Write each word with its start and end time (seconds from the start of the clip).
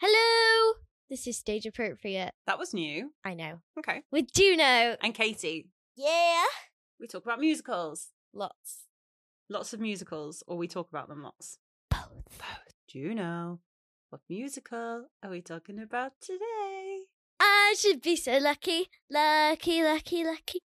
Hello! 0.00 0.74
This 1.08 1.26
is 1.26 1.38
stage 1.38 1.66
appropriate. 1.66 2.32
That 2.46 2.58
was 2.58 2.74
new. 2.74 3.12
I 3.24 3.34
know. 3.34 3.60
Okay. 3.78 4.02
With 4.10 4.32
Juno. 4.32 4.96
And 5.02 5.14
Katie, 5.14 5.68
Yeah. 5.96 6.44
we 6.98 7.06
talk 7.06 7.24
about 7.24 7.40
musicals. 7.40 8.08
Lots. 8.32 8.86
Lots 9.48 9.72
of 9.72 9.80
musicals, 9.80 10.42
or 10.46 10.56
we 10.56 10.66
talk 10.68 10.88
about 10.88 11.08
them 11.08 11.22
lots. 11.22 11.58
Both. 11.90 12.38
Both. 12.38 12.74
Juno, 12.88 13.60
what 14.10 14.22
musical 14.28 15.08
are 15.22 15.30
we 15.30 15.40
talking 15.42 15.78
about 15.78 16.12
today? 16.20 17.04
I 17.38 17.74
should 17.78 18.00
be 18.00 18.16
so 18.16 18.38
lucky. 18.38 18.88
Lucky, 19.10 19.82
lucky, 19.82 20.24
lucky. 20.24 20.60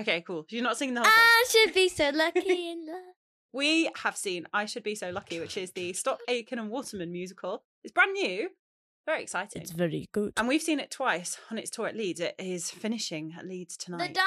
Okay, 0.00 0.22
cool. 0.22 0.44
You're 0.48 0.62
not 0.62 0.76
singing 0.76 0.94
the 0.94 1.00
whole 1.02 1.10
thing. 1.10 1.14
I 1.16 1.44
should 1.50 1.74
be 1.74 1.88
so 1.88 2.10
lucky 2.12 2.40
in 2.72 2.86
love. 2.86 3.14
We 3.52 3.88
have 4.02 4.16
seen 4.16 4.46
I 4.52 4.66
Should 4.66 4.82
Be 4.82 4.96
So 4.96 5.10
Lucky, 5.10 5.38
which 5.38 5.56
is 5.56 5.70
the 5.70 5.92
Stock 5.92 6.18
Aitken 6.28 6.58
and 6.58 6.70
Waterman 6.70 7.12
musical. 7.12 7.62
It's 7.84 7.92
brand 7.92 8.12
new. 8.12 8.48
Very 9.06 9.22
exciting. 9.22 9.62
It's 9.62 9.70
very 9.70 10.08
good. 10.12 10.32
and 10.36 10.48
we've 10.48 10.62
seen 10.62 10.80
it 10.80 10.90
twice 10.90 11.38
on 11.52 11.58
its 11.58 11.70
tour 11.70 11.86
at 11.86 11.94
Leeds. 11.96 12.18
It 12.20 12.34
is 12.38 12.70
finishing 12.70 13.32
at 13.38 13.46
Leeds 13.46 13.76
The 13.76 13.84
tonight. 13.84 14.14
darn 14.14 14.26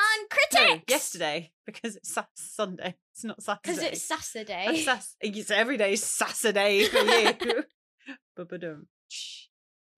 No, 0.54 0.68
critics! 0.70 0.84
yesterday, 0.88 1.52
because 1.66 1.98
it's 1.98 2.14
Sa- 2.14 2.26
Sunday. 2.36 2.96
It's 3.14 3.24
not 3.26 3.42
Saturday. 3.44 3.62
Because 3.74 3.84
it's 3.84 4.04
Saturday. 4.04 4.66
That's 4.68 4.86
Sas- 4.86 5.16
it's 5.20 5.52
every 5.52 5.76
day's 5.76 6.04
Saturday 6.04 6.86
for 6.86 7.00
you. 7.00 7.64
Ba-ba-dum. 8.38 8.88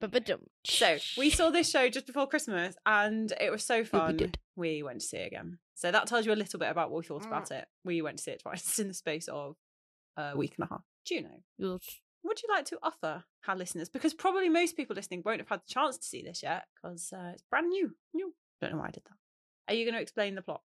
Ba-ba-dum. 0.01 0.39
So 0.65 0.97
we 1.17 1.29
saw 1.29 1.49
this 1.49 1.69
show 1.69 1.89
just 1.89 2.05
before 2.07 2.27
Christmas, 2.27 2.75
and 2.85 3.33
it 3.39 3.51
was 3.51 3.65
so 3.65 3.83
fun. 3.83 4.17
did. 4.17 4.37
We 4.55 4.81
went 4.83 5.01
to 5.01 5.05
see 5.07 5.17
it 5.17 5.27
again. 5.27 5.59
So 5.75 5.91
that 5.91 6.07
tells 6.07 6.25
you 6.25 6.33
a 6.33 6.35
little 6.35 6.59
bit 6.59 6.69
about 6.69 6.89
what 6.91 6.99
we 6.99 7.05
thought 7.05 7.23
Mm. 7.23 7.27
about 7.27 7.51
it. 7.51 7.65
We 7.83 8.01
went 8.01 8.17
to 8.17 8.23
see 8.23 8.31
it 8.31 8.41
twice 8.41 8.79
in 8.79 8.87
the 8.89 8.93
space 8.93 9.27
of 9.27 9.55
a 10.17 10.35
week 10.37 10.55
and 10.57 10.65
a 10.67 10.69
half. 10.73 10.83
Juno, 11.05 11.29
what 11.57 11.81
would 12.23 12.41
you 12.41 12.49
like 12.53 12.65
to 12.65 12.79
offer 12.83 13.23
our 13.47 13.55
listeners? 13.55 13.89
Because 13.89 14.13
probably 14.13 14.49
most 14.49 14.75
people 14.75 14.95
listening 14.95 15.21
won't 15.25 15.39
have 15.39 15.47
had 15.49 15.61
the 15.61 15.73
chance 15.73 15.97
to 15.97 16.03
see 16.05 16.21
this 16.21 16.43
yet 16.43 16.65
because 16.75 17.11
uh, 17.13 17.31
it's 17.33 17.43
brand 17.49 17.69
new. 17.69 17.95
New. 18.13 18.33
Don't 18.61 18.71
know 18.73 18.77
why 18.79 18.87
I 18.87 18.91
did 18.91 19.03
that. 19.05 19.15
Are 19.69 19.73
you 19.75 19.85
going 19.85 19.95
to 19.95 20.01
explain 20.01 20.35
the 20.35 20.41
plot? 20.41 20.61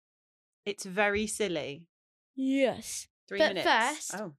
It's 0.64 0.84
very 0.84 1.26
silly. 1.26 1.86
Yes. 2.34 3.08
Three 3.28 3.38
But 3.38 3.54
minutes. 3.54 3.66
first- 3.68 4.14
oh, 4.20 4.34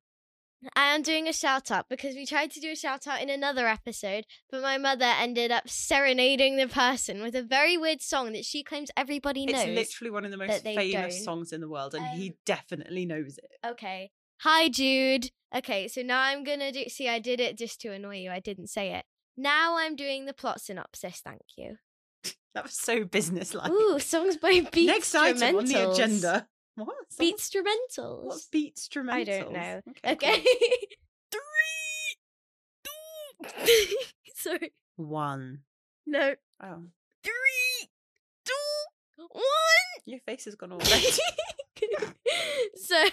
I 0.76 0.94
am 0.96 1.02
doing 1.02 1.28
a 1.28 1.34
shout 1.34 1.72
out 1.72 1.90
because 1.90 2.16
we 2.16 2.26
tried 2.26 2.52
to 2.52 2.60
do 2.60 2.72
a 2.72 2.76
shout 2.76 3.08
out 3.08 3.22
in 3.22 3.30
another 3.30 3.68
episode, 3.68 4.26
but 4.50 4.62
my 4.62 4.78
mother 4.78 5.06
ended 5.06 5.52
up 5.52 5.70
serenading 5.70 6.58
the 6.58 6.68
person 6.68 7.22
with 7.22 7.36
a 7.36 7.44
very 7.44 7.78
weird 7.78 8.02
song 8.02 8.34
that 8.34 8.46
she 8.46 8.64
claims 8.64 8.90
everybody 8.96 9.46
knows. 9.46 9.62
it's 9.62 9.76
literally 9.76 10.12
one 10.12 10.26
of 10.26 10.32
the 10.32 10.38
most 10.38 10.64
famous 10.64 11.16
don't. 11.16 11.24
songs 11.24 11.54
in 11.54 11.62
the 11.62 11.70
world, 11.70 11.94
and 11.96 12.06
he 12.18 12.30
Um, 12.30 12.36
definitely 12.46 13.06
knows 13.06 13.38
it. 13.38 13.52
Okay. 13.66 14.12
Hi, 14.42 14.70
Jude. 14.70 15.30
Okay, 15.56 15.88
so 15.88 16.02
now 16.02 16.20
I'm 16.22 16.44
gonna 16.44 16.72
do. 16.72 16.86
See, 16.90 17.08
I 17.08 17.20
did 17.20 17.40
it 17.40 17.58
just 17.58 17.80
to 17.82 17.92
annoy 17.92 18.18
you. 18.18 18.32
I 18.32 18.40
didn't 18.40 18.68
say 18.68 18.94
it. 18.94 19.06
Now 19.38 19.78
I'm 19.78 19.96
doing 19.96 20.26
the 20.26 20.34
plot 20.34 20.62
synopsis. 20.62 21.22
Thank 21.24 21.42
you. 21.58 21.78
That 22.54 22.66
was 22.66 22.74
so 22.78 23.04
businesslike. 23.04 23.72
Ooh, 23.72 23.98
songs 23.98 24.38
by 24.38 24.60
Beats 24.72 24.76
Next 24.86 25.16
item 25.16 25.56
on 25.56 25.66
the 25.66 25.90
agenda. 25.92 26.48
What? 26.76 26.96
Beat 27.20 27.38
instrumentals. 27.38 28.24
What's 28.24 28.48
beats 28.48 28.90
I 29.10 29.24
don't 29.24 29.54
know. 29.54 29.82
Okay. 29.90 30.14
Okay. 30.14 30.44
cool. 30.44 31.42
Three. 33.60 33.98
Sorry. 34.36 34.74
One. 34.96 35.60
No. 36.06 36.36
Oh, 36.62 36.84
Three. 37.24 37.90
Two. 38.46 38.54
One. 39.18 39.44
your 40.06 40.20
face 40.20 40.46
has 40.46 40.56
gone 40.56 40.72
all 40.72 40.80
red. 40.80 41.04
so 42.76 43.04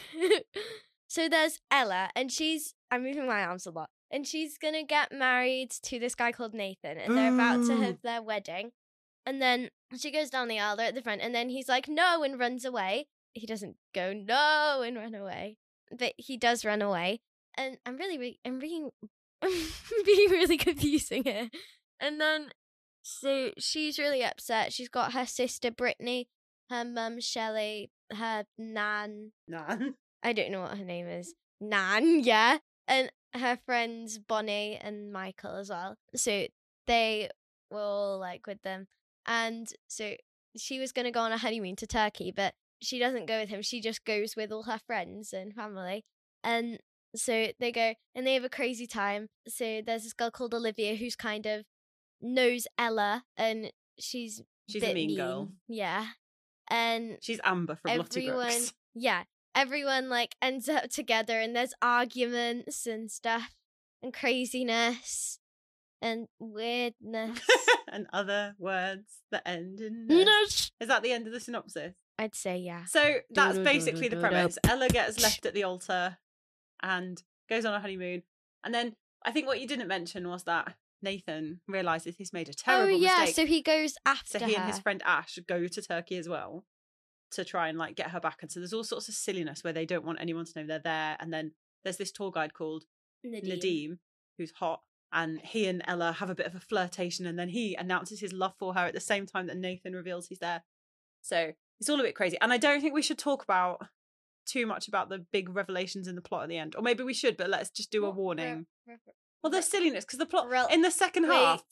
so 1.08 1.28
there's 1.28 1.58
Ella 1.70 2.10
and 2.16 2.32
she's 2.32 2.74
I'm 2.90 3.02
moving 3.02 3.26
my 3.26 3.44
arms 3.44 3.66
a 3.66 3.70
lot. 3.70 3.90
And 4.10 4.26
she's 4.26 4.58
gonna 4.58 4.84
get 4.84 5.12
married 5.12 5.70
to 5.82 5.98
this 5.98 6.14
guy 6.14 6.32
called 6.32 6.54
Nathan 6.54 6.98
and 6.98 7.16
they're 7.16 7.32
about 7.32 7.66
to 7.66 7.76
have 7.76 8.02
their 8.02 8.22
wedding. 8.22 8.72
And 9.26 9.40
then 9.40 9.70
she 9.96 10.10
goes 10.10 10.30
down 10.30 10.48
the 10.48 10.58
aisle, 10.58 10.76
they're 10.76 10.88
at 10.88 10.94
the 10.94 11.02
front, 11.02 11.20
and 11.20 11.34
then 11.34 11.50
he's 11.50 11.68
like, 11.68 11.88
no, 11.88 12.22
and 12.22 12.38
runs 12.38 12.64
away. 12.64 13.06
He 13.32 13.46
doesn't 13.46 13.76
go 13.94 14.12
no 14.12 14.82
and 14.82 14.96
run 14.96 15.14
away. 15.14 15.56
But 15.96 16.14
he 16.16 16.36
does 16.36 16.64
run 16.64 16.82
away. 16.82 17.20
And 17.56 17.78
I'm 17.84 17.96
really, 17.96 18.18
really 18.18 18.40
I'm 18.44 18.58
being 18.58 18.90
being 19.42 20.30
really 20.30 20.56
confusing 20.56 21.24
here. 21.24 21.48
And 21.98 22.20
then 22.20 22.50
so 23.02 23.50
she's 23.58 23.98
really 23.98 24.24
upset. 24.24 24.72
She's 24.72 24.88
got 24.88 25.12
her 25.12 25.26
sister 25.26 25.70
Brittany, 25.70 26.28
her 26.70 26.84
mum 26.84 27.20
Shelley, 27.20 27.90
her 28.12 28.44
nan 28.58 29.32
None. 29.48 29.94
I 30.22 30.32
don't 30.32 30.50
know 30.50 30.60
what 30.60 30.76
her 30.76 30.84
name 30.84 31.06
is. 31.06 31.34
Nan, 31.60 32.20
yeah. 32.20 32.58
And 32.86 33.10
her 33.34 33.58
friends 33.64 34.18
Bonnie 34.18 34.78
and 34.80 35.12
Michael 35.12 35.56
as 35.56 35.70
well. 35.70 35.96
So 36.14 36.46
they 36.86 37.30
were 37.70 37.80
all 37.80 38.18
like 38.18 38.46
with 38.46 38.62
them. 38.62 38.86
And 39.26 39.68
so 39.88 40.14
she 40.56 40.78
was 40.78 40.92
gonna 40.92 41.12
go 41.12 41.20
on 41.20 41.32
a 41.32 41.38
honeymoon 41.38 41.76
to 41.76 41.86
Turkey, 41.86 42.32
but 42.34 42.54
she 42.82 42.98
doesn't 42.98 43.26
go 43.26 43.40
with 43.40 43.48
him. 43.48 43.62
She 43.62 43.80
just 43.80 44.04
goes 44.04 44.36
with 44.36 44.52
all 44.52 44.64
her 44.64 44.80
friends 44.86 45.32
and 45.32 45.54
family. 45.54 46.04
And 46.42 46.78
so 47.14 47.48
they 47.58 47.72
go 47.72 47.94
and 48.14 48.26
they 48.26 48.34
have 48.34 48.44
a 48.44 48.48
crazy 48.48 48.86
time. 48.86 49.28
So 49.48 49.82
there's 49.84 50.04
this 50.04 50.12
girl 50.12 50.30
called 50.30 50.54
Olivia 50.54 50.96
who's 50.96 51.16
kind 51.16 51.46
of 51.46 51.64
knows 52.20 52.66
Ella 52.78 53.24
and 53.36 53.72
she's 53.98 54.42
She's 54.68 54.82
a 54.82 54.86
bit 54.86 54.94
mean 54.94 55.16
girl. 55.16 55.50
Yeah. 55.68 56.06
And 56.68 57.18
She's 57.20 57.40
Amber 57.44 57.76
from 57.76 57.96
Lottie 57.98 58.28
everyone 58.28 58.46
Brooks. 58.48 58.72
yeah 58.94 59.24
everyone 59.54 60.08
like 60.08 60.36
ends 60.40 60.68
up 60.68 60.88
together 60.90 61.38
and 61.40 61.54
there's 61.54 61.74
arguments 61.82 62.86
and 62.86 63.10
stuff 63.10 63.54
and 64.02 64.12
craziness 64.12 65.38
and 66.00 66.28
weirdness 66.38 67.40
and 67.92 68.06
other 68.12 68.54
words 68.58 69.20
that 69.30 69.42
end 69.46 69.80
in 69.80 70.06
ness. 70.06 70.70
Is 70.80 70.88
that 70.88 71.02
the 71.02 71.12
end 71.12 71.26
of 71.26 71.32
the 71.32 71.40
synopsis? 71.40 71.94
I'd 72.20 72.34
say 72.34 72.56
yeah 72.56 72.84
So 72.84 73.16
that's 73.30 73.58
basically 73.58 74.08
the 74.08 74.16
premise. 74.16 74.58
Ella 74.66 74.88
gets 74.88 75.22
left 75.22 75.46
at 75.46 75.54
the 75.54 75.64
altar 75.70 76.18
and 76.82 77.22
goes 77.48 77.64
on 77.64 77.74
a 77.74 77.80
honeymoon. 77.80 78.22
And 78.64 78.74
then 78.74 78.94
I 79.24 79.32
think 79.32 79.46
what 79.46 79.60
you 79.60 79.66
didn't 79.66 79.88
mention 79.88 80.28
was 80.28 80.44
that 80.44 80.74
Nathan 81.02 81.60
realizes 81.66 82.16
he's 82.16 82.32
made 82.32 82.48
a 82.48 82.52
oh, 82.52 82.62
terrible 82.62 82.98
mistake. 82.98 83.10
oh 83.10 83.14
yeah 83.14 83.20
mistake. 83.24 83.36
so 83.36 83.46
he 83.46 83.62
goes 83.62 83.94
after 84.06 84.38
so 84.38 84.46
he 84.46 84.56
and 84.56 84.66
his 84.66 84.78
friend 84.78 85.02
Ash 85.04 85.38
go 85.46 85.66
to 85.66 85.82
Turkey 85.82 86.16
as 86.16 86.28
well 86.28 86.64
to 87.32 87.44
try 87.44 87.68
and 87.68 87.78
like 87.78 87.96
get 87.96 88.10
her 88.10 88.20
back. 88.20 88.38
And 88.42 88.50
so 88.50 88.60
there's 88.60 88.72
all 88.72 88.84
sorts 88.84 89.08
of 89.08 89.14
silliness 89.14 89.62
where 89.62 89.72
they 89.72 89.86
don't 89.86 90.04
want 90.04 90.20
anyone 90.20 90.44
to 90.44 90.52
know 90.56 90.66
they're 90.66 90.78
there. 90.78 91.16
And 91.20 91.32
then 91.32 91.52
there's 91.84 91.96
this 91.96 92.12
tour 92.12 92.30
guide 92.30 92.54
called 92.54 92.84
Nadim. 93.24 93.48
Nadim, 93.48 93.98
who's 94.36 94.52
hot, 94.52 94.80
and 95.12 95.40
he 95.40 95.66
and 95.66 95.82
Ella 95.86 96.12
have 96.12 96.30
a 96.30 96.34
bit 96.34 96.46
of 96.46 96.54
a 96.54 96.60
flirtation, 96.60 97.26
and 97.26 97.38
then 97.38 97.48
he 97.48 97.74
announces 97.74 98.20
his 98.20 98.32
love 98.32 98.54
for 98.58 98.74
her 98.74 98.86
at 98.86 98.94
the 98.94 99.00
same 99.00 99.26
time 99.26 99.46
that 99.46 99.56
Nathan 99.56 99.94
reveals 99.94 100.26
he's 100.26 100.38
there. 100.38 100.62
So 101.22 101.52
it's 101.80 101.88
all 101.88 101.98
a 102.00 102.02
bit 102.02 102.14
crazy, 102.14 102.36
and 102.40 102.52
I 102.52 102.58
don't 102.58 102.80
think 102.80 102.94
we 102.94 103.02
should 103.02 103.18
talk 103.18 103.42
about 103.42 103.80
too 104.46 104.66
much 104.66 104.88
about 104.88 105.08
the 105.08 105.18
big 105.32 105.48
revelations 105.54 106.08
in 106.08 106.14
the 106.14 106.22
plot 106.22 106.42
at 106.44 106.48
the 106.48 106.56
end, 106.58 106.74
or 106.76 106.82
maybe 106.82 107.02
we 107.04 107.14
should, 107.14 107.36
but 107.36 107.48
let's 107.50 107.70
just 107.70 107.90
do 107.90 108.04
a 108.04 108.10
re- 108.10 108.16
warning. 108.16 108.66
re- 108.86 108.96
Well, 109.42 109.50
there's 109.50 109.66
silliness 109.66 110.04
because 110.04 110.18
the 110.18 110.26
plot 110.26 110.48
Rel- 110.48 110.66
in 110.68 110.82
the 110.82 110.90
second 110.90 111.24
half 111.24 111.62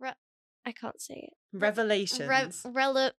Re- 0.00 0.12
i 0.66 0.72
can't 0.72 1.00
say 1.00 1.28
it 1.28 1.32
revelations, 1.52 2.28
Re- 2.28 2.72
rele- 2.72 3.12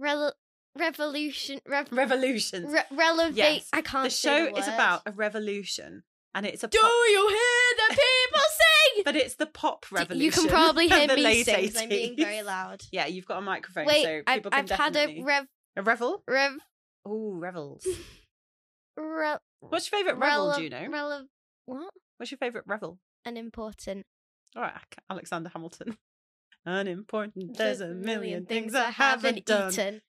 rele- 0.00 0.32
revolution 0.76 1.60
rev- 1.66 1.90
revolutions. 1.92 2.72
re- 2.72 2.82
relevate 2.96 3.36
Yes, 3.36 3.68
i 3.72 3.80
can't 3.80 4.04
the 4.04 4.10
say 4.10 4.28
show 4.28 4.44
the 4.52 4.58
is 4.60 4.68
about 4.68 5.02
a 5.06 5.12
revolution, 5.12 6.02
and 6.34 6.46
it's 6.46 6.62
a 6.64 6.68
do 6.68 6.78
you 6.78 7.28
hear 7.28 7.88
the 7.88 7.94
people 7.94 8.42
but 9.04 9.16
it's 9.16 9.34
the 9.36 9.46
pop 9.46 9.86
revolution. 9.90 10.24
You 10.24 10.30
can 10.30 10.48
probably 10.48 10.88
hear 10.88 11.06
me 11.14 11.42
sing 11.44 11.66
'cause 11.68 11.76
I'm 11.82 11.88
being 11.88 12.16
very 12.16 12.42
loud. 12.42 12.82
Yeah, 12.92 13.06
you've 13.06 13.26
got 13.26 13.38
a 13.38 13.42
microphone, 13.42 13.86
Wait, 13.86 14.02
so 14.04 14.22
I've, 14.26 14.36
people 14.36 14.50
can 14.50 14.60
I've 14.70 14.78
had 14.78 14.96
a 14.96 15.22
rev 15.22 15.46
A 15.76 15.82
revel? 15.82 16.22
rev 16.28 16.52
Oh, 17.06 17.32
revels. 17.32 17.86
re, 18.96 19.34
What's 19.60 19.90
your 19.90 19.98
favourite 19.98 20.18
revel, 20.18 20.54
Juno? 20.56 20.78
rele- 20.88 21.26
what? 21.66 21.92
What's 22.18 22.30
your 22.30 22.38
favourite 22.38 22.66
revel? 22.66 22.98
Unimportant. 23.24 24.06
All 24.56 24.62
right, 24.62 24.72
Alexander 25.10 25.50
Hamilton. 25.52 25.96
Unimportant. 26.66 27.56
There's 27.56 27.80
a 27.80 27.88
million 27.88 28.46
things 28.46 28.74
I 28.74 28.90
haven't 28.90 29.44
done. 29.44 29.72
eaten. 29.72 30.00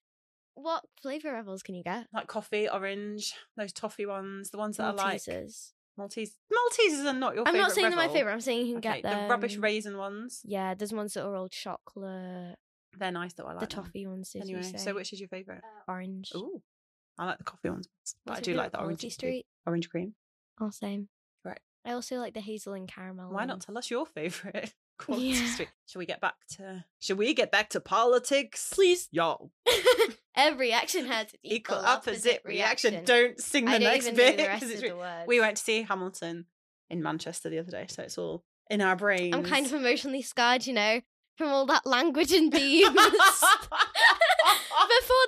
What 0.54 0.86
flavour 1.02 1.34
revels 1.34 1.64
can 1.64 1.76
you 1.76 1.84
get? 1.84 2.08
Like 2.14 2.28
coffee, 2.28 2.70
orange, 2.70 3.34
those 3.58 3.74
toffee 3.74 4.06
ones, 4.06 4.52
the 4.52 4.58
ones 4.58 4.78
that 4.78 4.86
are 4.86 4.94
like 4.94 5.18
Maltesers. 5.22 5.72
Maltese. 5.98 6.38
Maltesers 6.52 7.06
are 7.06 7.14
not 7.14 7.36
your 7.36 7.44
I'm 7.48 7.54
favourite. 7.54 7.62
not 7.68 7.72
saying 7.72 7.90
they're 7.90 7.98
my 7.98 8.08
favourite. 8.10 8.34
I'm 8.34 8.42
saying 8.42 8.68
you 8.68 8.80
can 8.80 8.90
Okay, 8.90 9.02
get 9.02 9.04
them. 9.12 9.24
the 9.24 9.30
rubbish 9.30 9.58
raisin 9.58 9.98
ones. 9.98 10.42
Yeah, 10.44 10.74
there's 10.74 10.92
ones 10.94 11.14
that 11.14 11.26
are 11.26 11.36
all 11.36 11.48
chocolate. 11.48 12.58
They're 12.98 13.12
nice 13.12 13.34
though. 13.34 13.46
I 13.46 13.54
like 13.54 13.70
the 13.70 13.76
them. 13.76 13.84
toffee 13.86 14.08
ones. 14.08 14.32
Did 14.32 14.44
Anyway, 14.44 14.60
you 14.60 14.64
say? 14.64 14.78
so 14.78 14.94
which 14.96 15.12
is 15.14 15.20
your 15.20 15.30
favourite? 15.30 15.62
Uh, 15.64 15.92
orange. 15.92 16.32
Ooh, 16.36 16.62
I 17.18 17.26
like 17.26 17.38
the 17.38 17.44
coffee 17.44 17.70
ones, 17.70 17.88
but 18.26 18.38
I 18.38 18.40
do 18.42 18.54
like 18.56 18.72
the 18.72 18.78
orange 18.80 19.00
Quality 19.00 19.10
Street. 19.10 19.46
orange 19.66 19.90
cream. 19.90 20.16
Oh, 20.62 20.70
same. 20.70 21.10
Right. 21.44 21.60
I 21.86 21.92
also 21.92 22.18
like 22.18 22.34
the 22.34 22.42
hazel 22.42 22.74
and 22.74 22.88
caramel. 22.88 23.32
Why 23.32 23.46
not 23.46 23.56
ones. 23.56 23.66
tell 23.66 23.78
us 23.78 23.90
your 23.92 24.06
favourite? 24.06 24.74
Quality 24.98 25.26
Yeah. 25.28 25.54
Street. 25.54 25.70
Shall 25.88 26.00
we 26.00 26.06
get 26.06 26.22
back 26.22 26.36
to? 26.58 26.86
Should 27.00 27.18
we 27.18 27.34
get 27.34 27.52
back 27.52 27.70
to 27.72 27.80
politics? 27.80 28.70
Please. 28.74 29.08
y'all? 29.12 29.52
every 30.36 30.72
action 30.72 31.06
has 31.08 31.28
an 31.34 31.40
Equal 31.44 31.78
opposite 31.78 32.42
reaction. 32.46 33.04
Don't 33.06 33.40
sing 33.40 33.66
the 33.66 33.72
don't 33.72 33.82
next 33.82 34.12
bit 34.16 34.38
know 34.38 34.44
the 34.44 34.44
rest 34.50 34.62
'cause 34.64 34.72
it's 34.72 34.84
of 34.84 34.98
re- 34.98 35.24
we 35.28 35.40
went 35.40 35.58
to 35.58 35.64
see 35.64 35.82
Hamilton 35.84 36.46
in 36.90 37.02
Manchester 37.04 37.50
the 37.50 37.60
other 37.60 37.72
day, 37.72 37.86
so 37.90 38.04
it's 38.04 38.18
all 38.18 38.44
in 38.70 38.82
our 38.82 38.96
brains. 38.96 39.36
I'm 39.36 39.44
kind 39.44 39.66
of 39.66 39.74
emotionally 39.74 40.22
scarred, 40.22 40.66
you 40.66 40.74
know, 40.74 41.02
from 41.38 41.50
all 41.50 41.66
that 41.68 41.86
language 41.86 42.32
and 42.32 42.52
themes. 42.52 42.88
Before 42.90 43.12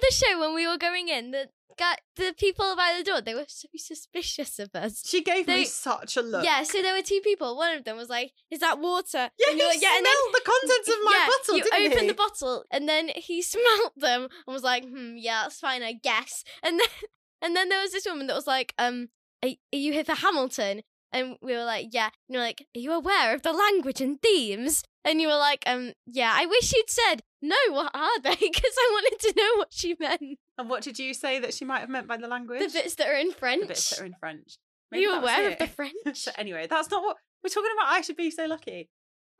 the 0.02 0.12
show, 0.12 0.40
when 0.40 0.56
we 0.56 0.68
were 0.68 0.78
going 0.78 1.08
in, 1.10 1.32
the 1.32 1.50
guy, 1.78 1.96
the 2.16 2.34
people 2.38 2.76
by 2.76 2.96
the 2.98 3.04
door, 3.04 3.22
they 3.22 3.34
were 3.34 3.46
so 3.48 3.68
suspicious 3.78 4.60
of 4.60 4.70
us. 4.76 5.04
she 5.06 5.22
gave 5.22 5.48
me 5.48 5.66
such 5.66 6.18
a 6.18 6.22
look. 6.22 6.44
Yeah, 6.44 6.64
so 6.64 6.82
there 6.82 6.94
were 6.96 7.02
two 7.02 7.22
people. 7.24 7.56
One 7.56 7.76
of 7.78 7.84
them 7.84 7.98
was 7.98 8.10
like, 8.10 8.32
"Is 8.50 8.60
that 8.60 8.80
water?" 8.80 9.30
Yeah, 9.38 9.50
and 9.52 9.60
you 9.60 9.68
like, 9.68 9.82
yeah, 9.82 9.96
and 9.98 10.06
then 10.06 10.14
smelled 10.14 10.36
the 10.36 10.52
contents 10.52 10.90
of 10.90 10.96
my 11.04 11.12
yeah, 11.14 11.28
bottle, 11.28 11.58
you 11.58 11.86
opened 11.86 12.02
he? 12.02 12.08
the 12.08 12.14
bottle, 12.14 12.66
and 12.72 12.90
then 12.90 13.10
he 13.16 13.42
smelled 13.54 13.94
them 13.96 14.24
and 14.46 14.54
was 14.54 14.64
like, 14.64 14.84
"Hmm, 14.86 15.16
yeah, 15.18 15.44
that's 15.44 15.60
fine, 15.60 15.84
I 15.84 15.94
guess." 15.94 16.44
And 16.64 16.80
then, 16.80 16.88
and 17.42 17.56
then 17.56 17.70
there 17.70 17.82
was 17.82 17.92
this 17.92 18.06
woman 18.06 18.28
that 18.28 18.36
was 18.36 18.48
like, 18.48 18.74
"Um, 18.78 19.10
are, 19.44 19.50
are 19.50 19.78
you 19.78 19.94
here 19.94 20.06
for 20.06 20.16
Hamilton?" 20.16 20.82
And 21.14 21.38
we 21.42 21.54
were 21.54 21.64
like, 21.64 21.88
"Yeah." 21.92 22.10
And 22.28 22.34
you're 22.36 22.42
like, 22.44 22.66
"Are 22.76 22.80
you 22.80 22.92
aware 22.94 23.34
of 23.34 23.44
the 23.44 23.54
language 23.54 24.02
and 24.02 24.22
themes?" 24.22 24.84
And 25.06 25.22
you 25.22 25.28
were 25.28 25.38
like, 25.38 25.64
"Um, 25.66 25.94
yeah." 26.06 26.34
I 26.36 26.46
wish 26.46 26.74
you'd 26.74 26.90
said 26.90 27.22
no. 27.42 27.56
What 27.70 27.92
are 27.94 28.20
they? 28.22 28.36
Because 28.42 28.76
I 28.78 28.90
wanted 28.92 29.20
to 29.22 29.34
know 29.38 29.52
what 29.58 29.70
she 29.72 29.96
meant. 30.00 30.40
And 30.58 30.70
what 30.70 30.82
did 30.84 30.98
you 30.98 31.14
say 31.14 31.40
that 31.40 31.54
she 31.54 31.66
might 31.66 31.80
have 31.80 31.90
meant 31.90 32.08
by 32.08 32.18
the 32.18 32.28
language? 32.28 32.60
The 32.60 32.80
bits 32.80 32.96
that 32.96 33.08
are 33.08 33.16
in 33.16 33.32
French. 33.32 33.62
The 33.62 33.68
bits 33.68 33.90
that 33.92 34.02
are 34.02 34.06
in 34.06 34.16
French. 34.20 34.58
Are 34.92 34.98
you 34.98 35.14
aware 35.14 35.52
of 35.52 35.58
the 35.58 35.68
French? 35.76 35.94
so 36.14 36.32
anyway, 36.38 36.68
that's 36.70 36.90
not 36.90 37.04
what 37.04 37.18
we're 37.44 37.50
talking 37.50 37.72
about. 37.78 37.92
I 37.94 38.02
should 38.02 38.18
be 38.18 38.32
so 38.32 38.46
lucky. 38.46 38.90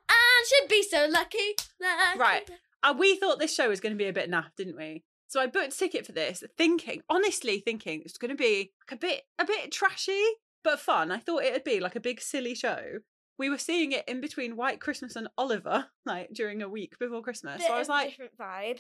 I 0.10 0.46
should 0.48 0.70
be 0.70 0.84
so 0.84 1.08
lucky. 1.10 1.56
lucky. 1.82 2.20
Right. 2.20 2.50
Uh, 2.84 2.94
we 2.98 3.16
thought 3.18 3.40
this 3.40 3.54
show 3.54 3.70
was 3.70 3.80
going 3.80 3.94
to 3.94 3.98
be 3.98 4.08
a 4.08 4.14
bit 4.14 4.30
naff, 4.30 4.52
didn't 4.56 4.78
we? 4.78 5.04
So 5.28 5.42
I 5.42 5.48
booked 5.48 5.74
a 5.74 5.78
ticket 5.78 6.06
for 6.06 6.14
this, 6.14 6.44
thinking, 6.58 7.02
honestly, 7.10 7.60
thinking 7.60 8.02
it's 8.06 8.18
going 8.18 8.30
to 8.30 8.36
be 8.36 8.72
like 8.90 8.98
a 8.98 9.02
bit, 9.02 9.24
a 9.40 9.46
bit 9.46 9.72
trashy, 9.72 10.24
but 10.64 10.80
fun. 10.80 11.12
I 11.12 11.18
thought 11.18 11.44
it'd 11.44 11.66
be 11.66 11.80
like 11.80 11.96
a 11.96 12.00
big 12.00 12.22
silly 12.22 12.56
show. 12.56 13.00
We 13.38 13.50
were 13.50 13.58
seeing 13.58 13.92
it 13.92 14.08
in 14.08 14.22
between 14.22 14.56
White 14.56 14.80
Christmas 14.80 15.16
and 15.16 15.28
Oliver, 15.38 15.88
like 16.06 16.30
during 16.34 16.62
a 16.62 16.70
week 16.70 16.98
before 17.00 17.22
Christmas. 17.22 17.58
Bit 17.58 17.68
so 17.68 17.74
I 17.74 17.80
was 17.80 17.90
like, 17.90 18.18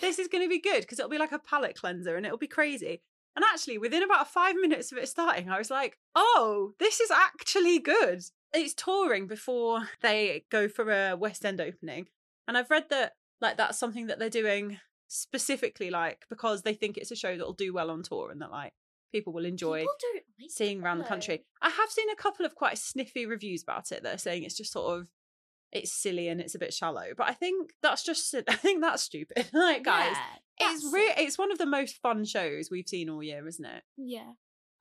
this 0.01 0.19
is 0.19 0.27
going 0.27 0.43
to 0.43 0.49
be 0.49 0.59
good 0.59 0.81
because 0.81 0.99
it'll 0.99 1.11
be 1.11 1.17
like 1.17 1.31
a 1.31 1.39
palate 1.39 1.79
cleanser 1.79 2.15
and 2.15 2.25
it'll 2.25 2.37
be 2.37 2.47
crazy. 2.47 3.01
And 3.35 3.45
actually, 3.53 3.77
within 3.77 4.01
about 4.01 4.31
five 4.31 4.55
minutes 4.55 4.91
of 4.91 4.97
it 4.97 5.07
starting, 5.07 5.49
I 5.49 5.59
was 5.59 5.69
like, 5.69 5.99
oh, 6.15 6.73
this 6.79 6.99
is 6.99 7.11
actually 7.11 7.77
good. 7.77 8.23
It's 8.51 8.73
touring 8.73 9.27
before 9.27 9.89
they 10.01 10.45
go 10.49 10.67
for 10.67 10.91
a 10.91 11.15
West 11.15 11.45
End 11.45 11.61
opening. 11.61 12.07
And 12.47 12.57
I've 12.57 12.71
read 12.71 12.85
that 12.89 13.13
like 13.39 13.57
that's 13.57 13.77
something 13.77 14.07
that 14.07 14.19
they're 14.19 14.29
doing 14.29 14.79
specifically 15.07 15.89
like 15.89 16.25
because 16.29 16.63
they 16.63 16.73
think 16.73 16.97
it's 16.97 17.11
a 17.11 17.15
show 17.15 17.37
that'll 17.37 17.53
do 17.53 17.73
well 17.73 17.91
on 17.91 18.03
tour 18.03 18.31
and 18.31 18.41
that 18.41 18.51
like 18.51 18.73
people 19.11 19.33
will 19.33 19.45
enjoy 19.45 19.79
People 19.79 19.93
like 20.39 20.49
seeing 20.49 20.81
around 20.83 20.97
the 20.99 21.03
country. 21.05 21.43
I 21.61 21.69
have 21.69 21.89
seen 21.89 22.09
a 22.09 22.15
couple 22.15 22.45
of 22.45 22.55
quite 22.55 22.77
sniffy 22.77 23.25
reviews 23.25 23.63
about 23.63 23.91
it 23.91 24.03
that 24.03 24.15
are 24.15 24.19
saying 24.19 24.43
it's 24.43 24.57
just 24.57 24.71
sort 24.71 24.97
of 24.99 25.07
it's 25.71 25.91
silly 25.91 26.29
and 26.29 26.39
it's 26.39 26.55
a 26.55 26.59
bit 26.59 26.73
shallow. 26.73 27.07
But 27.17 27.27
I 27.27 27.33
think 27.33 27.71
that's 27.81 28.03
just 28.03 28.33
I 28.47 28.55
think 28.55 28.81
that's 28.81 29.03
stupid. 29.03 29.47
like 29.53 29.83
guys, 29.83 30.15
Yeah, 30.59 30.67
it's 30.71 30.83
that's 30.83 30.93
re- 30.93 31.13
it's 31.17 31.37
one 31.37 31.51
of 31.51 31.57
the 31.57 31.65
most 31.65 31.97
fun 32.01 32.23
shows 32.25 32.69
we've 32.71 32.87
seen 32.87 33.09
all 33.09 33.21
year, 33.23 33.47
isn't 33.47 33.65
it? 33.65 33.83
Yeah. 33.97 34.31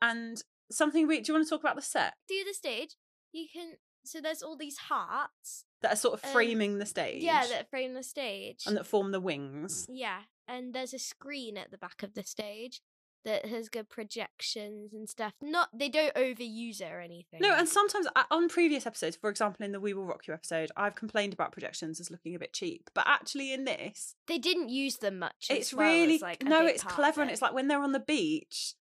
And 0.02 0.42
something 0.70 1.06
we 1.06 1.20
do 1.20 1.32
you 1.32 1.34
want 1.34 1.46
to 1.46 1.50
talk 1.50 1.60
about 1.60 1.76
the 1.76 1.82
set 1.82 2.14
Do 2.28 2.42
the 2.46 2.54
stage. 2.54 2.96
You 3.32 3.46
can. 3.52 3.72
So 4.04 4.20
there's 4.20 4.42
all 4.42 4.56
these 4.56 4.78
hearts. 4.78 5.64
that 5.82 5.92
are 5.92 5.96
sort 5.96 6.14
of 6.14 6.24
Um, 6.24 6.30
framing 6.32 6.78
the 6.78 6.86
stage? 6.86 7.22
Yeah, 7.24 7.44
that 7.48 7.68
frame 7.70 7.94
the 7.94 8.02
stage. 8.04 8.62
and 8.66 8.76
that 8.76 8.86
form 8.86 9.10
the 9.10 9.18
wings. 9.20 9.86
Yeah, 9.90 10.20
and 10.46 10.72
there's 10.72 10.94
a 10.94 10.98
screen 11.00 11.56
at 11.56 11.72
the 11.72 11.78
back 11.78 12.04
of 12.04 12.14
the 12.14 12.22
stage 12.22 12.80
that 13.24 13.46
has 13.46 13.68
good 13.68 13.88
projections 13.88 14.92
and 14.92 15.08
stuff. 15.08 15.32
Not 15.42 15.68
they 15.72 15.88
don't 15.88 16.14
overuse 16.14 16.80
it 16.80 16.92
or 16.92 17.00
anything. 17.00 17.40
No, 17.40 17.54
and 17.54 17.68
sometimes 17.68 18.06
uh, 18.14 18.22
on 18.30 18.48
previous 18.48 18.86
episodes, 18.86 19.16
for 19.16 19.30
example, 19.30 19.64
in 19.64 19.72
the 19.72 19.80
We 19.80 19.94
Will 19.94 20.04
Rock 20.04 20.26
You 20.26 20.34
episode, 20.34 20.70
I've 20.76 20.94
complained 20.94 21.32
about 21.32 21.52
projections 21.52 22.00
as 22.00 22.10
looking 22.10 22.34
a 22.34 22.38
bit 22.38 22.52
cheap. 22.52 22.90
But 22.94 23.04
actually, 23.06 23.52
in 23.52 23.64
this, 23.64 24.14
they 24.28 24.38
didn't 24.38 24.68
use 24.68 24.98
them 24.98 25.18
much. 25.18 25.48
as 25.50 25.56
it's 25.58 25.74
well 25.74 25.92
really 25.92 26.18
like 26.18 26.42
no, 26.42 26.66
it's 26.66 26.84
clever, 26.84 27.22
and 27.22 27.30
it's 27.30 27.42
like 27.42 27.52
when 27.52 27.68
they're 27.68 27.82
on 27.82 27.92
the 27.92 28.00
beach, 28.00 28.74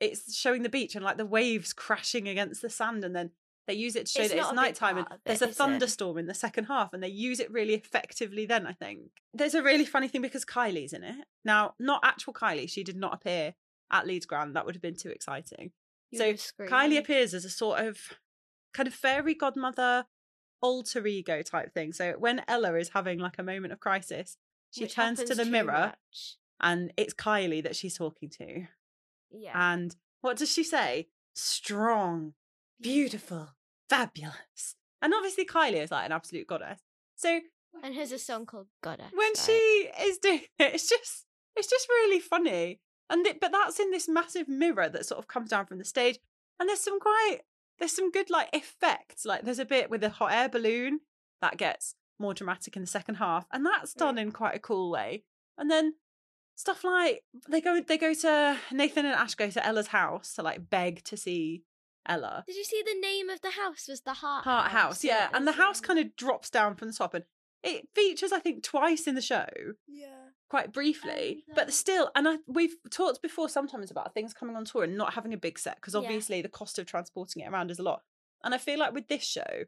it's 0.00 0.34
showing 0.36 0.62
the 0.62 0.68
beach 0.68 0.94
and 0.94 1.04
like 1.04 1.16
the 1.16 1.26
waves 1.26 1.72
crashing 1.72 2.28
against 2.28 2.62
the 2.62 2.70
sand, 2.70 3.04
and 3.04 3.16
then 3.16 3.30
they 3.66 3.74
use 3.74 3.96
it 3.96 4.06
to 4.06 4.12
show 4.12 4.20
It's 4.22 4.30
that 4.30 4.38
it's 4.38 4.46
not 4.46 4.52
a 4.52 4.56
big 4.56 4.62
nighttime 4.62 4.98
and 4.98 5.06
there's 5.24 5.42
it, 5.42 5.46
a 5.46 5.48
is 5.48 5.56
it? 5.56 5.58
thunderstorm 5.58 6.18
in 6.18 6.26
the 6.26 6.34
second 6.34 6.64
half, 6.66 6.92
and 6.92 7.02
they 7.02 7.08
use 7.08 7.40
it 7.40 7.50
really 7.50 7.74
effectively. 7.74 8.46
Then 8.46 8.66
I 8.66 8.72
think 8.72 9.10
there's 9.34 9.54
a 9.54 9.62
really 9.62 9.84
funny 9.84 10.08
thing 10.08 10.22
because 10.22 10.44
Kylie's 10.44 10.92
in 10.92 11.02
it 11.02 11.26
now, 11.44 11.74
not 11.78 12.00
actual 12.04 12.32
Kylie. 12.32 12.70
She 12.70 12.84
did 12.84 12.96
not 12.96 13.14
appear 13.14 13.54
at 13.90 14.06
Leeds 14.06 14.26
Grand. 14.26 14.56
That 14.56 14.66
would 14.66 14.74
have 14.74 14.82
been 14.82 14.96
too 14.96 15.10
exciting. 15.10 15.72
You 16.10 16.18
so 16.18 16.32
Kylie 16.66 16.98
appears 16.98 17.34
as 17.34 17.44
a 17.44 17.50
sort 17.50 17.80
of 17.80 17.98
kind 18.72 18.86
of 18.86 18.94
fairy 18.94 19.34
godmother 19.34 20.06
alter 20.62 21.06
ego 21.06 21.42
type 21.42 21.72
thing. 21.72 21.92
So 21.92 22.12
when 22.18 22.42
Ella 22.48 22.74
is 22.76 22.90
having 22.90 23.18
like 23.18 23.38
a 23.38 23.42
moment 23.42 23.72
of 23.72 23.80
crisis, 23.80 24.36
she 24.70 24.84
Which 24.84 24.94
turns 24.94 25.22
to 25.22 25.34
the 25.34 25.44
mirror 25.44 25.92
much. 26.12 26.36
and 26.60 26.92
it's 26.96 27.14
Kylie 27.14 27.62
that 27.62 27.76
she's 27.76 27.96
talking 27.96 28.28
to. 28.38 28.66
Yeah. 29.30 29.52
And 29.54 29.94
what 30.20 30.36
does 30.36 30.50
she 30.52 30.62
say? 30.64 31.08
Strong, 31.34 32.34
beautiful, 32.80 33.48
fabulous. 33.88 34.76
And 35.02 35.12
obviously 35.14 35.44
Kylie 35.44 35.82
is 35.82 35.90
like 35.90 36.06
an 36.06 36.12
absolute 36.12 36.46
goddess. 36.46 36.80
So 37.16 37.40
And 37.82 37.94
here's 37.94 38.12
a 38.12 38.18
song 38.18 38.46
called 38.46 38.66
Goddess. 38.82 39.06
when 39.12 39.28
right? 39.28 39.36
she 39.38 39.52
is 40.06 40.18
doing 40.18 40.40
it, 40.58 40.74
it's 40.74 40.88
just 40.88 41.24
it's 41.56 41.68
just 41.68 41.88
really 41.88 42.20
funny. 42.20 42.80
And 43.08 43.26
it, 43.26 43.40
but 43.40 43.52
that's 43.52 43.78
in 43.78 43.90
this 43.90 44.08
massive 44.08 44.48
mirror 44.48 44.88
that 44.88 45.06
sort 45.06 45.18
of 45.18 45.28
comes 45.28 45.50
down 45.50 45.66
from 45.66 45.78
the 45.78 45.84
stage. 45.84 46.18
And 46.58 46.68
there's 46.68 46.80
some 46.80 46.98
quite 46.98 47.40
there's 47.78 47.94
some 47.94 48.10
good 48.10 48.30
like 48.30 48.48
effects. 48.52 49.24
Like 49.24 49.44
there's 49.44 49.58
a 49.58 49.64
bit 49.64 49.90
with 49.90 50.02
a 50.02 50.10
hot 50.10 50.32
air 50.32 50.48
balloon 50.48 51.00
that 51.40 51.56
gets 51.56 51.94
more 52.18 52.34
dramatic 52.34 52.76
in 52.76 52.82
the 52.82 52.88
second 52.88 53.16
half, 53.16 53.46
and 53.52 53.64
that's 53.64 53.94
done 53.94 54.18
in 54.18 54.32
quite 54.32 54.56
a 54.56 54.60
cool 54.60 54.90
way. 54.90 55.24
And 55.58 55.70
then 55.70 55.94
stuff 56.56 56.84
like 56.84 57.22
they 57.48 57.60
go 57.60 57.80
they 57.80 57.98
go 57.98 58.14
to 58.14 58.58
Nathan 58.72 59.06
and 59.06 59.14
Ash 59.14 59.34
go 59.34 59.50
to 59.50 59.64
Ella's 59.64 59.88
house 59.88 60.34
to 60.34 60.42
like 60.42 60.70
beg 60.70 61.04
to 61.04 61.16
see 61.16 61.62
Ella. 62.08 62.44
Did 62.46 62.56
you 62.56 62.64
see 62.64 62.82
the 62.84 62.98
name 63.00 63.28
of 63.28 63.40
the 63.42 63.50
house 63.50 63.88
was 63.88 64.00
the 64.02 64.14
Heart 64.14 64.44
Heart 64.44 64.70
House, 64.70 65.04
yeah. 65.04 65.28
And 65.32 65.46
the 65.46 65.52
house 65.52 65.80
kind 65.80 65.98
of 65.98 66.16
drops 66.16 66.50
down 66.50 66.74
from 66.74 66.88
the 66.88 66.94
top 66.94 67.14
and 67.14 67.24
it 67.66 67.88
features, 67.94 68.32
I 68.32 68.38
think, 68.38 68.62
twice 68.62 69.06
in 69.06 69.14
the 69.14 69.22
show. 69.22 69.46
yeah. 69.86 70.08
quite 70.48 70.72
briefly, 70.72 71.44
And, 71.48 71.56
but 71.56 71.64
um, 71.66 71.70
still, 71.72 72.10
and 72.14 72.28
I 72.28 72.36
we've 72.46 72.76
talked 72.90 73.20
before 73.20 73.48
sometimes 73.48 73.90
about 73.90 74.14
things 74.14 74.32
coming 74.32 74.54
on 74.56 74.64
tour 74.64 74.84
and 74.84 74.96
not 74.96 75.14
having 75.14 75.34
a 75.34 75.36
big 75.36 75.58
set 75.58 75.76
because 75.76 75.94
Yeah. 75.94 76.00
obviously 76.00 76.40
the 76.42 76.48
cost 76.48 76.78
of 76.78 76.86
transporting 76.86 77.42
it 77.42 77.48
around 77.50 77.70
is 77.70 77.78
a 77.80 77.82
lot. 77.82 78.02
And 78.44 78.54
I 78.54 78.58
feel 78.58 78.78
like 78.78 78.92
with 78.94 79.08
this 79.08 79.24
show, 79.24 79.64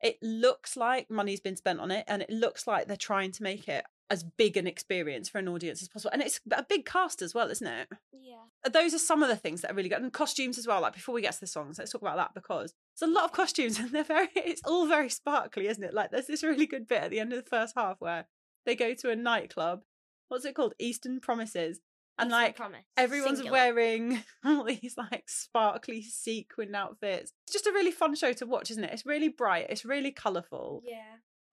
it 0.00 0.18
looks 0.22 0.76
like 0.76 1.10
money's 1.10 1.40
been 1.40 1.56
spent 1.56 1.80
on 1.80 1.90
it, 1.90 2.04
and 2.08 2.22
it 2.22 2.30
looks 2.30 2.66
like 2.66 2.86
they're 2.86 2.96
trying 2.96 3.32
to 3.32 3.42
make 3.42 3.68
it 3.68 3.84
as 4.12 4.22
big 4.22 4.56
an 4.58 4.66
experience 4.66 5.28
for 5.28 5.38
an 5.38 5.48
audience 5.48 5.80
as 5.80 5.88
possible. 5.88 6.10
And 6.12 6.20
it's 6.22 6.38
a 6.52 6.62
big 6.62 6.84
cast 6.84 7.22
as 7.22 7.34
well, 7.34 7.48
isn't 7.48 7.66
it? 7.66 7.88
Yeah. 8.12 8.36
Uh, 8.64 8.68
those 8.68 8.92
are 8.92 8.98
some 8.98 9.22
of 9.22 9.30
the 9.30 9.36
things 9.36 9.62
that 9.62 9.70
are 9.70 9.74
really 9.74 9.88
good, 9.88 10.02
and 10.02 10.12
costumes 10.12 10.58
as 10.58 10.66
well. 10.66 10.82
Like 10.82 10.92
before 10.92 11.14
we 11.14 11.22
get 11.22 11.32
to 11.32 11.40
the 11.40 11.46
songs, 11.46 11.78
let's 11.78 11.90
talk 11.90 12.02
about 12.02 12.16
that 12.18 12.34
because 12.34 12.74
there's 13.00 13.10
a 13.10 13.12
lot 13.12 13.24
of 13.24 13.32
costumes, 13.32 13.78
and 13.80 13.90
they're 13.90 14.04
very. 14.04 14.28
It's 14.36 14.60
all 14.66 14.86
very 14.86 15.08
sparkly, 15.08 15.66
isn't 15.66 15.82
it? 15.82 15.94
Like 15.94 16.10
there's 16.10 16.26
this 16.26 16.42
really 16.42 16.66
good 16.66 16.86
bit 16.86 17.04
at 17.04 17.10
the 17.10 17.20
end 17.20 17.32
of 17.32 17.42
the 17.42 17.48
first 17.50 17.72
half 17.76 17.96
where 18.00 18.26
they 18.66 18.76
go 18.76 18.92
to 18.94 19.10
a 19.10 19.16
nightclub. 19.16 19.80
What's 20.28 20.44
it 20.44 20.54
called? 20.54 20.74
Eastern 20.78 21.18
Promises. 21.20 21.80
And 22.18 22.28
Eastern 22.28 22.42
like 22.42 22.56
Promise, 22.56 22.84
everyone's 22.98 23.38
singular. 23.38 23.58
wearing 23.58 24.22
all 24.44 24.64
these 24.64 24.94
like 24.98 25.24
sparkly 25.28 26.02
sequin 26.02 26.74
outfits. 26.74 27.32
It's 27.46 27.54
just 27.54 27.66
a 27.66 27.72
really 27.72 27.90
fun 27.90 28.14
show 28.14 28.34
to 28.34 28.46
watch, 28.46 28.70
isn't 28.70 28.84
it? 28.84 28.92
It's 28.92 29.06
really 29.06 29.28
bright, 29.30 29.66
it's 29.70 29.86
really 29.86 30.12
colourful, 30.12 30.82
Yeah. 30.86 31.00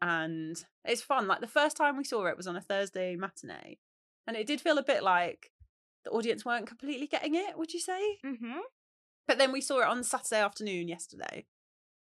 And 0.02 0.64
it's 0.86 1.02
fun. 1.02 1.28
Like 1.28 1.42
the 1.42 1.48
first 1.48 1.78
time 1.78 1.98
we 1.98 2.04
saw 2.04 2.26
it 2.26 2.38
was 2.38 2.48
on 2.48 2.56
a 2.56 2.62
Thursday 2.62 3.16
matinee, 3.16 3.78
and 4.28 4.36
it 4.38 4.48
did 4.48 4.62
feel 4.62 4.78
a 4.78 4.84
bit 4.84 5.04
like 5.04 5.52
the 6.06 6.12
audience 6.12 6.46
weren't 6.46 6.68
completely 6.68 7.08
getting 7.08 7.36
it, 7.36 7.58
would 7.58 7.74
you 7.74 7.80
say? 7.80 8.18
Mm-hmm. 8.26 8.60
But 9.28 9.38
then 9.38 9.52
we 9.52 9.62
saw 9.62 9.82
it 9.82 9.88
on 9.88 10.04
Saturday 10.04 10.42
afternoon 10.42 10.88
yesterday, 10.88 11.46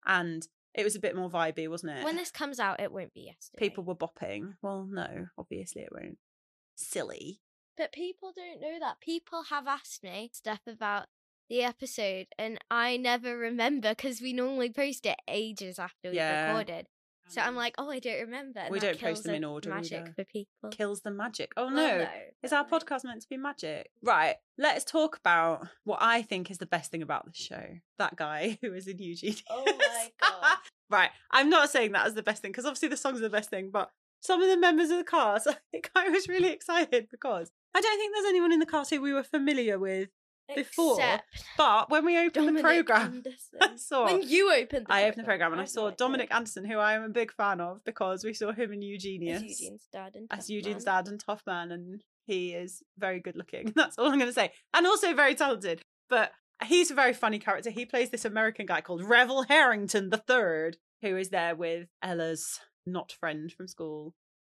and 0.06 0.47
it 0.75 0.85
was 0.85 0.94
a 0.94 1.00
bit 1.00 1.16
more 1.16 1.28
vibey, 1.28 1.68
wasn't 1.68 1.99
it? 1.99 2.04
When 2.04 2.16
this 2.16 2.30
comes 2.30 2.61
out, 2.61 2.80
it 2.80 2.92
won't 2.92 3.12
be 3.12 3.23
yesterday. 3.23 3.59
People 3.59 3.85
were 3.85 3.94
bopping. 3.97 4.54
Well, 4.62 4.87
no, 4.88 5.26
obviously 5.37 5.82
it 5.82 5.90
won't. 5.92 6.18
Silly. 6.76 7.40
But 7.76 7.92
people 7.92 8.32
don't 8.35 8.61
know 8.61 8.78
that. 8.80 9.00
People 9.00 9.44
have 9.50 9.66
asked 9.66 10.02
me 10.02 10.30
stuff 10.32 10.61
about 10.66 11.06
the 11.49 11.62
episode, 11.62 12.28
and 12.38 12.59
I 12.70 12.97
never 12.97 13.37
remember 13.37 13.90
because 13.90 14.20
we 14.20 14.32
normally 14.32 14.70
post 14.70 15.04
it 15.04 15.18
ages 15.26 15.78
after 15.78 16.09
we've 16.11 16.14
Yeah. 16.14 16.49
recorded. 16.49 16.87
So 17.30 17.40
mm. 17.40 17.46
I'm 17.46 17.54
like, 17.54 17.75
oh, 17.78 17.88
I 17.88 18.00
don't 18.00 18.20
remember. 18.20 18.60
and 18.60 18.72
We 18.72 18.80
don't 18.80 19.00
post 19.00 19.25
them 19.25 19.34
in 19.34 19.44
order 19.44 19.70
Magic 19.70 20.00
either. 20.00 20.12
for 20.14 20.25
people. 20.25 20.70
Kills 20.70 21.00
the 21.00 21.10
magic. 21.10 21.52
Oh 21.56 21.66
Well, 21.66 21.75
no. 21.75 22.08
Is 22.42 22.52
our 22.52 22.66
podcast 22.66 23.04
meant 23.04 23.22
to 23.22 23.28
be 23.28 23.37
magic? 23.37 23.90
Right. 24.02 24.37
Let's 24.58 24.84
talk 24.84 25.16
about 25.16 25.68
what 25.84 26.00
I 26.02 26.22
think 26.22 26.50
is 26.50 26.58
the 26.58 26.66
best 26.66 26.90
thing 26.90 27.02
about 27.02 27.26
the 27.26 27.32
show. 27.34 27.64
That 27.99 28.16
guy 28.16 28.58
who 28.62 28.75
is 28.75 28.88
in 28.88 28.99
Eugene. 28.99 29.37
Oh 29.49 29.64
my 29.64 30.08
God. 30.20 30.58
right. 30.90 31.10
I'm 31.30 31.49
not 31.49 31.70
saying 31.70 31.92
that 31.92 32.06
as 32.06 32.14
the 32.14 32.22
best 32.22 32.42
thing 32.42 32.50
because 32.50 32.66
obviously 32.66 32.88
the 32.88 32.96
songs 32.96 33.20
are 33.20 33.22
the 33.22 33.30
best 33.30 33.50
thing, 33.50 33.70
but 33.70 33.90
some 34.20 34.42
of 34.42 34.49
the 34.49 34.56
members 34.56 34.90
of 34.90 34.99
the 34.99 35.04
cast, 35.04 35.46
I 35.49 35.56
think 35.70 35.90
I 35.94 36.08
was 36.08 36.28
really 36.28 36.50
excited 36.50 37.08
because 37.10 37.50
I 37.75 37.80
don't 37.80 37.99
think 37.99 38.14
there's 38.14 38.28
anyone 38.28 38.52
in 38.52 38.60
the 38.60 38.66
cast 38.66 38.90
who 38.90 39.00
we 39.00 39.12
were 39.12 39.22
familiar 39.22 39.78
with 39.78 40.08
before. 40.54 40.95
Except 40.99 41.45
But 41.57 41.90
when 41.90 42.04
we 42.04 42.19
opened 42.19 42.47
Dominic 42.47 42.62
the 42.62 42.69
program, 42.69 43.02
Anderson. 43.26 43.59
I 43.61 43.76
saw. 43.76 44.04
When 44.07 44.28
you 44.28 44.52
opened 44.52 44.87
the 44.87 44.92
I 44.92 45.04
opened 45.04 45.21
the 45.21 45.25
program 45.25 45.52
and 45.52 45.61
I 45.61 45.64
saw. 45.64 45.90
Dominic 45.90 46.35
Anderson, 46.35 46.64
who 46.64 46.78
I 46.78 46.95
am 46.95 47.02
a 47.02 47.09
big 47.09 47.33
fan 47.33 47.61
of 47.61 47.85
because 47.85 48.25
we 48.25 48.35
saw 48.35 48.52
him 48.52 48.73
in 48.73 48.78
As 48.78 48.85
Eugenius 48.85 49.42
Eugene's 49.42 49.88
dad 49.92 50.12
and 50.14 50.26
as 50.30 50.50
Eugene's 50.50 50.85
Man. 50.87 51.04
dad 51.04 51.09
and 51.11 51.21
Tough 51.21 51.42
Man, 51.47 51.73
and 51.73 52.02
he 52.26 52.52
is 52.52 52.83
very 52.99 53.21
good 53.21 53.37
looking. 53.37 53.73
That's 53.76 53.99
all 53.99 54.07
I'm 54.07 54.19
going 54.19 54.30
to 54.30 54.33
say, 54.33 54.52
and 54.75 54.87
also 54.87 55.14
very 55.14 55.35
talented. 55.35 55.83
But 56.09 56.33
he's 56.64 56.90
a 56.90 56.95
very 56.95 57.12
funny 57.12 57.38
character. 57.38 57.71
He 57.71 57.87
plays 57.87 58.11
this 58.11 58.25
American 58.25 58.66
guy 58.66 58.80
called 58.80 59.04
Revel 59.04 59.45
Harrington 59.45 60.11
the 60.11 60.16
Third, 60.19 60.76
who 61.02 61.16
is 61.16 61.30
there 61.30 61.54
with 61.54 61.88
Ella's 62.02 62.61
not 62.87 63.12
friend 63.12 63.52
from 63.52 63.69
school, 63.69 64.14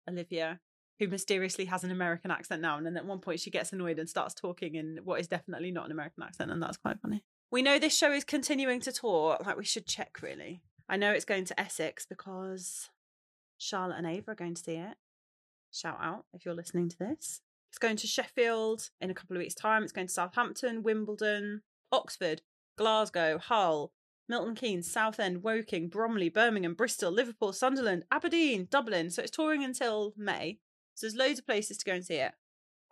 Olivia, 0.09 0.59
who 0.99 1.07
mysteriously 1.07 1.65
has 1.65 1.83
an 1.83 1.91
American 1.91 2.31
accent 2.31 2.61
now. 2.61 2.77
And 2.77 2.85
then 2.85 2.97
at 2.97 3.05
one 3.05 3.19
point 3.19 3.39
she 3.39 3.49
gets 3.49 3.73
annoyed 3.73 3.99
and 3.99 4.09
starts 4.09 4.33
talking 4.33 4.75
in 4.75 4.99
what 5.03 5.19
is 5.19 5.27
definitely 5.27 5.71
not 5.71 5.85
an 5.85 5.91
American 5.91 6.23
accent, 6.23 6.51
and 6.51 6.61
that's 6.61 6.77
quite 6.77 6.99
funny. 7.01 7.23
We 7.51 7.61
know 7.61 7.79
this 7.79 7.97
show 7.97 8.11
is 8.11 8.23
continuing 8.23 8.79
to 8.81 8.91
tour. 8.91 9.37
Like 9.45 9.57
we 9.57 9.65
should 9.65 9.85
check 9.85 10.21
really. 10.21 10.61
I 10.87 10.97
know 10.97 11.11
it's 11.11 11.25
going 11.25 11.45
to 11.45 11.59
Essex 11.59 12.05
because 12.05 12.89
Charlotte 13.57 13.97
and 13.97 14.07
Ava 14.07 14.31
are 14.31 14.35
going 14.35 14.55
to 14.55 14.63
see 14.63 14.75
it. 14.75 14.95
Shout 15.71 15.97
out 16.01 16.25
if 16.33 16.45
you're 16.45 16.53
listening 16.53 16.89
to 16.89 16.97
this. 16.97 17.41
It's 17.69 17.79
going 17.79 17.97
to 17.97 18.07
Sheffield 18.07 18.89
in 19.01 19.09
a 19.09 19.13
couple 19.13 19.35
of 19.35 19.41
weeks' 19.41 19.55
time. 19.55 19.83
It's 19.83 19.91
going 19.91 20.07
to 20.07 20.13
Southampton, 20.13 20.83
Wimbledon, 20.83 21.63
Oxford, 21.91 22.41
Glasgow, 22.77 23.37
Hull, 23.37 23.91
Milton 24.29 24.55
Keynes, 24.55 24.89
Southend, 24.89 25.43
Woking, 25.43 25.89
Bromley, 25.89 26.29
Birmingham, 26.29 26.73
Bristol, 26.73 27.11
Liverpool, 27.11 27.51
Sunderland, 27.51 28.05
Aberdeen, 28.11 28.67
Dublin. 28.69 29.09
So 29.09 29.21
it's 29.21 29.31
touring 29.31 29.63
until 29.63 30.13
May. 30.15 30.59
So 30.95 31.05
there's 31.05 31.15
loads 31.15 31.39
of 31.39 31.45
places 31.45 31.77
to 31.77 31.85
go 31.85 31.93
and 31.93 32.05
see 32.05 32.15
it. 32.15 32.31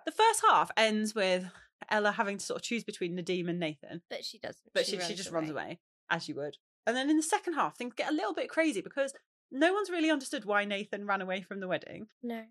The 0.05 0.11
first 0.11 0.43
half 0.47 0.69
ends 0.77 1.15
with 1.15 1.45
Ella 1.89 2.11
having 2.11 2.37
to 2.37 2.45
sort 2.45 2.59
of 2.59 2.63
choose 2.63 2.83
between 2.83 3.17
Nadim 3.17 3.49
and 3.49 3.59
Nathan 3.59 4.01
But 4.09 4.23
she 4.25 4.37
doesn't. 4.37 4.61
but 4.73 4.85
she, 4.85 4.99
she, 4.99 5.15
just 5.15 5.31
runs 5.31 5.49
away 5.49 5.79
as 6.09 6.27
you 6.27 6.35
would. 6.35 6.57
And 6.85 6.95
then 6.95 7.09
in 7.09 7.17
the 7.17 7.23
second 7.23 7.53
half, 7.53 7.77
things 7.77 7.93
get 7.95 8.11
a 8.11 8.13
little 8.13 8.33
bit 8.33 8.49
crazy 8.49 8.81
because 8.81 9.13
no 9.51 9.73
one's 9.73 9.89
really 9.89 10.11
understood 10.11 10.45
why 10.45 10.65
Nathan 10.65 11.05
ran 11.05 11.21
away 11.21 11.41
from 11.41 11.59
the 11.61 11.67
wedding. 11.67 12.07
No. 12.21 12.43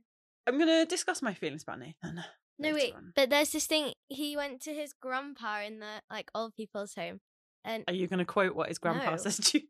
I'm 0.46 0.58
going 0.58 0.68
to 0.68 0.86
discuss 0.86 1.20
my 1.22 1.34
feelings 1.34 1.62
about 1.62 1.80
Nathan. 1.80 2.24
No, 2.58 2.74
wait. 2.74 2.94
on. 2.94 3.12
But 3.16 3.30
there's 3.30 3.50
this 3.50 3.66
thing. 3.66 3.92
He 4.08 4.36
went 4.36 4.60
to 4.62 4.72
his 4.74 4.92
grandpa 4.92 5.62
in 5.62 5.80
the 5.80 6.00
like 6.10 6.30
old 6.32 6.54
people's 6.54 6.94
home, 6.94 7.18
and 7.64 7.82
Are 7.88 7.94
you 7.94 8.06
going 8.06 8.20
to 8.20 8.24
quote 8.24 8.54
what 8.54 8.68
his 8.68 8.78
grandpa 8.78 9.10
No. 9.12 9.16
says 9.16 9.38
to 9.38 9.58
you? 9.58 9.64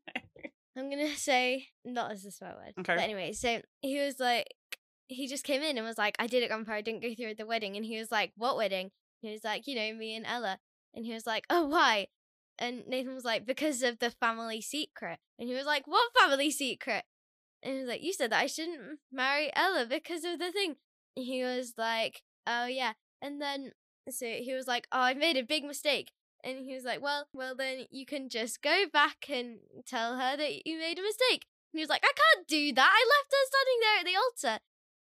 I'm 0.77 0.91
gonna 0.91 1.09
say 1.17 1.69
not 1.87 2.11
as 2.11 2.25
a 2.27 2.31
swear 2.33 2.55
word. 2.55 2.75
Okay. 2.81 2.97
But 2.97 3.03
anyway, 3.03 3.33
so 3.33 3.63
he 3.81 3.99
was 3.99 4.19
like, 4.19 4.47
he 5.13 5.27
just 5.27 5.45
came 5.45 5.63
in 5.63 5.77
and 5.77 5.87
was 5.87 5.99
like, 5.99 6.17
I 6.19 6.27
did 6.27 6.43
it, 6.43 6.49
grandpa. 6.49 6.73
I 6.73 6.81
didn't 6.81 7.03
go 7.03 7.15
through 7.15 7.29
with 7.29 7.39
the 7.39 7.47
wedding. 7.47 7.77
And 7.77 7.85
he 7.85 7.99
was 7.99 8.11
like, 8.11 8.33
What 8.37 8.57
wedding? 8.57 8.91
He 9.21 9.31
was 9.31 9.45
like, 9.45 9.67
You 9.67 9.75
know, 9.77 9.95
me 9.95 10.17
and 10.17 10.27
Ella. 10.27 10.59
And 10.95 11.07
he 11.07 11.13
was 11.13 11.27
like, 11.27 11.47
Oh, 11.51 11.67
why? 11.67 12.09
And 12.59 12.87
Nathan 12.87 13.15
was 13.15 13.25
like, 13.25 13.47
Because 13.47 13.83
of 13.83 13.99
the 13.99 14.11
family 14.11 14.61
secret. 14.61 15.19
And 15.39 15.49
he 15.49 15.55
was 15.55 15.67
like, 15.67 15.87
What 15.87 16.13
family 16.19 16.51
secret? 16.51 17.05
And 17.63 17.75
he 17.75 17.81
was 17.81 17.89
like, 17.89 18.03
You 18.03 18.13
said 18.13 18.31
that 18.31 18.43
I 18.43 18.47
shouldn't 18.47 18.99
marry 19.11 19.51
Ella 19.55 19.87
because 19.89 20.25
of 20.25 20.39
the 20.39 20.53
thing. 20.53 20.77
And 21.17 21.27
he 21.27 21.43
was 21.43 21.75
like, 21.77 22.23
Oh 22.47 22.67
yeah. 22.67 22.93
And 23.21 23.41
then 23.41 23.73
so 24.11 24.27
he 24.27 24.53
was 24.55 24.67
like, 24.67 24.87
Oh, 24.93 25.01
I 25.01 25.15
made 25.15 25.37
a 25.37 25.43
big 25.43 25.65
mistake. 25.65 26.11
And 26.45 26.59
he 26.67 26.75
was 26.75 26.85
like, 26.85 27.01
Well, 27.03 27.27
well, 27.33 27.55
then 27.55 27.87
you 27.91 28.05
can 28.07 28.29
just 28.29 28.63
go 28.63 28.85
back 28.93 29.27
and 29.29 29.59
tell 29.87 30.17
her 30.17 30.37
that 30.37 30.67
you 30.67 30.79
made 30.79 30.99
a 30.99 31.03
mistake. 31.03 31.47
And 31.73 31.79
he 31.79 31.81
was 31.81 31.89
like, 31.89 32.05
I 32.05 32.13
can't 32.15 32.47
do 32.47 32.73
that. 32.75 32.91
I 32.93 33.05
left 33.09 33.33
her 33.33 33.47
standing 33.49 33.81
there 33.81 34.01
at 34.01 34.07
the 34.07 34.51
altar. 34.53 34.63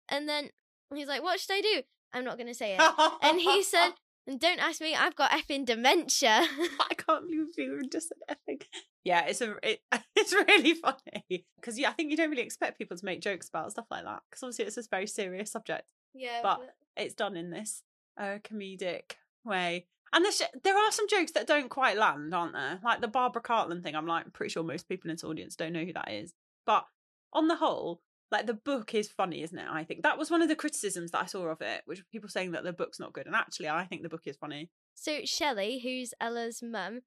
And 0.09 0.29
then 0.29 0.51
he's 0.95 1.09
like, 1.09 1.23
What 1.23 1.41
should 1.41 1.55
I 1.55 1.61
do? 1.61 1.83
I'm 2.13 2.25
not 2.25 2.37
going 2.37 2.47
to 2.49 2.55
say 2.55 2.77
it. 2.79 2.81
and 3.23 3.41
he 3.41 3.63
said, 3.63 3.91
and 4.27 4.39
Don't 4.41 4.59
ask 4.61 4.81
me, 4.81 4.95
I've 4.95 5.17
got 5.17 5.31
effing 5.33 5.67
dementia. 5.67 6.29
I 6.81 6.95
can't 6.97 7.29
believe 7.29 7.49
you 7.59 7.83
just 7.91 8.09
said 8.09 8.19
epic. 8.29 8.69
Yeah, 9.05 9.27
it's 9.27 9.41
a 9.43 9.57
it, 9.63 9.81
it's 10.17 10.33
really 10.33 10.75
funny 10.75 11.45
because 11.61 11.79
yeah, 11.79 11.91
I 11.91 11.93
think 11.93 12.11
you 12.11 12.17
don't 12.17 12.31
really 12.31 12.43
expect 12.43 12.79
people 12.79 12.97
to 12.97 13.05
make 13.05 13.21
jokes 13.21 13.49
about 13.49 13.71
stuff 13.73 13.87
like 13.91 14.05
that 14.05 14.23
because 14.31 14.43
obviously 14.43 14.65
it's 14.67 14.77
this 14.77 14.87
very 14.89 15.07
serious 15.07 15.51
subject. 15.53 15.91
yeah. 16.15 16.41
But- 16.43 16.75
It's 16.97 17.15
done 17.15 17.37
in 17.37 17.51
this 17.51 17.83
uh, 18.17 18.39
comedic 18.45 19.17
way, 19.45 19.87
and 20.13 20.25
there's, 20.25 20.41
there 20.63 20.79
are 20.79 20.93
some 20.93 21.09
jokes 21.09 21.33
that 21.33 21.47
don't 21.49 21.69
quite 21.69 21.99
land, 21.99 22.33
aren't 22.33 22.53
there? 22.53 22.79
Like 22.85 23.01
the 23.01 23.09
Barbara 23.09 23.43
Cartland 23.43 23.83
thing. 23.83 23.97
I'm 23.97 24.07
like 24.07 24.33
pretty 24.33 24.53
sure 24.53 24.63
most 24.63 24.89
people 24.89 25.11
in 25.11 25.17
this 25.17 25.25
audience 25.25 25.57
don't 25.57 25.73
know 25.73 25.85
who 25.85 25.93
that 25.93 26.11
is, 26.13 26.33
but 26.65 26.87
on 27.33 27.49
the 27.49 27.57
whole. 27.57 28.01
Like 28.35 28.47
the 28.47 28.55
book 28.55 28.95
is 28.95 29.09
funny, 29.09 29.43
isn't 29.43 29.59
it? 29.59 29.67
I 29.71 29.85
think 29.85 30.03
that 30.03 30.19
was 30.19 30.29
one 30.31 30.43
of 30.43 30.49
the 30.49 30.57
criticisms 30.57 31.13
that 31.13 31.23
I 31.23 31.27
saw 31.27 31.45
of 31.47 31.61
it, 31.61 31.83
which 31.87 32.01
were 32.01 32.05
people 32.11 32.29
saying 32.29 32.51
that 32.53 32.65
the 32.65 32.73
book's 32.73 32.99
not 32.99 33.13
good. 33.13 33.27
And 33.27 33.35
actually, 33.37 33.69
I 33.69 33.85
think 33.85 34.03
the 34.03 34.09
book 34.09 34.23
is 34.27 34.37
funny. 34.37 34.71
So 34.97 35.21
Shelley, 35.25 35.79
who's 35.79 36.13
Ella's 36.21 36.61
mum, 36.63 37.01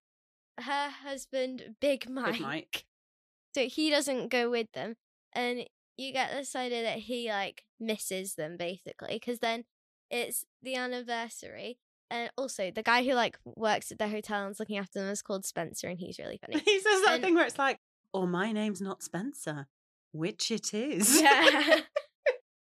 her 0.60 0.90
husband 0.90 1.76
Big 1.82 2.10
Mike, 2.10 2.34
Big 2.34 2.42
Mike. 2.42 2.86
so 3.54 3.66
he 3.68 3.90
doesn't 3.90 4.30
go 4.30 4.50
with 4.50 4.72
them, 4.74 4.96
and 5.34 5.66
you 5.98 6.14
get 6.14 6.32
this 6.32 6.56
idea 6.56 6.84
that 6.84 7.00
he 7.00 7.30
like 7.30 7.64
misses 7.80 8.36
them 8.36 8.56
basically, 8.58 9.16
because 9.20 9.40
then 9.40 9.66
it's 10.10 10.46
the 10.62 10.76
anniversary, 10.76 11.78
and 12.10 12.30
also 12.38 12.72
the 12.72 12.84
guy 12.84 13.04
who 13.04 13.14
like 13.14 13.38
works 13.46 13.92
at 13.92 14.00
the 14.00 14.08
hotel 14.08 14.44
and's 14.46 14.60
looking 14.60 14.78
after 14.78 15.00
them 15.00 15.10
is 15.10 15.22
called 15.22 15.46
Spencer, 15.46 15.88
and 15.90 16.00
he's 16.00 16.20
really 16.20 16.40
funny. 16.40 16.62
He 16.66 16.80
says 16.80 17.02
that 17.04 17.16
And- 17.16 17.24
thing 17.24 17.36
where 17.36 17.46
it's 17.46 17.60
like, 17.60 17.80
"Oh, 18.14 18.26
my 18.26 18.52
name's 18.52 18.82
not 18.82 19.04
Spencer, 19.04 19.68
which 20.12 20.52
it 20.52 20.74
is." 20.74 21.22
Yeah. 21.22 21.82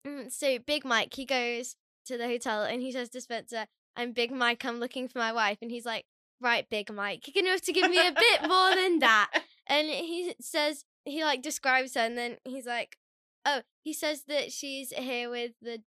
Mm, 0.06 0.30
so 0.30 0.58
Big 0.58 0.84
Mike, 0.84 1.14
he 1.14 1.24
goes 1.24 1.76
to 2.06 2.18
the 2.18 2.26
hotel 2.26 2.62
and 2.62 2.82
he 2.82 2.92
says 2.92 3.08
to 3.10 3.20
Spencer, 3.20 3.66
"I'm 3.96 4.12
Big 4.12 4.30
Mike. 4.30 4.64
I'm 4.64 4.78
looking 4.78 5.08
for 5.08 5.18
my 5.18 5.32
wife." 5.32 5.58
And 5.62 5.70
he's 5.70 5.86
like, 5.86 6.04
"Right, 6.40 6.68
Big 6.68 6.92
Mike, 6.92 7.26
you're 7.26 7.42
gonna 7.42 7.52
have 7.52 7.62
to 7.62 7.72
give 7.72 7.90
me 7.90 8.06
a 8.06 8.12
bit 8.12 8.42
more 8.46 8.74
than 8.74 8.98
that." 8.98 9.30
And 9.66 9.88
he 9.88 10.34
says 10.42 10.84
he 11.06 11.24
like 11.24 11.40
describes 11.40 11.94
her, 11.94 12.00
and 12.02 12.18
then 12.18 12.36
he's 12.44 12.66
like, 12.66 12.98
"Oh, 13.46 13.62
he 13.82 13.94
says 13.94 14.24
that 14.24 14.52
she's 14.52 14.90
here 14.90 15.30
with 15.30 15.52
the 15.62 15.82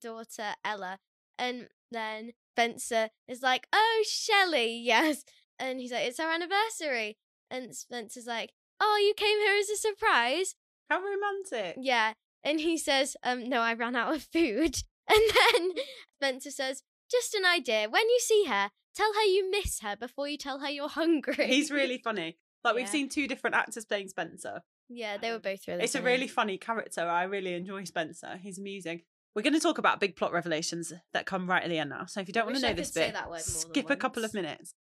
daughter 0.00 0.54
Ella." 0.64 0.98
And 1.38 1.68
then 1.90 2.32
Spencer 2.54 3.10
is 3.28 3.42
like, 3.42 3.66
"Oh, 3.70 4.04
Shelley, 4.08 4.78
yes." 4.82 5.24
And 5.58 5.78
he's 5.78 5.92
like, 5.92 6.06
"It's 6.06 6.18
our 6.18 6.32
anniversary." 6.32 7.18
And 7.50 7.76
Spencer's 7.76 8.26
like, 8.26 8.52
"Oh, 8.80 8.96
you 8.96 9.12
came 9.12 9.38
here 9.40 9.58
as 9.60 9.68
a 9.68 9.76
surprise." 9.76 10.54
How 10.88 11.00
romantic. 11.00 11.76
Yeah. 11.80 12.12
And 12.44 12.60
he 12.60 12.78
says, 12.78 13.16
um, 13.22 13.48
no, 13.48 13.60
I 13.60 13.74
ran 13.74 13.96
out 13.96 14.14
of 14.14 14.22
food. 14.22 14.82
And 15.10 15.22
then 15.34 15.70
Spencer 16.16 16.50
says, 16.50 16.82
just 17.10 17.32
an 17.32 17.46
idea. 17.46 17.88
When 17.88 18.06
you 18.10 18.18
see 18.20 18.44
her, 18.46 18.68
tell 18.94 19.10
her 19.14 19.22
you 19.22 19.50
miss 19.50 19.80
her 19.80 19.96
before 19.96 20.28
you 20.28 20.36
tell 20.36 20.58
her 20.58 20.68
you're 20.68 20.90
hungry. 20.90 21.46
He's 21.46 21.70
really 21.70 21.96
funny. 21.96 22.36
Like 22.62 22.74
we've 22.74 22.86
seen 22.86 23.08
two 23.08 23.26
different 23.26 23.56
actors 23.56 23.86
playing 23.86 24.08
Spencer. 24.08 24.60
Yeah, 24.90 25.16
they 25.16 25.30
were 25.30 25.38
both 25.38 25.66
really 25.66 25.84
It's 25.84 25.94
a 25.94 26.02
really 26.02 26.28
funny 26.28 26.58
character. 26.58 27.00
I 27.00 27.22
really 27.22 27.54
enjoy 27.54 27.84
Spencer. 27.84 28.38
He's 28.38 28.58
amusing. 28.58 29.00
We're 29.34 29.40
going 29.40 29.54
to 29.54 29.60
talk 29.60 29.78
about 29.78 29.98
big 29.98 30.14
plot 30.14 30.32
revelations 30.32 30.92
that 31.14 31.24
come 31.24 31.48
right 31.48 31.62
at 31.62 31.70
the 31.70 31.78
end 31.78 31.88
now. 31.88 32.04
So 32.04 32.20
if 32.20 32.28
you 32.28 32.34
don't 32.34 32.42
I 32.42 32.46
want 32.46 32.56
to 32.56 32.62
know 32.62 32.74
this 32.74 32.90
bit, 32.90 33.14
that 33.14 33.30
word 33.30 33.30
more 33.30 33.36
than 33.36 33.42
skip 33.44 33.88
a 33.88 33.96
couple 33.96 34.24
of 34.24 34.34
minutes. 34.34 34.74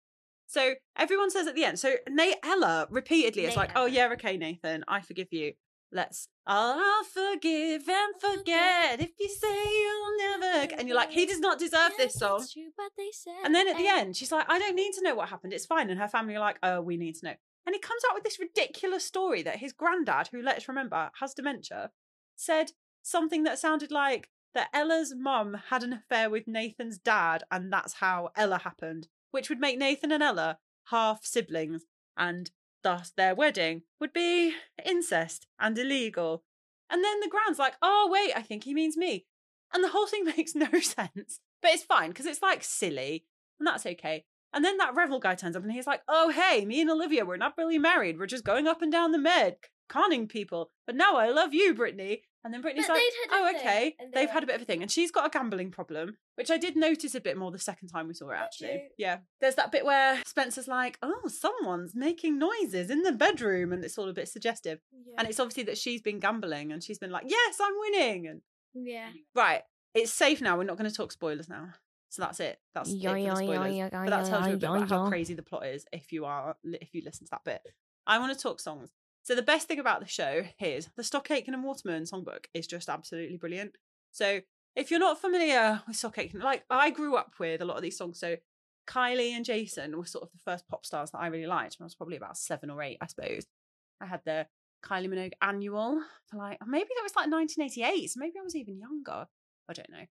So 0.48 0.74
everyone 0.98 1.30
says 1.30 1.48
at 1.48 1.56
the 1.56 1.64
end. 1.66 1.78
So 1.80 1.96
Nate 2.10 2.36
Ella 2.44 2.88
repeatedly 2.90 3.44
is 3.44 3.50
Nate 3.50 3.58
like, 3.58 3.72
"Oh 3.76 3.86
yeah, 3.86 4.10
okay, 4.14 4.38
Nathan, 4.38 4.84
I 4.88 5.02
forgive 5.02 5.28
you. 5.32 5.54
Let's 5.92 6.28
I'll 6.46 7.04
forgive 7.04 7.88
and 7.88 8.14
forget 8.20 9.02
if 9.02 9.12
you 9.20 9.30
say 9.30 9.64
you'll 9.64 10.18
never." 10.18 10.74
And 10.76 10.88
you're 10.88 10.98
like, 10.98 11.12
he 11.12 11.26
does 11.26 11.40
not 11.40 11.60
deserve 11.60 11.94
this 11.98 12.16
song. 12.16 12.42
it's 12.42 12.54
true 12.54 12.72
what 12.76 12.92
they 12.98 13.10
said. 13.12 13.36
And 13.44 13.56
then 13.56 13.68
at 13.68 13.78
the 13.78 13.88
end, 13.88 14.16
she's 14.16 14.32
like, 14.32 14.50
I 14.50 14.60
don't 14.60 14.76
need 14.76 14.94
to 14.94 15.02
know 15.02 15.16
what 15.16 15.30
happened. 15.30 15.54
It's 15.54 15.66
fine. 15.66 15.90
And 15.90 16.00
her 16.00 16.08
family 16.08 16.36
are 16.36 16.40
like, 16.40 16.60
oh, 16.64 16.82
we 16.82 16.98
need 16.98 17.16
to 17.16 17.26
know. 17.26 17.34
And 17.66 17.74
he 17.74 17.80
comes 17.80 18.02
out 18.10 18.16
with 18.16 18.24
this 18.24 18.40
ridiculous 18.40 19.04
story 19.04 19.44
that 19.44 19.58
his 19.58 19.74
granddad, 19.74 20.30
who 20.32 20.42
let's 20.42 20.70
remember 20.70 21.12
has 21.20 21.34
dementia, 21.34 21.92
said 22.36 22.72
something 23.02 23.44
that 23.44 23.60
sounded 23.60 23.92
like 23.92 24.30
that 24.54 24.70
Ella's 24.74 25.14
mum 25.16 25.58
had 25.70 25.84
an 25.84 25.94
affair 25.94 26.30
with 26.30 26.48
Nathan's 26.48 26.98
dad, 26.98 27.44
and 27.52 27.72
that's 27.72 27.96
how 27.96 28.30
Ella 28.36 28.60
happened, 28.60 29.08
which 29.32 29.50
would 29.50 29.60
make 29.60 29.78
Nathan 29.78 30.12
and 30.12 30.24
Ella 30.24 30.60
half 30.86 31.26
siblings, 31.26 31.84
and 32.18 32.52
thus 32.84 33.12
their 33.16 33.36
wedding 33.36 33.84
would 34.00 34.14
be 34.14 34.54
incest 34.86 35.48
and 35.60 35.78
illegal. 35.78 36.44
And 36.90 37.04
then 37.04 37.20
the 37.20 37.30
grand's 37.30 37.60
like, 37.60 37.76
oh, 37.82 38.10
wait, 38.12 38.32
I 38.36 38.42
think 38.42 38.64
he 38.64 38.74
means 38.74 38.98
me. 38.98 39.26
And 39.74 39.84
the 39.84 39.90
whole 39.90 40.08
thing 40.08 40.26
makes 40.38 40.56
no 40.56 40.70
sense. 40.80 41.40
But 41.62 41.72
it's 41.72 41.84
fine 41.84 42.10
because 42.10 42.26
it's 42.26 42.42
like 42.42 42.64
silly, 42.64 43.26
and 43.60 43.68
that's 43.68 43.86
okay. 43.86 44.26
And 44.54 44.64
then 44.64 44.78
that 44.78 44.96
Revel 44.96 45.20
guy 45.20 45.36
turns 45.36 45.56
up 45.56 45.64
and 45.64 45.72
he's 45.72 45.88
like, 45.88 46.02
oh, 46.08 46.30
hey, 46.30 46.66
me 46.66 46.82
and 46.82 46.90
Olivia, 46.90 47.26
we're 47.26 47.38
not 47.38 47.58
really 47.58 47.78
married. 47.78 48.18
We're 48.18 48.28
just 48.28 48.46
going 48.46 48.68
up 48.68 48.82
and 48.82 48.92
down 48.92 49.12
the 49.12 49.18
med, 49.18 49.58
conning 49.90 50.28
people. 50.28 50.72
But 50.86 50.96
now 50.96 51.18
I 51.18 51.30
love 51.30 51.54
you, 51.54 51.74
Brittany. 51.74 52.24
And 52.48 52.54
then 52.54 52.62
Brittany's 52.62 52.88
But 52.88 52.94
like, 52.94 53.04
oh, 53.32 53.46
thing, 53.48 53.56
okay. 53.58 53.96
and 54.00 54.14
They've 54.14 54.30
had 54.30 54.42
a 54.42 54.46
bit 54.48 54.56
of 54.56 54.62
a 54.62 54.66
thing. 54.66 54.82
And 54.82 54.90
she's 54.90 55.12
got 55.12 55.26
a 55.26 55.30
gambling 55.30 55.70
problem, 55.70 56.16
which 56.36 56.50
I 56.50 56.58
did 56.58 56.78
notice 56.78 57.14
a 57.14 57.20
bit 57.20 57.36
more 57.36 57.52
the 57.52 57.60
second 57.60 57.90
time 57.90 58.08
we 58.08 58.14
saw 58.14 58.28
her, 58.28 58.36
actually. 58.36 58.84
Yeah. 58.98 59.18
There's 59.42 59.56
that 59.56 59.70
bit 59.70 59.84
where 59.84 60.24
Spencer's 60.26 60.70
like, 60.70 60.98
oh, 61.04 61.28
someone's 61.28 61.94
making 61.94 62.40
noises 62.40 62.90
in 62.90 63.02
the 63.02 63.12
bedroom. 63.12 63.74
And 63.74 63.84
it's 63.84 63.98
all 63.98 64.08
a 64.08 64.14
bit 64.14 64.30
suggestive. 64.30 64.80
Yeah. 64.94 65.16
And 65.18 65.28
it's 65.28 65.42
obviously 65.42 65.64
that 65.64 65.78
she's 65.78 66.02
been 66.02 66.22
gambling 66.22 66.72
and 66.72 66.82
she's 66.82 67.00
been 67.00 67.12
like, 67.12 67.26
yes, 67.28 67.58
I'm 67.62 67.74
winning. 67.82 68.28
And 68.28 68.42
yeah. 68.74 69.10
right, 69.36 69.64
it's 69.94 70.14
safe 70.14 70.40
now. 70.40 70.58
We're 70.58 70.64
not 70.64 70.78
going 70.78 70.90
to 70.90 70.96
talk 70.96 71.12
spoilers 71.12 71.50
now. 71.50 71.74
So 72.08 72.22
that's 72.22 72.40
it. 72.40 72.60
That's 72.74 72.90
Yeah, 72.90 73.10
it 73.10 73.14
for 73.14 73.18
yeah, 73.18 73.34
the 73.34 73.42
yeah, 73.42 73.52
spoilers. 73.54 73.76
yeah, 73.76 73.90
but 73.92 74.10
that 74.10 74.26
tells 74.26 74.48
you 74.48 74.54
a 74.54 74.58
bit 74.58 74.70
yeah, 74.70 74.78
about 74.78 74.90
how 74.90 75.10
crazy 75.10 75.34
the 75.34 75.44
plot 75.44 75.66
is 75.66 75.86
if 75.92 76.14
you 76.14 76.24
are 76.24 76.56
if 76.64 76.94
you 76.94 77.02
listen 77.04 77.26
to 77.26 77.32
that 77.32 77.44
bit. 77.44 77.62
I 78.06 78.20
want 78.20 78.34
to 78.34 78.42
talk 78.42 78.62
songs. 78.62 78.90
So 79.28 79.36
the 79.36 79.42
best 79.42 79.68
thing 79.68 79.80
about 79.80 80.00
the 80.00 80.08
show 80.08 80.44
is 80.58 80.88
the 80.96 81.04
Stock 81.04 81.30
Aitken 81.30 81.54
and 81.54 81.62
Waterman 81.62 82.04
songbook 82.04 82.46
is 82.54 82.66
just 82.66 82.88
absolutely 82.88 83.36
brilliant. 83.36 83.76
So 84.14 84.40
if 84.74 84.90
you're 84.90 85.02
not 85.02 85.20
familiar 85.20 85.82
with 85.86 85.98
Stock 85.98 86.18
Aitken, 86.18 86.40
like 86.40 86.64
I 86.70 86.92
grew 86.92 87.18
up 87.18 87.34
with 87.38 87.62
a 87.62 87.66
lot 87.66 87.76
of 87.76 87.84
these 87.84 87.98
songs. 87.98 88.22
So 88.22 88.38
Kylie 88.90 89.32
and 89.32 89.44
Jason 89.44 89.98
were 89.98 90.06
sort 90.06 90.24
of 90.24 90.32
the 90.32 90.40
first 90.46 90.66
pop 90.70 90.86
stars 90.86 91.12
that 91.12 91.18
I 91.18 91.28
really 91.28 91.46
liked. 91.46 91.76
when 91.78 91.84
I 91.84 91.88
was 91.88 91.96
probably 91.96 92.16
about 92.16 92.38
seven 92.38 92.70
or 92.70 92.82
eight, 92.82 93.00
I 93.02 93.08
suppose. 93.08 93.46
I 94.00 94.06
had 94.06 94.22
the 94.24 94.48
Kylie 94.82 95.10
Minogue 95.10 95.34
annual 95.42 96.02
for 96.28 96.38
like 96.38 96.60
maybe 96.66 96.88
that 96.96 97.04
was 97.04 97.14
like 97.14 97.30
1988. 97.30 98.10
So 98.10 98.22
maybe 98.22 98.36
I 98.40 98.44
was 98.44 98.56
even 98.56 98.80
younger. 98.80 99.28
I 99.68 99.74
don't 99.74 99.90
know. 99.90 100.06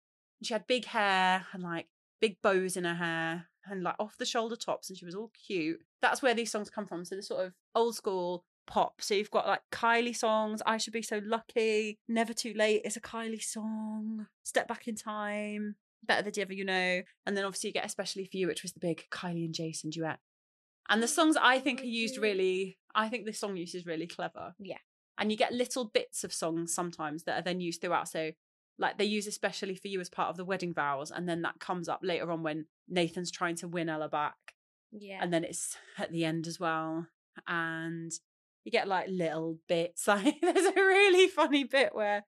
She 0.43 0.53
had 0.53 0.67
big 0.67 0.83
hair 0.83 1.45
and 1.53 1.63
like 1.63 1.87
big 2.19 2.41
bows 2.43 2.75
in 2.75 2.83
her 2.83 2.95
hair 2.95 3.45
and 3.65 3.81
like 3.81 3.95
off 3.97 4.17
the 4.17 4.25
shoulder 4.25 4.57
tops, 4.57 4.89
and 4.89 4.99
she 4.99 5.05
was 5.05 5.15
all 5.15 5.31
cute. 5.47 5.79
That's 6.01 6.21
where 6.21 6.33
these 6.33 6.51
songs 6.51 6.69
come 6.69 6.85
from. 6.85 7.05
So 7.05 7.15
the 7.15 7.23
sort 7.23 7.45
of 7.45 7.53
old 7.73 7.95
school 7.95 8.43
pop. 8.67 9.01
So 9.01 9.13
you've 9.13 9.31
got 9.31 9.47
like 9.47 9.61
Kylie 9.71 10.15
songs. 10.15 10.61
I 10.65 10.77
should 10.77 10.93
be 10.93 11.01
so 11.01 11.21
lucky. 11.23 11.97
Never 12.07 12.33
too 12.33 12.53
late 12.55 12.81
is 12.85 12.97
a 12.97 13.01
Kylie 13.01 13.41
song. 13.43 14.27
Step 14.43 14.67
back 14.67 14.87
in 14.87 14.95
time. 14.95 15.75
Better 16.03 16.23
the 16.23 16.31
devil 16.31 16.55
you 16.55 16.65
know. 16.65 17.01
And 17.25 17.35
then 17.37 17.45
obviously 17.45 17.69
you 17.69 17.73
get 17.73 17.85
especially 17.85 18.25
for 18.25 18.37
you, 18.37 18.47
which 18.47 18.63
was 18.63 18.73
the 18.73 18.79
big 18.79 19.05
Kylie 19.11 19.45
and 19.45 19.53
Jason 19.53 19.89
duet. 19.89 20.19
And 20.89 21.01
the 21.01 21.07
songs 21.07 21.35
I 21.41 21.59
think 21.59 21.81
are 21.81 21.85
used 21.85 22.17
really. 22.17 22.77
I 22.93 23.09
think 23.09 23.25
the 23.25 23.33
song 23.33 23.57
use 23.57 23.73
is 23.75 23.85
really 23.85 24.07
clever. 24.07 24.53
Yeah. 24.59 24.77
And 25.17 25.31
you 25.31 25.37
get 25.37 25.53
little 25.53 25.85
bits 25.85 26.23
of 26.23 26.33
songs 26.33 26.73
sometimes 26.73 27.23
that 27.23 27.39
are 27.39 27.43
then 27.43 27.59
used 27.61 27.81
throughout. 27.81 28.07
So 28.07 28.31
like 28.77 28.97
they 28.97 29.05
use 29.05 29.25
especially 29.27 29.75
for 29.75 29.87
you 29.87 29.99
as 30.01 30.09
part 30.09 30.29
of 30.29 30.37
the 30.37 30.45
wedding 30.45 30.73
vows 30.73 31.09
and 31.09 31.29
then 31.29 31.41
that 31.43 31.59
comes 31.59 31.87
up 31.87 32.01
later 32.03 32.29
on 32.29 32.43
when 32.43 32.65
nathan's 32.89 33.31
trying 33.31 33.55
to 33.55 33.69
win 33.69 33.87
ella 33.87 34.09
back 34.09 34.35
Yeah. 34.91 35.19
and 35.21 35.31
then 35.31 35.45
it's 35.45 35.77
at 35.97 36.11
the 36.11 36.25
end 36.25 36.45
as 36.45 36.59
well 36.59 37.07
and 37.47 38.11
you 38.65 38.71
get 38.71 38.87
like 38.87 39.07
little 39.07 39.57
bits 39.69 40.07
like 40.07 40.35
there's 40.41 40.65
a 40.65 40.73
really 40.75 41.27
funny 41.29 41.63
bit 41.63 41.95
where 41.95 42.25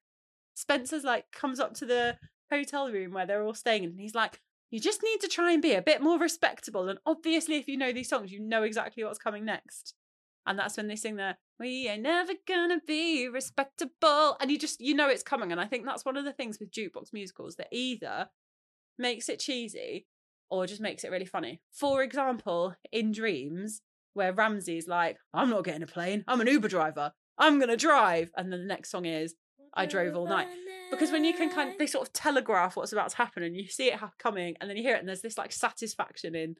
spencer's 0.56 1.04
like 1.04 1.32
comes 1.32 1.60
up 1.60 1.74
to 1.74 1.86
the 1.86 2.18
hotel 2.50 2.90
room 2.90 3.12
where 3.12 3.26
they're 3.26 3.44
all 3.44 3.54
staying 3.54 3.84
and 3.84 4.00
he's 4.00 4.16
like 4.16 4.40
you 4.70 4.80
just 4.80 5.02
need 5.04 5.20
to 5.22 5.28
try 5.28 5.52
and 5.52 5.62
be 5.62 5.74
a 5.74 5.82
bit 5.82 6.02
more 6.02 6.20
respectable 6.20 6.90
and 6.90 7.00
obviously 7.06 7.56
if 7.56 7.68
you 7.68 7.78
know 7.78 7.94
these 7.94 8.10
songs 8.10 8.32
you 8.32 8.40
know 8.40 8.64
exactly 8.64 9.04
what's 9.04 9.20
coming 9.20 9.46
next. 9.46 9.94
And 10.46 10.58
that's 10.58 10.78
when 10.78 10.88
they 10.88 10.96
sing 10.96 11.18
the 11.18 11.36
we 11.60 11.90
ain't 11.90 12.04
never 12.04 12.32
gonna 12.48 12.80
be 12.88 13.28
respectable 13.28 14.38
and 14.40 14.50
you 14.50 14.58
just 14.58 14.80
you 14.80 14.96
know 14.96 15.10
it's 15.10 15.24
coming 15.24 15.52
and 15.52 15.60
i 15.60 15.66
think 15.66 15.86
that's 15.86 16.06
one 16.06 16.16
of 16.16 16.24
the 16.24 16.32
things 16.32 16.58
with 16.58 16.72
jukebox 16.72 17.12
musicals 17.12 17.56
that 17.58 17.68
either 17.72 18.30
makes 18.98 19.28
it 19.28 19.40
cheesy 19.40 20.08
or 20.50 20.66
just 20.66 20.80
makes 20.80 21.04
it 21.04 21.12
really 21.12 21.26
funny. 21.26 21.60
For 21.72 22.02
example 22.02 22.76
in 22.92 23.12
dreams 23.12 23.82
where 24.18 24.34
ramsey's 24.34 24.88
like 24.88 25.18
i'm 25.34 25.50
not 25.50 25.64
getting 25.64 25.84
a 25.84 25.88
plane 25.88 26.24
i'm 26.28 26.42
an 26.42 26.48
uber 26.48 26.68
driver 26.68 27.12
i'm 27.38 27.60
gonna 27.60 27.78
drive 27.78 28.30
and 28.36 28.52
then 28.52 28.60
the 28.60 28.68
next 28.68 28.92
song 28.92 29.06
is 29.06 29.36
I 29.78 29.86
drove 29.86 30.16
all 30.16 30.28
night. 30.28 30.48
because 30.90 31.12
when 31.12 31.24
you 31.24 31.34
can 31.34 31.50
kind 31.50 31.72
of 31.72 31.78
they 31.78 31.86
sort 31.86 32.08
of 32.08 32.14
telegraph 32.14 32.76
what's 32.76 32.94
about 32.94 33.10
to 33.10 33.18
happen 33.18 33.44
and 33.44 33.56
you 33.56 33.68
see 33.68 33.92
it 33.92 34.00
coming 34.18 34.56
and 34.60 34.70
then 34.70 34.76
you 34.76 34.84
hear 34.84 34.96
it 34.96 35.00
and 35.00 35.08
there's 35.08 35.22
this 35.22 35.38
like 35.38 35.52
satisfaction 35.52 36.36
in 36.36 36.56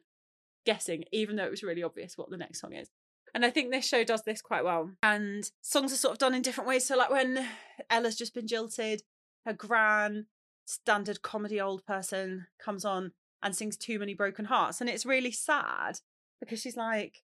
guessing 0.64 1.04
even 1.12 1.36
though 1.36 1.44
it 1.44 1.50
was 1.50 1.62
really 1.62 1.82
obvious 1.82 2.16
what 2.16 2.30
the 2.30 2.36
next 2.36 2.60
song 2.60 2.72
is. 2.74 2.88
And 3.34 3.44
i 3.44 3.50
think 3.50 3.70
this 3.70 3.86
show 3.86 4.04
does 4.04 4.22
this 4.22 4.40
quite 4.40 4.64
well. 4.64 4.92
And 5.02 5.50
songs 5.60 5.92
are 5.92 5.96
sort 5.96 6.12
of 6.12 6.18
done 6.18 6.34
in 6.34 6.42
different 6.42 6.68
ways. 6.68 6.86
So 6.86 6.96
like 6.96 7.10
when 7.10 7.44
ella's 7.90 8.16
just 8.16 8.34
been 8.34 8.46
jilted 8.46 9.02
her 9.44 9.52
gran 9.52 10.26
standard 10.66 11.22
comedy 11.22 11.60
old 11.60 11.84
person 11.86 12.46
comes 12.62 12.84
on 12.84 13.12
and 13.42 13.56
sings 13.56 13.76
too 13.76 13.98
many 13.98 14.14
broken 14.14 14.44
hearts 14.44 14.80
and 14.80 14.90
it's 14.90 15.06
really 15.06 15.32
sad 15.32 16.00
because 16.40 16.60
she's 16.60 16.76
like 16.76 17.22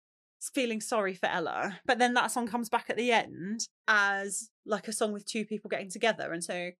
feeling 0.40 0.80
sorry 0.80 1.14
for 1.14 1.26
Ella. 1.26 1.80
But 1.86 1.98
then 1.98 2.14
that 2.14 2.30
song 2.30 2.46
comes 2.46 2.68
back 2.68 2.86
at 2.88 2.96
the 2.96 3.12
end 3.12 3.68
as 3.88 4.50
like 4.64 4.88
a 4.88 4.92
song 4.92 5.12
with 5.12 5.26
two 5.26 5.44
people 5.44 5.68
getting 5.68 5.90
together. 5.90 6.32
And 6.32 6.42
so 6.42 6.70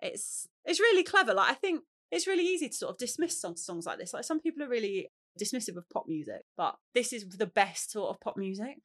it's 0.00 0.48
it's 0.64 0.80
really 0.80 1.02
clever. 1.02 1.34
Like 1.34 1.50
I 1.50 1.54
think 1.54 1.82
it's 2.10 2.26
really 2.26 2.44
easy 2.44 2.68
to 2.68 2.74
sort 2.74 2.92
of 2.92 2.98
dismiss 2.98 3.40
songs 3.40 3.64
songs 3.64 3.86
like 3.86 3.98
this. 3.98 4.14
Like 4.14 4.24
some 4.24 4.40
people 4.40 4.62
are 4.62 4.68
really 4.68 5.08
dismissive 5.40 5.76
of 5.76 5.88
pop 5.90 6.06
music, 6.06 6.42
but 6.56 6.76
this 6.94 7.12
is 7.12 7.28
the 7.28 7.46
best 7.46 7.92
sort 7.92 8.10
of 8.10 8.20
pop 8.20 8.36
music. 8.36 8.78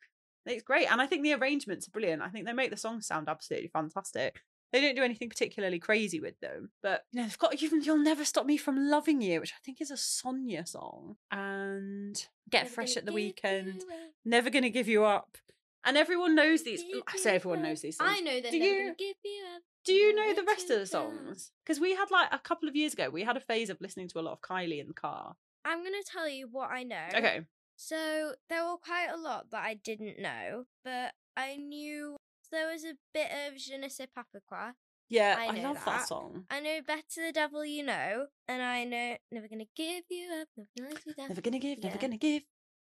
It's 0.46 0.64
great. 0.64 0.92
And 0.92 1.02
I 1.02 1.06
think 1.06 1.24
the 1.24 1.34
arrangements 1.34 1.88
are 1.88 1.92
brilliant. 1.92 2.22
I 2.22 2.30
think 2.30 2.46
they 2.46 2.54
make 2.54 2.72
the 2.72 2.78
songs 2.78 3.06
sound 3.06 3.30
absolutely 3.30 3.70
fantastic. 3.70 4.42
They 4.72 4.82
don't 4.82 4.96
do 4.96 5.04
anything 5.04 5.30
particularly 5.30 5.80
crazy 5.80 6.20
with 6.20 6.40
them, 6.42 6.70
but 6.84 7.06
you 7.12 7.20
know, 7.22 7.28
they've 7.28 7.38
got 7.40 7.60
you, 7.62 7.82
You'll 7.82 7.98
Never 7.98 8.24
Stop 8.24 8.46
Me 8.46 8.56
From 8.58 8.90
Loving 8.90 9.22
You, 9.22 9.40
which 9.40 9.52
I 9.54 9.60
think 9.66 9.82
is 9.82 9.90
a 9.92 9.98
Sonia 9.98 10.66
song, 10.66 11.16
and 11.32 12.28
Get 12.50 12.68
Fresh 12.70 12.96
at 12.98 13.06
the 13.06 13.12
Weekend, 13.14 13.84
Never 14.26 14.50
Gonna 14.50 14.70
Give 14.70 14.88
You 14.88 15.06
Up. 15.06 15.38
And 15.86 15.98
everyone 15.98 16.36
knows 16.36 16.64
these. 16.64 16.84
I 17.08 17.18
say 17.18 17.36
everyone 17.36 17.64
knows 17.64 17.82
these 17.82 17.98
songs. 17.98 18.12
I 18.14 18.20
know 18.20 18.40
that. 18.42 18.52
Do 18.52 18.58
you- 18.58 18.78
gonna 18.84 18.96
give 18.96 19.16
you 19.24 19.44
up. 19.56 19.62
Do 19.86 19.94
you 19.94 20.14
know 20.14 20.34
the 20.34 20.44
rest 20.44 20.70
of 20.70 20.78
the 20.80 20.86
songs? 20.86 21.52
Because 21.66 21.80
we 21.80 21.96
had 21.96 22.12
like 22.12 22.28
a 22.34 22.38
couple 22.38 22.68
of 22.68 22.76
years 22.76 22.94
ago, 22.94 23.10
we 23.10 23.24
had 23.24 23.38
a 23.38 23.40
phase 23.40 23.70
of 23.70 23.80
listening 23.80 24.08
to 24.10 24.20
a 24.20 24.22
lot 24.22 24.34
of 24.34 24.42
Kylie 24.42 24.80
in 24.82 24.88
the 24.88 24.94
car. 24.94 25.36
I'm 25.66 25.82
gonna 25.84 26.04
tell 26.06 26.28
you 26.28 26.48
what 26.52 26.70
I 26.70 26.84
know. 26.84 27.08
Okay. 27.16 27.42
So 27.78 28.34
there 28.50 28.66
were 28.66 28.78
quite 28.78 29.08
a 29.08 29.18
lot 29.18 29.52
that 29.52 29.64
I 29.64 29.76
didn't 29.76 30.20
know, 30.20 30.66
but 30.84 31.14
I 31.38 31.56
knew 31.56 32.18
there 32.52 32.72
was 32.72 32.84
a 32.84 32.94
bit 33.14 33.28
of 33.48 33.58
Je 33.58 33.78
ne 33.78 33.88
sais 33.90 34.08
pas 34.14 34.24
pourquoi. 34.32 34.74
Yeah, 35.10 35.36
I 35.40 35.48
I, 35.48 35.62
love 35.64 35.76
that. 35.78 35.86
that. 35.86 36.08
song. 36.08 36.46
I 36.52 36.60
know 36.60 36.82
Better 36.86 37.26
the 37.26 37.32
Devil 37.34 37.66
You 37.66 37.84
Know, 37.84 38.28
and 38.48 38.62
I 38.62 38.84
know 38.84 39.18
Never 39.32 39.48
Gonna 39.48 39.66
Give 39.76 40.04
You 40.10 40.32
Up, 40.42 40.48
Never 40.56 40.70
Gonna 40.78 40.90
Let 40.94 41.06
You 41.06 41.14
Down. 41.16 41.28
Never 41.30 41.42
gonna 41.42 41.60
give, 41.60 41.80
never 41.84 41.96
Yeah. 41.96 42.02
gonna 42.02 42.18
give. 42.18 42.44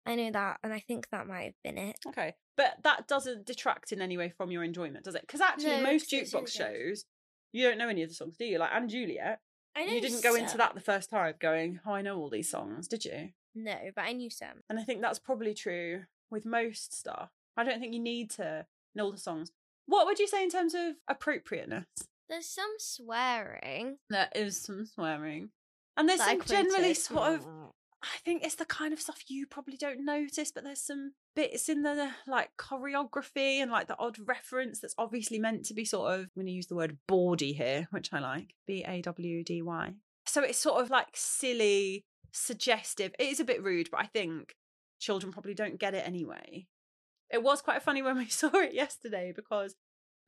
I 0.04 0.14
know 0.16 0.30
that, 0.32 0.58
and 0.64 0.72
I 0.72 0.80
think 0.80 1.08
that 1.10 1.26
might 1.26 1.44
have 1.44 1.62
been 1.62 1.78
it. 1.78 1.98
Okay, 2.06 2.34
but 2.56 2.82
that 2.82 3.06
doesn't 3.06 3.46
detract 3.46 3.92
in 3.92 4.00
any 4.00 4.16
way 4.16 4.30
from 4.30 4.50
your 4.50 4.64
enjoyment, 4.64 5.04
does 5.04 5.14
it? 5.14 5.20
Because 5.22 5.40
actually, 5.40 5.76
No, 5.76 5.82
most 5.82 6.10
'cause 6.10 6.20
it's 6.20 6.32
really 6.34 6.46
jukebox 6.46 6.52
shows, 6.56 7.04
you 7.52 7.68
don't 7.68 7.78
know 7.78 7.88
any 7.88 8.02
of 8.02 8.08
the 8.08 8.14
songs, 8.14 8.36
do 8.36 8.46
you? 8.46 8.58
Like 8.58 8.72
& 8.72 8.88
Juliet, 8.88 9.40
I 9.76 9.84
know 9.84 9.92
you 9.92 10.00
didn't 10.00 10.22
go 10.22 10.34
into 10.34 10.56
that 10.56 10.74
the 10.74 10.80
first 10.80 11.10
time 11.10 11.34
going, 11.38 11.80
"Oh, 11.86 11.92
I 11.92 12.02
know 12.02 12.18
all 12.18 12.30
these 12.30 12.50
songs," 12.50 12.88
did 12.88 13.04
you? 13.04 13.32
No, 13.54 13.90
but 13.94 14.02
I 14.06 14.12
knew 14.12 14.30
some. 14.30 14.62
And 14.68 14.78
I 14.80 14.82
think 14.84 15.02
that's 15.02 15.18
probably 15.20 15.54
true 15.54 16.06
with 16.30 16.44
most 16.44 16.92
stuff. 16.94 17.30
I 17.56 17.62
don't 17.64 17.78
think 17.78 17.92
you 17.92 18.00
need 18.00 18.30
to 18.32 18.66
all 18.98 19.12
the 19.12 19.18
songs. 19.18 19.50
What 19.86 20.06
would 20.06 20.18
you 20.18 20.28
say 20.28 20.42
in 20.42 20.50
terms 20.50 20.74
of 20.74 20.94
appropriateness? 21.08 21.86
There's 22.28 22.46
some 22.46 22.74
swearing. 22.78 23.96
There 24.10 24.28
is 24.34 24.60
some 24.60 24.84
swearing, 24.86 25.50
and 25.96 26.08
there's 26.08 26.22
some 26.22 26.42
generally 26.42 26.94
sort 26.94 27.34
of 27.34 27.46
mm. 27.46 27.70
I 28.02 28.18
think 28.24 28.44
it's 28.44 28.54
the 28.54 28.64
kind 28.64 28.92
of 28.92 29.00
stuff 29.00 29.24
you 29.28 29.46
probably 29.46 29.76
don't 29.76 30.04
notice, 30.04 30.52
but 30.52 30.62
there's 30.62 30.82
some 30.82 31.14
bits 31.34 31.68
in 31.68 31.82
the 31.82 32.10
like 32.26 32.50
choreography 32.56 33.60
and 33.60 33.70
like 33.70 33.88
the 33.88 33.98
odd 33.98 34.18
reference 34.24 34.80
that's 34.80 34.94
obviously 34.98 35.38
meant 35.38 35.64
to 35.66 35.74
be 35.74 35.84
sort 35.84 36.12
of, 36.12 36.20
I'm 36.20 36.30
going 36.36 36.46
to 36.46 36.52
use 36.52 36.66
the 36.66 36.76
word 36.76 36.98
bawdy 37.08 37.52
here, 37.52 37.88
which 37.90 38.12
I 38.12 38.20
like 38.20 38.54
B 38.66 38.84
A 38.86 39.02
W 39.02 39.42
D 39.42 39.62
Y. 39.62 39.94
So 40.26 40.42
it's 40.42 40.58
sort 40.58 40.80
of 40.80 40.90
like 40.90 41.08
silly, 41.14 42.04
suggestive. 42.32 43.14
It 43.18 43.28
is 43.28 43.40
a 43.40 43.44
bit 43.44 43.62
rude, 43.64 43.88
but 43.90 44.00
I 44.00 44.06
think 44.06 44.54
children 45.00 45.32
probably 45.32 45.54
don't 45.54 45.80
get 45.80 45.94
it 45.94 46.06
anyway. 46.06 46.66
It 47.30 47.42
was 47.42 47.60
quite 47.62 47.82
funny 47.82 48.02
when 48.02 48.16
we 48.16 48.26
saw 48.28 48.50
it 48.54 48.74
yesterday 48.74 49.32
because 49.34 49.74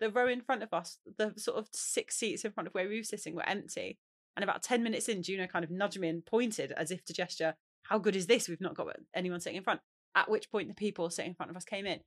the 0.01 0.11
row 0.11 0.29
in 0.29 0.41
front 0.41 0.63
of 0.63 0.73
us, 0.73 0.99
the 1.19 1.35
sort 1.37 1.59
of 1.59 1.69
six 1.73 2.17
seats 2.17 2.45
in 2.45 2.53
front 2.53 2.67
of 2.67 2.75
where 2.75 2.89
we 2.89 2.97
were 2.99 3.05
sitting, 3.05 3.35
were 3.35 3.49
empty. 3.49 3.99
And 4.37 4.45
about 4.45 4.63
10 4.63 4.83
minutes 4.83 5.09
in, 5.09 5.23
Juno 5.23 5.47
kind 5.47 5.65
of 5.65 5.71
nudged 5.71 5.99
me 6.01 6.09
and 6.09 6.25
pointed 6.25 6.73
as 6.73 6.91
if 6.91 7.05
to 7.07 7.13
gesture, 7.13 7.55
How 7.83 7.99
good 7.99 8.17
is 8.17 8.27
this? 8.27 8.49
We've 8.49 8.61
not 8.61 8.77
got 8.77 8.87
anyone 9.15 9.41
sitting 9.41 9.57
in 9.57 9.65
front. 9.65 9.81
At 10.15 10.31
which 10.31 10.51
point, 10.51 10.69
the 10.69 10.75
people 10.75 11.11
sitting 11.11 11.31
in 11.31 11.35
front 11.35 11.51
of 11.51 11.57
us 11.57 11.65
came 11.65 11.87
in. 11.87 12.01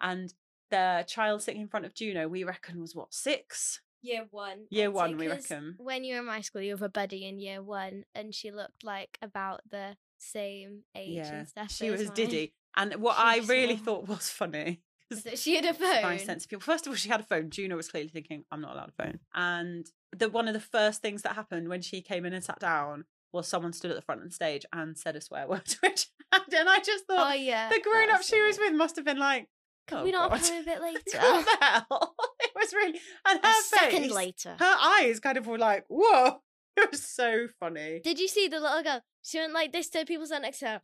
And 0.00 0.32
the 0.70 1.04
child 1.08 1.42
sitting 1.42 1.60
in 1.60 1.68
front 1.68 1.86
of 1.86 1.94
Juno, 1.94 2.28
we 2.28 2.44
reckon 2.44 2.80
was 2.80 2.94
what, 2.94 3.12
six? 3.12 3.80
Year 4.02 4.26
one. 4.30 4.66
Year 4.70 4.88
I'd 4.88 4.94
one, 4.94 5.16
we 5.16 5.28
reckon. 5.28 5.74
When 5.78 6.04
you 6.04 6.14
were 6.14 6.20
in 6.20 6.26
my 6.26 6.40
school, 6.40 6.62
you 6.62 6.70
have 6.72 6.82
a 6.82 6.88
buddy 6.88 7.26
in 7.26 7.38
year 7.38 7.62
one, 7.62 8.04
and 8.14 8.34
she 8.34 8.50
looked 8.50 8.84
like 8.84 9.18
about 9.20 9.60
the 9.70 9.96
same 10.18 10.84
age 10.94 11.16
Yeah, 11.16 11.34
and 11.34 11.48
stuff. 11.48 11.70
she 11.72 11.88
as 11.88 11.98
was 11.98 12.08
mine. 12.08 12.14
Diddy. 12.14 12.54
And 12.76 12.94
what 12.96 13.16
She 13.16 13.22
I 13.22 13.36
really 13.46 13.76
thought 13.76 14.06
was 14.08 14.30
funny. 14.30 14.82
she 15.34 15.56
had 15.56 15.64
a 15.64 15.74
phone. 15.74 16.02
Very 16.02 16.18
sensitive. 16.18 16.62
First 16.62 16.86
of 16.86 16.90
all, 16.92 16.96
she 16.96 17.08
had 17.08 17.20
a 17.20 17.24
phone. 17.24 17.50
Juno 17.50 17.76
was 17.76 17.88
clearly 17.88 18.10
thinking, 18.10 18.44
"I'm 18.52 18.60
not 18.60 18.74
allowed 18.74 18.90
a 18.96 19.02
phone." 19.02 19.18
And 19.34 19.86
the 20.16 20.28
one 20.28 20.46
of 20.48 20.54
the 20.54 20.60
first 20.60 21.02
things 21.02 21.22
that 21.22 21.34
happened 21.34 21.68
when 21.68 21.82
she 21.82 22.00
came 22.00 22.24
in 22.24 22.32
and 22.32 22.44
sat 22.44 22.60
down 22.60 23.04
was 23.32 23.46
someone 23.48 23.72
stood 23.72 23.90
at 23.90 23.96
the 23.96 24.02
front 24.02 24.22
of 24.22 24.28
the 24.28 24.34
stage 24.34 24.64
and 24.72 24.96
said 24.98 25.16
a 25.16 25.20
swear 25.20 25.46
word, 25.48 25.62
which 25.82 26.06
and 26.32 26.68
I 26.68 26.78
just 26.80 27.06
thought, 27.06 27.30
Oh 27.30 27.34
yeah. 27.34 27.68
the 27.70 27.80
grown 27.80 28.10
up 28.10 28.22
she 28.22 28.40
was 28.40 28.58
with 28.58 28.72
must 28.74 28.96
have 28.96 29.04
been 29.04 29.18
like, 29.18 29.48
Could 29.88 29.98
"Oh 29.98 30.04
we 30.04 30.12
not 30.12 30.30
God." 30.30 30.40
come 30.42 30.60
a 30.60 30.64
bit 30.64 30.80
later? 30.82 31.18
what 31.18 31.44
the 31.44 31.64
hell? 31.64 32.14
it 32.40 32.50
was 32.54 32.72
really 32.72 33.00
and 33.28 33.40
a 33.42 33.46
her 33.46 33.62
second 33.62 34.02
face, 34.02 34.12
later. 34.12 34.56
her 34.58 34.76
eyes 34.80 35.18
kind 35.20 35.36
of 35.38 35.46
were 35.48 35.58
like, 35.58 35.84
"Whoa!" 35.88 36.42
It 36.76 36.90
was 36.92 37.04
so 37.04 37.48
funny. 37.58 38.00
Did 38.02 38.20
you 38.20 38.28
see 38.28 38.46
the 38.46 38.60
little 38.60 38.82
girl? 38.82 39.02
She 39.22 39.38
went 39.38 39.52
like 39.52 39.72
this 39.72 39.88
to 39.90 40.04
people 40.06 40.24
sat 40.26 40.40
next 40.42 40.60
to 40.60 40.66
her. 40.68 40.80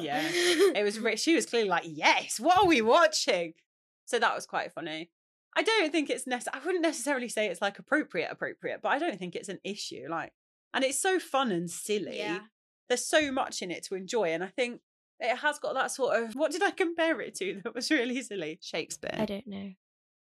Yeah. 0.00 0.22
it 0.26 0.84
was 0.84 1.20
she 1.20 1.34
was 1.34 1.46
clearly 1.46 1.68
like 1.68 1.84
yes 1.86 2.38
what 2.40 2.58
are 2.58 2.66
we 2.66 2.82
watching 2.82 3.54
so 4.04 4.18
that 4.18 4.34
was 4.34 4.46
quite 4.46 4.72
funny 4.72 5.10
i 5.56 5.62
don't 5.62 5.92
think 5.92 6.10
it's 6.10 6.26
necessary 6.26 6.60
i 6.60 6.64
wouldn't 6.64 6.82
necessarily 6.82 7.28
say 7.28 7.46
it's 7.46 7.62
like 7.62 7.78
appropriate 7.78 8.28
appropriate 8.30 8.80
but 8.82 8.90
i 8.90 8.98
don't 8.98 9.18
think 9.18 9.34
it's 9.34 9.48
an 9.48 9.58
issue 9.64 10.06
like 10.08 10.32
and 10.74 10.84
it's 10.84 11.00
so 11.00 11.18
fun 11.18 11.52
and 11.52 11.70
silly. 11.70 12.18
Yeah. 12.18 12.40
There's 12.88 13.04
so 13.04 13.30
much 13.30 13.62
in 13.62 13.70
it 13.70 13.84
to 13.84 13.94
enjoy, 13.94 14.30
and 14.32 14.42
I 14.42 14.48
think 14.48 14.80
it 15.20 15.36
has 15.38 15.58
got 15.58 15.74
that 15.74 15.90
sort 15.90 16.20
of 16.20 16.34
what 16.34 16.50
did 16.50 16.62
I 16.62 16.70
compare 16.70 17.20
it 17.20 17.34
to 17.36 17.60
that 17.64 17.74
was 17.74 17.90
really 17.90 18.20
silly? 18.22 18.58
Shakespeare. 18.62 19.14
I 19.14 19.24
don't 19.24 19.46
know. 19.46 19.72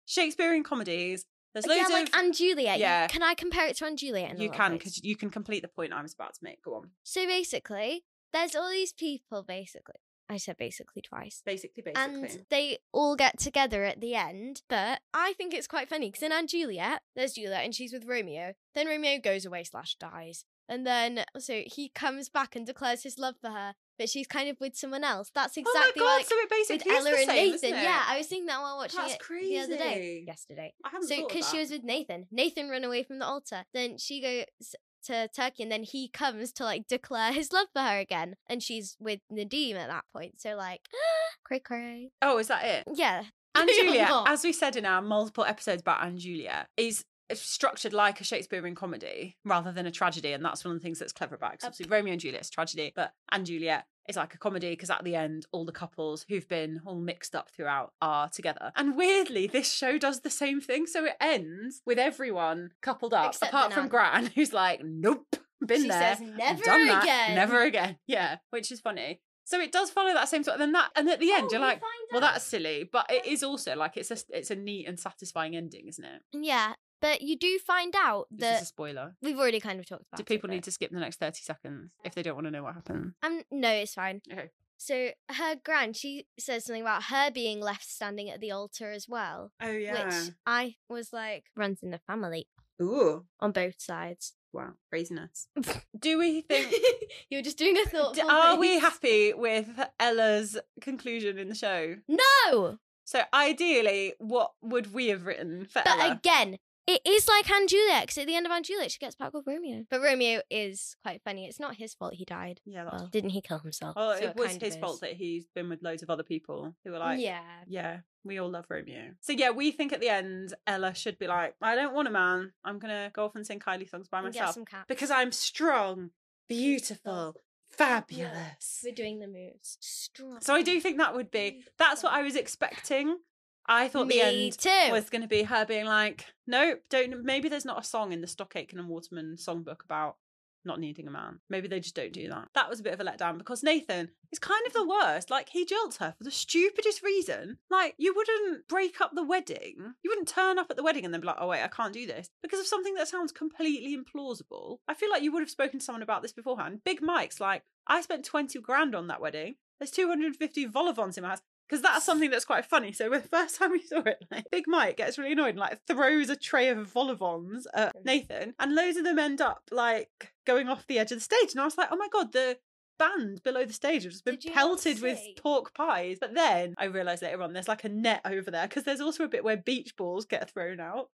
Shakespearean 0.06 0.64
comedies. 0.64 1.24
There's 1.54 1.66
yeah, 1.66 1.74
loads 1.74 1.90
like 1.90 2.16
of 2.16 2.32
& 2.32 2.34
Juliet. 2.34 2.78
Yeah. 2.78 3.06
Can 3.08 3.22
I 3.22 3.34
compare 3.34 3.66
it 3.66 3.76
to 3.76 3.94
& 3.94 3.96
Juliet? 3.96 4.38
you 4.38 4.50
can 4.50 4.72
because 4.72 5.04
you 5.04 5.16
can 5.16 5.28
complete 5.28 5.60
the 5.60 5.68
point 5.68 5.92
I 5.92 6.00
was 6.00 6.14
about 6.14 6.32
to 6.34 6.40
make. 6.42 6.62
Go 6.62 6.76
on. 6.76 6.90
So 7.02 7.26
basically, 7.26 8.04
there's 8.32 8.54
all 8.54 8.70
these 8.70 8.92
people. 8.92 9.42
Basically, 9.42 9.96
I 10.28 10.36
said 10.36 10.56
basically 10.56 11.02
twice. 11.02 11.42
Basically, 11.44 11.82
basically. 11.82 12.02
And 12.02 12.46
they 12.50 12.78
all 12.92 13.16
get 13.16 13.38
together 13.38 13.84
at 13.84 14.00
the 14.00 14.14
end. 14.14 14.62
But 14.68 15.00
I 15.12 15.34
think 15.34 15.52
it's 15.54 15.66
quite 15.66 15.88
funny 15.88 16.10
because 16.10 16.22
in 16.22 16.46
& 16.46 16.48
Juliet, 16.48 17.02
there's 17.14 17.34
Juliet 17.34 17.64
and 17.64 17.74
she's 17.74 17.92
with 17.92 18.06
Romeo. 18.06 18.54
Then 18.74 18.86
Romeo 18.86 19.18
goes 19.18 19.44
away 19.44 19.64
slash 19.64 19.96
dies. 19.96 20.44
And 20.68 20.86
then 20.86 21.24
so 21.38 21.62
he 21.66 21.90
comes 21.90 22.28
back 22.28 22.56
and 22.56 22.64
declares 22.64 23.02
his 23.02 23.18
love 23.18 23.34
for 23.40 23.50
her, 23.50 23.74
but 23.98 24.08
she's 24.08 24.26
kind 24.26 24.48
of 24.48 24.56
with 24.60 24.74
someone 24.74 25.04
else. 25.04 25.30
That's 25.34 25.58
oh 25.58 25.60
exactly 25.60 26.00
my 26.00 26.06
god! 26.06 26.16
like 26.16 26.26
so 26.26 26.34
it 26.36 26.42
with 26.44 26.50
basically 26.50 26.92
is 26.92 26.98
Ella 26.98 27.10
the 27.10 27.16
and 27.16 27.26
same, 27.26 27.50
Nathan. 27.50 27.70
Yeah, 27.70 28.02
I 28.08 28.16
was 28.18 28.28
seeing 28.28 28.46
that 28.46 28.60
while 28.60 28.76
watching 28.78 29.00
That's 29.00 29.14
it 29.14 29.20
the 29.28 29.58
other 29.58 29.76
day, 29.76 29.92
crazy. 29.92 30.24
yesterday. 30.26 30.74
I 30.84 30.88
haven't 30.90 31.08
So 31.08 31.26
because 31.28 31.50
she 31.50 31.58
was 31.58 31.70
with 31.70 31.82
Nathan, 31.82 32.26
Nathan 32.30 32.70
ran 32.70 32.84
away 32.84 33.02
from 33.02 33.18
the 33.18 33.26
altar. 33.26 33.64
Then 33.74 33.98
she 33.98 34.22
goes 34.22 34.74
to 35.06 35.28
Turkey, 35.28 35.62
and 35.62 35.72
then 35.72 35.82
he 35.82 36.08
comes 36.08 36.52
to 36.52 36.64
like 36.64 36.86
declare 36.86 37.32
his 37.32 37.52
love 37.52 37.68
for 37.72 37.82
her 37.82 37.98
again, 37.98 38.36
and 38.48 38.62
she's 38.62 38.96
with 39.00 39.20
Nadim 39.32 39.76
at 39.76 39.88
that 39.88 40.04
point. 40.12 40.40
So 40.40 40.56
like, 40.56 40.80
cray 41.44 41.60
cray. 41.60 42.10
Oh, 42.20 42.38
is 42.38 42.48
that 42.48 42.64
it? 42.64 42.84
Yeah, 42.94 43.24
Juliet, 43.56 44.08
not. 44.08 44.28
as 44.30 44.44
we 44.44 44.52
said 44.52 44.76
in 44.76 44.86
our 44.86 45.02
multiple 45.02 45.44
episodes 45.44 45.82
about 45.82 46.14
& 46.14 46.16
Juliet, 46.16 46.68
is 46.76 47.04
structured 47.40 47.92
like 47.92 48.20
a 48.20 48.24
Shakespearean 48.24 48.74
comedy 48.74 49.36
rather 49.44 49.72
than 49.72 49.86
a 49.86 49.90
tragedy, 49.90 50.32
and 50.32 50.44
that's 50.44 50.64
one 50.64 50.74
of 50.74 50.80
the 50.80 50.84
things 50.84 50.98
that's 50.98 51.12
clever 51.12 51.34
about 51.34 51.54
it. 51.54 51.64
Obviously, 51.64 51.86
Romeo 51.88 52.12
and 52.12 52.20
Juliet's 52.20 52.50
tragedy, 52.50 52.92
but 52.94 53.12
& 53.28 53.42
Juliet 53.44 53.86
is 54.08 54.16
like 54.16 54.34
a 54.34 54.38
comedy 54.38 54.70
because 54.70 54.90
at 54.90 55.04
the 55.04 55.14
end, 55.14 55.46
all 55.52 55.64
the 55.64 55.70
couples 55.72 56.26
who've 56.28 56.48
been 56.48 56.80
all 56.84 56.96
mixed 56.96 57.36
up 57.36 57.50
throughout 57.50 57.92
are 58.02 58.28
together. 58.28 58.72
And 58.74 58.96
weirdly, 58.96 59.46
this 59.46 59.72
show 59.72 59.96
does 59.98 60.20
the 60.20 60.30
same 60.30 60.60
thing, 60.60 60.86
so 60.86 61.04
it 61.04 61.14
ends 61.20 61.82
with 61.86 61.98
everyone 61.98 62.70
coupled 62.82 63.14
up, 63.14 63.28
Except 63.28 63.52
apart 63.52 63.72
from. 63.72 63.88
Gran, 63.88 64.26
who's 64.34 64.52
like, 64.52 64.80
"Nope, 64.84 65.36
been 65.64 65.82
She 65.82 65.88
there, 65.88 66.16
says, 66.16 66.20
"Never 66.20 66.62
done 66.64 66.86
that, 66.88 67.02
again." 67.04 67.34
never 67.36 67.62
again." 67.62 67.98
Yeah, 68.08 68.38
which 68.50 68.72
is 68.72 68.80
funny. 68.80 69.20
So 69.44 69.60
it 69.60 69.72
does 69.72 69.90
follow 69.90 70.14
that 70.14 70.28
same 70.28 70.44
sort. 70.44 70.54
Of, 70.54 70.60
then 70.60 70.72
that, 70.72 70.90
and 70.96 71.08
at 71.10 71.18
the 71.20 71.32
end, 71.32 71.46
Oh, 71.46 71.52
you're 71.52 71.60
like, 71.60 71.82
well, 72.12 72.20
that's 72.20 72.44
silly, 72.44 72.88
but 72.90 73.06
it 73.10 73.26
is 73.26 73.42
also 73.42 73.74
like 73.76 73.96
it's 73.96 74.10
a 74.10 74.16
it's 74.30 74.50
a 74.50 74.56
neat 74.56 74.86
and 74.88 74.98
satisfying 74.98 75.54
ending, 75.56 75.86
isn't 75.88 76.04
it? 76.04 76.22
yeah. 76.32 76.74
But 77.02 77.20
you 77.20 77.36
do 77.36 77.58
find 77.58 77.94
out 77.94 78.28
that. 78.30 78.38
This 78.38 78.56
is 78.56 78.62
a 78.62 78.66
spoiler. 78.66 79.14
we've 79.20 79.38
already 79.38 79.60
kind 79.60 79.78
of 79.80 79.86
talked 79.86 80.06
about. 80.08 80.16
Do 80.16 80.22
it, 80.22 80.26
people 80.26 80.48
but- 80.48 80.54
need 80.54 80.64
to 80.64 80.70
skip 80.70 80.90
the 80.90 81.00
next 81.00 81.18
thirty 81.18 81.42
seconds 81.42 81.92
if 82.04 82.14
they 82.14 82.22
don't 82.22 82.34
want 82.36 82.46
to 82.46 82.50
know 82.50 82.62
what 82.62 82.74
happened? 82.74 83.12
Um, 83.22 83.42
no, 83.50 83.68
it's 83.70 83.92
fine. 83.94 84.22
Okay. 84.32 84.48
So 84.78 85.10
her 85.30 85.54
grand, 85.64 85.96
she 85.96 86.26
says 86.40 86.64
something 86.64 86.82
about 86.82 87.04
her 87.04 87.30
being 87.30 87.60
left 87.60 87.88
standing 87.88 88.30
at 88.30 88.40
the 88.40 88.50
altar 88.50 88.90
as 88.90 89.08
well, 89.08 89.52
Oh 89.62 89.70
yeah. 89.70 90.06
which 90.06 90.30
I 90.46 90.74
was 90.88 91.12
like 91.12 91.44
runs 91.54 91.82
in 91.84 91.90
the 91.92 92.00
family 92.06 92.48
Ooh. 92.80 93.24
on 93.38 93.52
both 93.52 93.80
sides. 93.80 94.32
Wow. 94.52 94.72
Craziness. 94.90 95.46
Do 95.98 96.18
we 96.18 96.40
think? 96.40 96.74
you 97.30 97.38
were 97.38 97.42
just 97.42 97.58
doing 97.58 97.78
a 97.78 97.84
thought. 97.88 98.18
are 98.18 98.58
we 98.58 98.80
happy 98.80 99.32
with 99.32 99.68
Ella's 100.00 100.58
conclusion 100.80 101.38
in 101.38 101.48
the 101.48 101.54
show? 101.54 101.96
No, 102.08 102.78
So 103.04 103.22
ideally, 103.32 104.14
what 104.18 104.52
would 104.62 104.92
we 104.92 105.08
have 105.08 105.26
written 105.26 105.64
for 105.64 105.82
but 105.84 105.96
Ella? 105.96 106.12
again, 106.12 106.58
it 106.94 107.00
is 107.04 107.28
like 107.28 107.46
& 107.46 107.68
Juliet. 107.68 108.02
Because 108.02 108.18
at 108.18 108.26
the 108.26 108.34
end 108.34 108.46
of 108.46 108.62
& 108.62 108.64
Juliet, 108.64 108.90
she 108.90 108.98
gets 108.98 109.14
back 109.16 109.32
with 109.34 109.46
Romeo. 109.46 109.84
But 109.90 110.00
Romeo 110.02 110.40
is 110.50 110.96
quite 111.02 111.22
funny. 111.24 111.46
It's 111.46 111.60
not 111.60 111.76
his 111.76 111.94
fault 111.94 112.14
he 112.14 112.24
died. 112.24 112.60
yeah, 112.64 112.84
that's 112.84 112.96
Well, 113.02 113.08
didn't 113.10 113.30
he 113.30 113.40
kill 113.40 113.58
himself? 113.58 113.96
Well, 113.96 114.16
So 114.18 114.24
it 114.24 114.36
was 114.36 114.48
kind 114.48 114.62
his 114.62 114.76
fault 114.76 115.00
that 115.00 115.14
he's 115.14 115.46
been 115.54 115.68
with 115.68 115.82
loads 115.82 116.02
of 116.02 116.10
other 116.10 116.22
people 116.22 116.74
who 116.84 116.92
were 116.92 116.98
like, 116.98 117.20
yeah. 117.20 117.40
yeah, 117.66 117.98
we 118.24 118.38
all 118.38 118.50
love 118.50 118.66
Romeo. 118.68 119.10
So 119.20 119.32
yeah, 119.32 119.50
we 119.50 119.70
think 119.72 119.92
at 119.92 120.00
the 120.00 120.08
end 120.08 120.54
Ella 120.66 120.94
should 120.94 121.18
be 121.18 121.26
like, 121.26 121.54
I 121.62 121.74
don't 121.74 121.94
want 121.94 122.08
a 122.08 122.10
man. 122.10 122.52
I'm 122.64 122.78
gonna 122.78 123.10
go 123.12 123.24
off 123.24 123.34
and 123.34 123.46
sing 123.46 123.58
Kylie 123.60 123.88
songs 123.88 124.08
by 124.08 124.18
and 124.20 124.32
get 124.32 124.40
myself 124.40 124.54
some 124.54 124.64
cats. 124.64 124.84
because 124.88 125.10
I'm 125.10 125.32
strong, 125.32 126.10
beautiful, 126.48 127.36
fabulous. 127.70 128.80
We're 128.84 128.94
doing 128.94 129.20
the 129.20 129.26
moves. 129.28 129.78
Strong. 129.80 130.40
So 130.40 130.54
I 130.54 130.62
do 130.62 130.80
think 130.80 130.98
that 130.98 131.14
would 131.14 131.30
be. 131.30 131.64
That's 131.78 132.02
what 132.02 132.12
I 132.12 132.22
was 132.22 132.36
expecting. 132.36 133.18
I 133.66 133.88
thought 133.88 134.08
Me 134.08 134.18
the 134.18 134.24
end 134.24 134.58
too. 134.58 134.92
was 134.92 135.10
going 135.10 135.22
to 135.22 135.28
be 135.28 135.44
her 135.44 135.64
being 135.64 135.86
like, 135.86 136.26
nope, 136.46 136.80
don't. 136.90 137.24
Maybe 137.24 137.48
there's 137.48 137.64
not 137.64 137.80
a 137.80 137.86
song 137.86 138.12
in 138.12 138.20
the 138.20 138.26
Stock 138.26 138.54
Aitken 138.56 138.78
and 138.78 138.88
Waterman 138.88 139.36
songbook 139.38 139.84
about 139.84 140.16
not 140.64 140.80
needing 140.80 141.08
a 141.08 141.10
man. 141.10 141.40
Maybe 141.50 141.68
they 141.68 141.80
just 141.80 141.94
don't 141.94 142.12
do 142.12 142.28
that. 142.28 142.48
That 142.54 142.68
was 142.68 142.80
a 142.80 142.82
bit 142.82 142.92
of 142.92 143.00
a 143.00 143.04
letdown 143.04 143.38
because 143.38 143.62
Nathan 143.62 144.10
is 144.30 144.38
kind 144.38 144.64
of 144.66 144.72
the 144.72 144.86
worst. 144.86 145.30
Like 145.30 145.48
he 145.48 145.66
jilts 145.66 145.98
her 145.98 146.14
for 146.16 146.24
the 146.24 146.30
stupidest 146.30 147.02
reason. 147.02 147.58
Like 147.70 147.94
you 147.98 148.14
wouldn't 148.14 148.68
break 148.68 149.00
up 149.00 149.12
the 149.14 149.24
wedding. 149.24 149.94
You 150.02 150.10
wouldn't 150.10 150.28
turn 150.28 150.58
up 150.58 150.68
at 150.70 150.76
the 150.76 150.82
wedding 150.82 151.04
and 151.04 151.12
then 151.12 151.20
be 151.20 151.26
like, 151.26 151.36
oh 151.38 151.48
wait, 151.48 151.62
I 151.62 151.68
can't 151.68 151.92
do 151.92 152.06
this 152.06 152.30
because 152.42 152.60
of 152.60 152.66
something 152.66 152.94
that 152.94 153.08
sounds 153.08 153.32
completely 153.32 153.96
implausible. 153.96 154.78
I 154.88 154.94
feel 154.94 155.10
like 155.10 155.22
you 155.22 155.32
would 155.32 155.42
have 155.42 155.50
spoken 155.50 155.78
to 155.78 155.84
someone 155.84 156.02
about 156.02 156.22
this 156.22 156.32
beforehand. 156.32 156.80
Big 156.84 157.02
Mike's 157.02 157.40
like, 157.40 157.62
I 157.86 158.00
spent 158.00 158.24
20 158.24 158.60
grand 158.60 158.94
on 158.94 159.08
that 159.08 159.20
wedding. 159.20 159.56
There's 159.78 159.90
250 159.90 160.66
vol-au-vents 160.66 161.18
in 161.18 161.22
my 161.22 161.30
house. 161.30 161.42
Because 161.72 161.82
that's 161.82 162.04
something 162.04 162.28
that's 162.28 162.44
quite 162.44 162.66
funny. 162.66 162.92
So 162.92 163.08
the 163.08 163.20
first 163.30 163.56
time 163.58 163.70
we 163.70 163.80
saw 163.80 164.00
it, 164.00 164.22
like, 164.30 164.44
Big 164.52 164.64
Mike 164.66 164.98
gets 164.98 165.16
really 165.16 165.32
annoyed 165.32 165.50
and 165.50 165.58
like 165.58 165.78
throws 165.86 166.28
a 166.28 166.36
tray 166.36 166.68
of 166.68 166.86
vol-au-vents 166.86 167.66
at 167.72 167.96
Nathan, 168.04 168.52
and 168.58 168.74
loads 168.74 168.98
of 168.98 169.04
them 169.04 169.18
end 169.18 169.40
up 169.40 169.62
like 169.70 170.34
going 170.46 170.68
off 170.68 170.86
the 170.86 170.98
edge 170.98 171.12
of 171.12 171.16
the 171.16 171.24
stage. 171.24 171.52
And 171.52 171.62
I 171.62 171.64
was 171.64 171.78
like, 171.78 171.88
oh 171.90 171.96
my 171.96 172.08
god, 172.12 172.34
the 172.34 172.58
band 172.98 173.42
below 173.42 173.64
the 173.64 173.72
stage 173.72 174.04
has 174.04 174.12
just 174.12 174.24
been 174.26 174.34
Did 174.34 174.44
you 174.44 174.50
not 174.50 174.56
pelted 174.56 175.00
with 175.00 175.18
pork 175.42 175.72
pies. 175.74 176.18
But 176.20 176.34
then 176.34 176.74
I 176.76 176.84
realised 176.84 177.22
later 177.22 177.40
on 177.40 177.54
there's 177.54 177.68
like 177.68 177.84
a 177.84 177.88
net 177.88 178.20
over 178.26 178.50
there 178.50 178.68
because 178.68 178.84
there's 178.84 179.00
also 179.00 179.24
a 179.24 179.28
bit 179.28 179.42
where 179.42 179.56
beach 179.56 179.96
balls 179.96 180.26
get 180.26 180.50
thrown 180.50 180.78
out. 180.78 181.08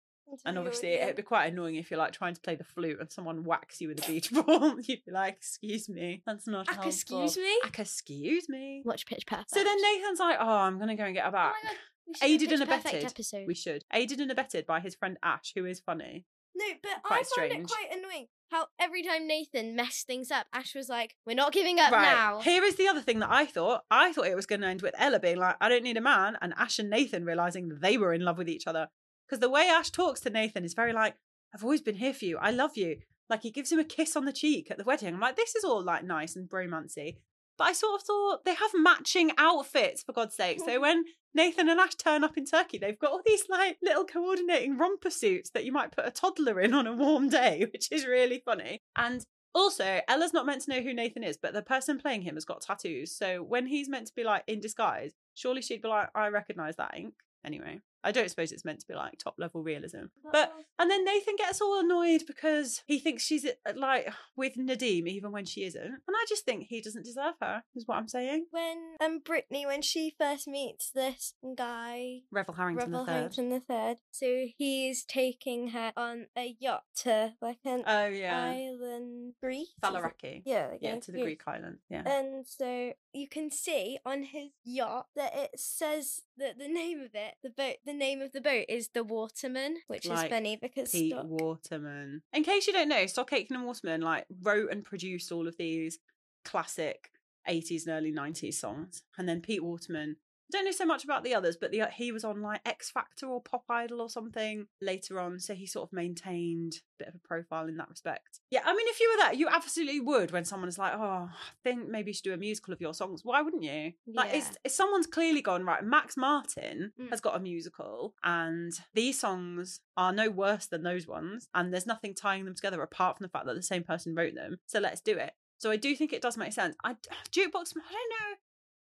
And 0.45 0.57
obviously, 0.57 0.93
it'd 0.93 1.15
be 1.15 1.21
quite 1.21 1.45
annoying 1.51 1.75
if 1.75 1.89
you're 1.91 1.99
like 1.99 2.11
trying 2.13 2.33
to 2.33 2.41
play 2.41 2.55
the 2.55 2.63
flute 2.63 2.97
and 2.99 3.11
someone 3.11 3.43
whacks 3.43 3.79
you 3.81 3.87
with 3.89 4.03
a 4.03 4.07
beach 4.11 4.31
ball. 4.33 4.79
You'd 4.81 5.05
be 5.05 5.11
like, 5.11 5.35
"Excuse 5.35 5.87
me, 5.89 6.21
that's 6.25 6.47
not 6.47 6.67
helpful." 6.67 6.89
excuse 6.89 7.37
me? 7.37 7.57
Excuse 7.77 8.49
me. 8.49 8.81
Watch 8.85 9.05
Pitch 9.05 9.25
Perfect. 9.25 9.51
So 9.51 9.63
then 9.63 9.81
Nathan's 9.81 10.19
like, 10.19 10.37
"Oh, 10.39 10.47
I'm 10.47 10.79
gonna 10.79 10.95
go 10.95 11.03
and 11.05 11.13
get 11.15 11.23
her 11.23 11.29
Oh 11.29 11.31
back." 11.31 11.53
my 11.63 11.69
God, 11.69 11.77
we 12.07 12.13
should 12.13 12.19
do 12.21 12.33
Aided 12.33 12.51
and 12.51 12.63
abetted. 12.63 13.05
Episode. 13.05 13.47
We 13.47 13.55
should. 13.55 13.85
Aided 13.93 14.19
and 14.19 14.31
abetted 14.31 14.65
by 14.65 14.79
his 14.79 14.95
friend 14.95 15.17
Ash, 15.23 15.53
who 15.55 15.65
is 15.65 15.79
funny. 15.79 16.25
No, 16.57 16.65
but 16.81 17.03
Quite 17.03 17.15
I 17.15 17.17
find 17.17 17.27
strange. 17.27 17.53
it 17.53 17.67
quite 17.67 17.97
annoying 17.97 18.27
how 18.51 18.67
every 18.79 19.03
time 19.03 19.27
Nathan 19.27 19.75
messed 19.75 20.07
things 20.07 20.31
up, 20.31 20.47
Ash 20.53 20.73
was 20.75 20.87
like, 20.87 21.15
"We're 21.25 21.35
not 21.35 21.51
giving 21.51 21.79
up 21.79 21.91
right. 21.91 22.01
now." 22.03 22.39
Here 22.41 22.63
is 22.63 22.75
the 22.75 22.87
other 22.87 23.01
thing 23.01 23.19
that 23.19 23.29
I 23.31 23.45
thought. 23.45 23.81
I 23.91 24.13
thought 24.13 24.27
it 24.27 24.35
was 24.35 24.45
going 24.45 24.61
to 24.61 24.67
end 24.67 24.81
with 24.81 24.95
Ella 24.97 25.19
being 25.19 25.37
like, 25.37 25.55
"I 25.59 25.67
don't 25.69 25.83
need 25.83 25.97
a 25.97 26.01
man," 26.01 26.37
and 26.41 26.53
Ash 26.57 26.79
and 26.79 26.89
Nathan 26.89 27.25
realizing 27.25 27.69
that 27.69 27.81
they 27.81 27.97
were 27.97 28.13
in 28.13 28.21
love 28.21 28.37
with 28.37 28.47
each 28.49 28.67
other. 28.67 28.87
Because 29.27 29.39
the 29.39 29.49
way 29.49 29.67
Ash 29.67 29.89
talks 29.89 30.19
to 30.21 30.29
Nathan 30.29 30.63
is 30.63 30.73
very 30.73 30.93
like, 30.93 31.15
"I've 31.53 31.63
always 31.63 31.81
been 31.81 31.95
here 31.95 32.13
for 32.13 32.25
you. 32.25 32.37
I 32.37 32.51
love 32.51 32.77
you." 32.77 32.99
Like 33.29 33.41
he 33.41 33.51
gives 33.51 33.71
him 33.71 33.79
a 33.79 33.83
kiss 33.83 34.15
on 34.15 34.25
the 34.25 34.33
cheek 34.33 34.69
at 34.69 34.77
the 34.77 34.83
wedding. 34.83 35.13
I'm 35.13 35.19
like, 35.19 35.35
this 35.35 35.55
is 35.55 35.63
all 35.63 35.83
like 35.83 36.03
nice 36.03 36.35
and 36.35 36.49
bromancy. 36.49 37.17
But 37.57 37.65
I 37.65 37.73
sort 37.73 38.01
of 38.01 38.05
thought 38.05 38.45
they 38.45 38.53
have 38.53 38.71
matching 38.73 39.31
outfits 39.37 40.03
for 40.03 40.13
God's 40.13 40.35
sake. 40.35 40.59
So 40.59 40.79
when 40.81 41.05
Nathan 41.33 41.69
and 41.69 41.79
Ash 41.79 41.95
turn 41.95 42.23
up 42.23 42.37
in 42.37 42.45
Turkey, 42.45 42.77
they've 42.77 42.99
got 42.99 43.11
all 43.11 43.21
these 43.25 43.45
like 43.49 43.77
little 43.81 44.05
coordinating 44.05 44.77
romper 44.77 45.09
suits 45.09 45.49
that 45.51 45.65
you 45.65 45.71
might 45.71 45.91
put 45.91 46.07
a 46.07 46.11
toddler 46.11 46.59
in 46.59 46.73
on 46.73 46.87
a 46.87 46.93
warm 46.93 47.29
day, 47.29 47.67
which 47.73 47.91
is 47.91 48.05
really 48.05 48.41
funny. 48.43 48.79
And 48.95 49.25
also, 49.53 50.01
Ella's 50.09 50.33
not 50.33 50.45
meant 50.45 50.63
to 50.63 50.71
know 50.71 50.81
who 50.81 50.93
Nathan 50.93 51.23
is, 51.23 51.37
but 51.37 51.53
the 51.53 51.61
person 51.61 51.97
playing 51.97 52.23
him 52.23 52.35
has 52.35 52.43
got 52.43 52.61
tattoos. 52.61 53.15
So 53.15 53.41
when 53.41 53.67
he's 53.67 53.87
meant 53.87 54.07
to 54.07 54.15
be 54.15 54.25
like 54.25 54.43
in 54.47 54.59
disguise, 54.59 55.13
surely 55.33 55.61
she'd 55.61 55.81
be 55.81 55.87
like, 55.87 56.09
I 56.13 56.27
recognise 56.27 56.75
that 56.75 56.93
ink. 56.95 57.13
Anyway, 57.45 57.79
I 58.05 58.11
don't 58.11 58.29
suppose 58.29 58.51
it's 58.51 58.63
meant 58.63 58.79
to 58.81 58.87
be 58.87 58.93
like 58.93 59.17
top 59.17 59.35
level 59.37 59.63
realism. 59.63 60.05
But 60.31 60.53
and 60.79 60.89
then 60.91 61.03
Nathan 61.03 61.35
gets 61.37 61.59
all 61.59 61.79
annoyed 61.79 62.21
because 62.27 62.83
he 62.87 62.99
thinks 62.99 63.23
she's 63.23 63.45
uh, 63.45 63.73
like 63.75 64.07
with 64.37 64.55
Nadim 64.55 65.07
even 65.07 65.31
when 65.31 65.45
she 65.45 65.63
isn't. 65.65 65.83
And 65.85 66.15
I 66.15 66.25
just 66.29 66.45
think 66.45 66.67
he 66.69 66.81
doesn't 66.81 67.03
deserve 67.05 67.33
her, 67.41 67.63
is 67.75 67.87
what 67.87 67.97
I'm 67.97 68.07
saying. 68.07 68.45
when 68.51 68.77
um 69.01 69.19
Brittany, 69.25 69.65
when 69.65 69.81
she 69.81 70.15
first 70.19 70.47
meets 70.47 70.91
this 70.91 71.33
guy, 71.57 72.21
Revel 72.31 72.53
Harrington 72.53 72.91
Revel 72.91 73.05
the 73.05 73.11
third. 73.11 73.15
Harrington 73.15 73.49
the 73.49 73.59
third, 73.59 73.97
so 74.11 74.45
he's 74.57 75.03
taking 75.03 75.69
her 75.69 75.91
on 75.97 76.27
a 76.37 76.55
yacht 76.59 76.83
to 77.03 77.33
like 77.41 77.57
an 77.65 77.83
Oh 77.87 78.05
yeah. 78.07 78.53
island 78.55 79.33
Greece. 79.41 79.69
Faliraki. 79.83 80.43
Yeah, 80.45 80.67
like 80.71 80.79
Yeah, 80.81 80.99
to 80.99 81.11
the 81.11 81.13
Greece. 81.13 81.23
Greek 81.23 81.41
island. 81.47 81.77
Yeah. 81.89 82.03
And 82.07 82.45
so 82.47 82.93
you 83.13 83.27
can 83.27 83.49
see 83.49 83.97
on 84.05 84.23
his 84.23 84.49
yacht 84.63 85.07
that 85.15 85.33
it 85.35 85.59
says 85.59 86.21
that 86.37 86.59
the 86.59 86.67
name 86.67 86.99
of 86.99 87.11
it, 87.13 87.35
the 87.43 87.49
boat, 87.49 87.77
the 87.85 87.93
name 87.95 88.21
of 88.21 88.31
the 88.31 88.41
boat 88.41 88.65
is 88.69 88.89
the 88.93 89.03
Waterman, 89.03 89.77
which 89.87 90.05
Like 90.07 90.25
is 90.25 90.29
funny 90.29 90.55
because 90.55 90.91
Pete 90.91 91.11
Stock- 91.13 91.25
Waterman. 91.27 92.21
In 92.33 92.43
case 92.43 92.67
you 92.67 92.73
don't 92.73 92.89
know, 92.89 93.05
Stock 93.07 93.31
Aitken 93.33 93.55
and 93.55 93.65
Waterman 93.65 94.01
like 94.01 94.25
wrote 94.41 94.71
and 94.71 94.83
produced 94.83 95.31
all 95.31 95.47
of 95.47 95.57
these 95.57 95.99
classic 96.43 97.09
80s 97.49 97.85
and 97.87 97.95
early 97.95 98.11
90s 98.11 98.55
songs. 98.55 99.03
And 99.17 99.27
then 99.27 99.41
Pete 99.41 99.63
Waterman 99.63 100.17
don't 100.51 100.65
know 100.65 100.71
so 100.71 100.85
much 100.85 101.03
about 101.03 101.23
the 101.23 101.33
others, 101.35 101.57
but 101.59 101.71
the 101.71 101.81
uh, 101.81 101.87
he 101.89 102.11
was 102.11 102.23
on 102.23 102.41
like 102.41 102.61
X 102.65 102.91
Factor 102.91 103.27
or 103.27 103.41
Pop 103.41 103.63
Idol 103.69 104.01
or 104.01 104.09
something 104.09 104.67
later 104.81 105.19
on, 105.19 105.39
so 105.39 105.53
he 105.53 105.65
sort 105.65 105.87
of 105.89 105.93
maintained 105.93 106.75
a 106.99 107.03
bit 107.03 107.07
of 107.09 107.15
a 107.15 107.27
profile 107.27 107.67
in 107.67 107.77
that 107.77 107.89
respect. 107.89 108.39
Yeah, 108.51 108.61
I 108.65 108.73
mean, 108.75 108.85
if 108.87 108.99
you 108.99 109.11
were 109.15 109.23
there, 109.23 109.33
you 109.33 109.47
absolutely 109.47 109.99
would. 109.99 110.31
When 110.31 110.45
someone 110.45 110.69
is 110.69 110.77
like, 110.77 110.93
"Oh, 110.95 111.29
I 111.29 111.29
think 111.63 111.87
maybe 111.89 112.11
you 112.11 112.13
should 112.13 112.23
do 112.23 112.33
a 112.33 112.37
musical 112.37 112.73
of 112.73 112.81
your 112.81 112.93
songs," 112.93 113.21
why 113.23 113.41
wouldn't 113.41 113.63
you? 113.63 113.93
Like, 114.07 114.31
Yeah. 114.31 114.37
it's, 114.37 114.57
it's 114.63 114.75
someone's 114.75 115.07
clearly 115.07 115.41
gone 115.41 115.63
right. 115.63 115.83
Max 115.83 116.15
Martin 116.17 116.93
Mm. 116.99 117.09
has 117.09 117.21
got 117.21 117.35
a 117.35 117.39
musical, 117.39 118.13
and 118.23 118.71
these 118.93 119.19
songs 119.19 119.79
are 119.97 120.11
no 120.13 120.29
worse 120.29 120.67
than 120.67 120.83
those 120.83 121.07
ones, 121.07 121.47
and 121.53 121.73
there's 121.73 121.85
nothing 121.87 122.13
tying 122.13 122.45
them 122.45 122.55
together 122.55 122.81
apart 122.81 123.17
from 123.17 123.23
the 123.25 123.29
fact 123.29 123.45
that 123.45 123.55
the 123.55 123.61
same 123.63 123.83
person 123.83 124.13
wrote 124.15 124.35
them. 124.35 124.57
So 124.67 124.79
let's 124.79 125.01
do 125.01 125.17
it. 125.17 125.33
So 125.57 125.71
I 125.71 125.77
do 125.77 125.95
think 125.95 126.11
it 126.13 126.21
does 126.21 126.37
make 126.37 126.53
sense. 126.53 126.75
I 126.83 126.93
jukebox. 127.31 127.73
I 127.75 127.91
don't 127.91 128.09
know. 128.09 128.35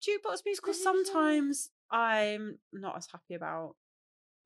Jukebox 0.07 0.41
musicals. 0.45 0.83
Sometimes 0.83 1.71
I'm 1.91 2.59
not 2.73 2.97
as 2.97 3.09
happy 3.11 3.35
about, 3.35 3.75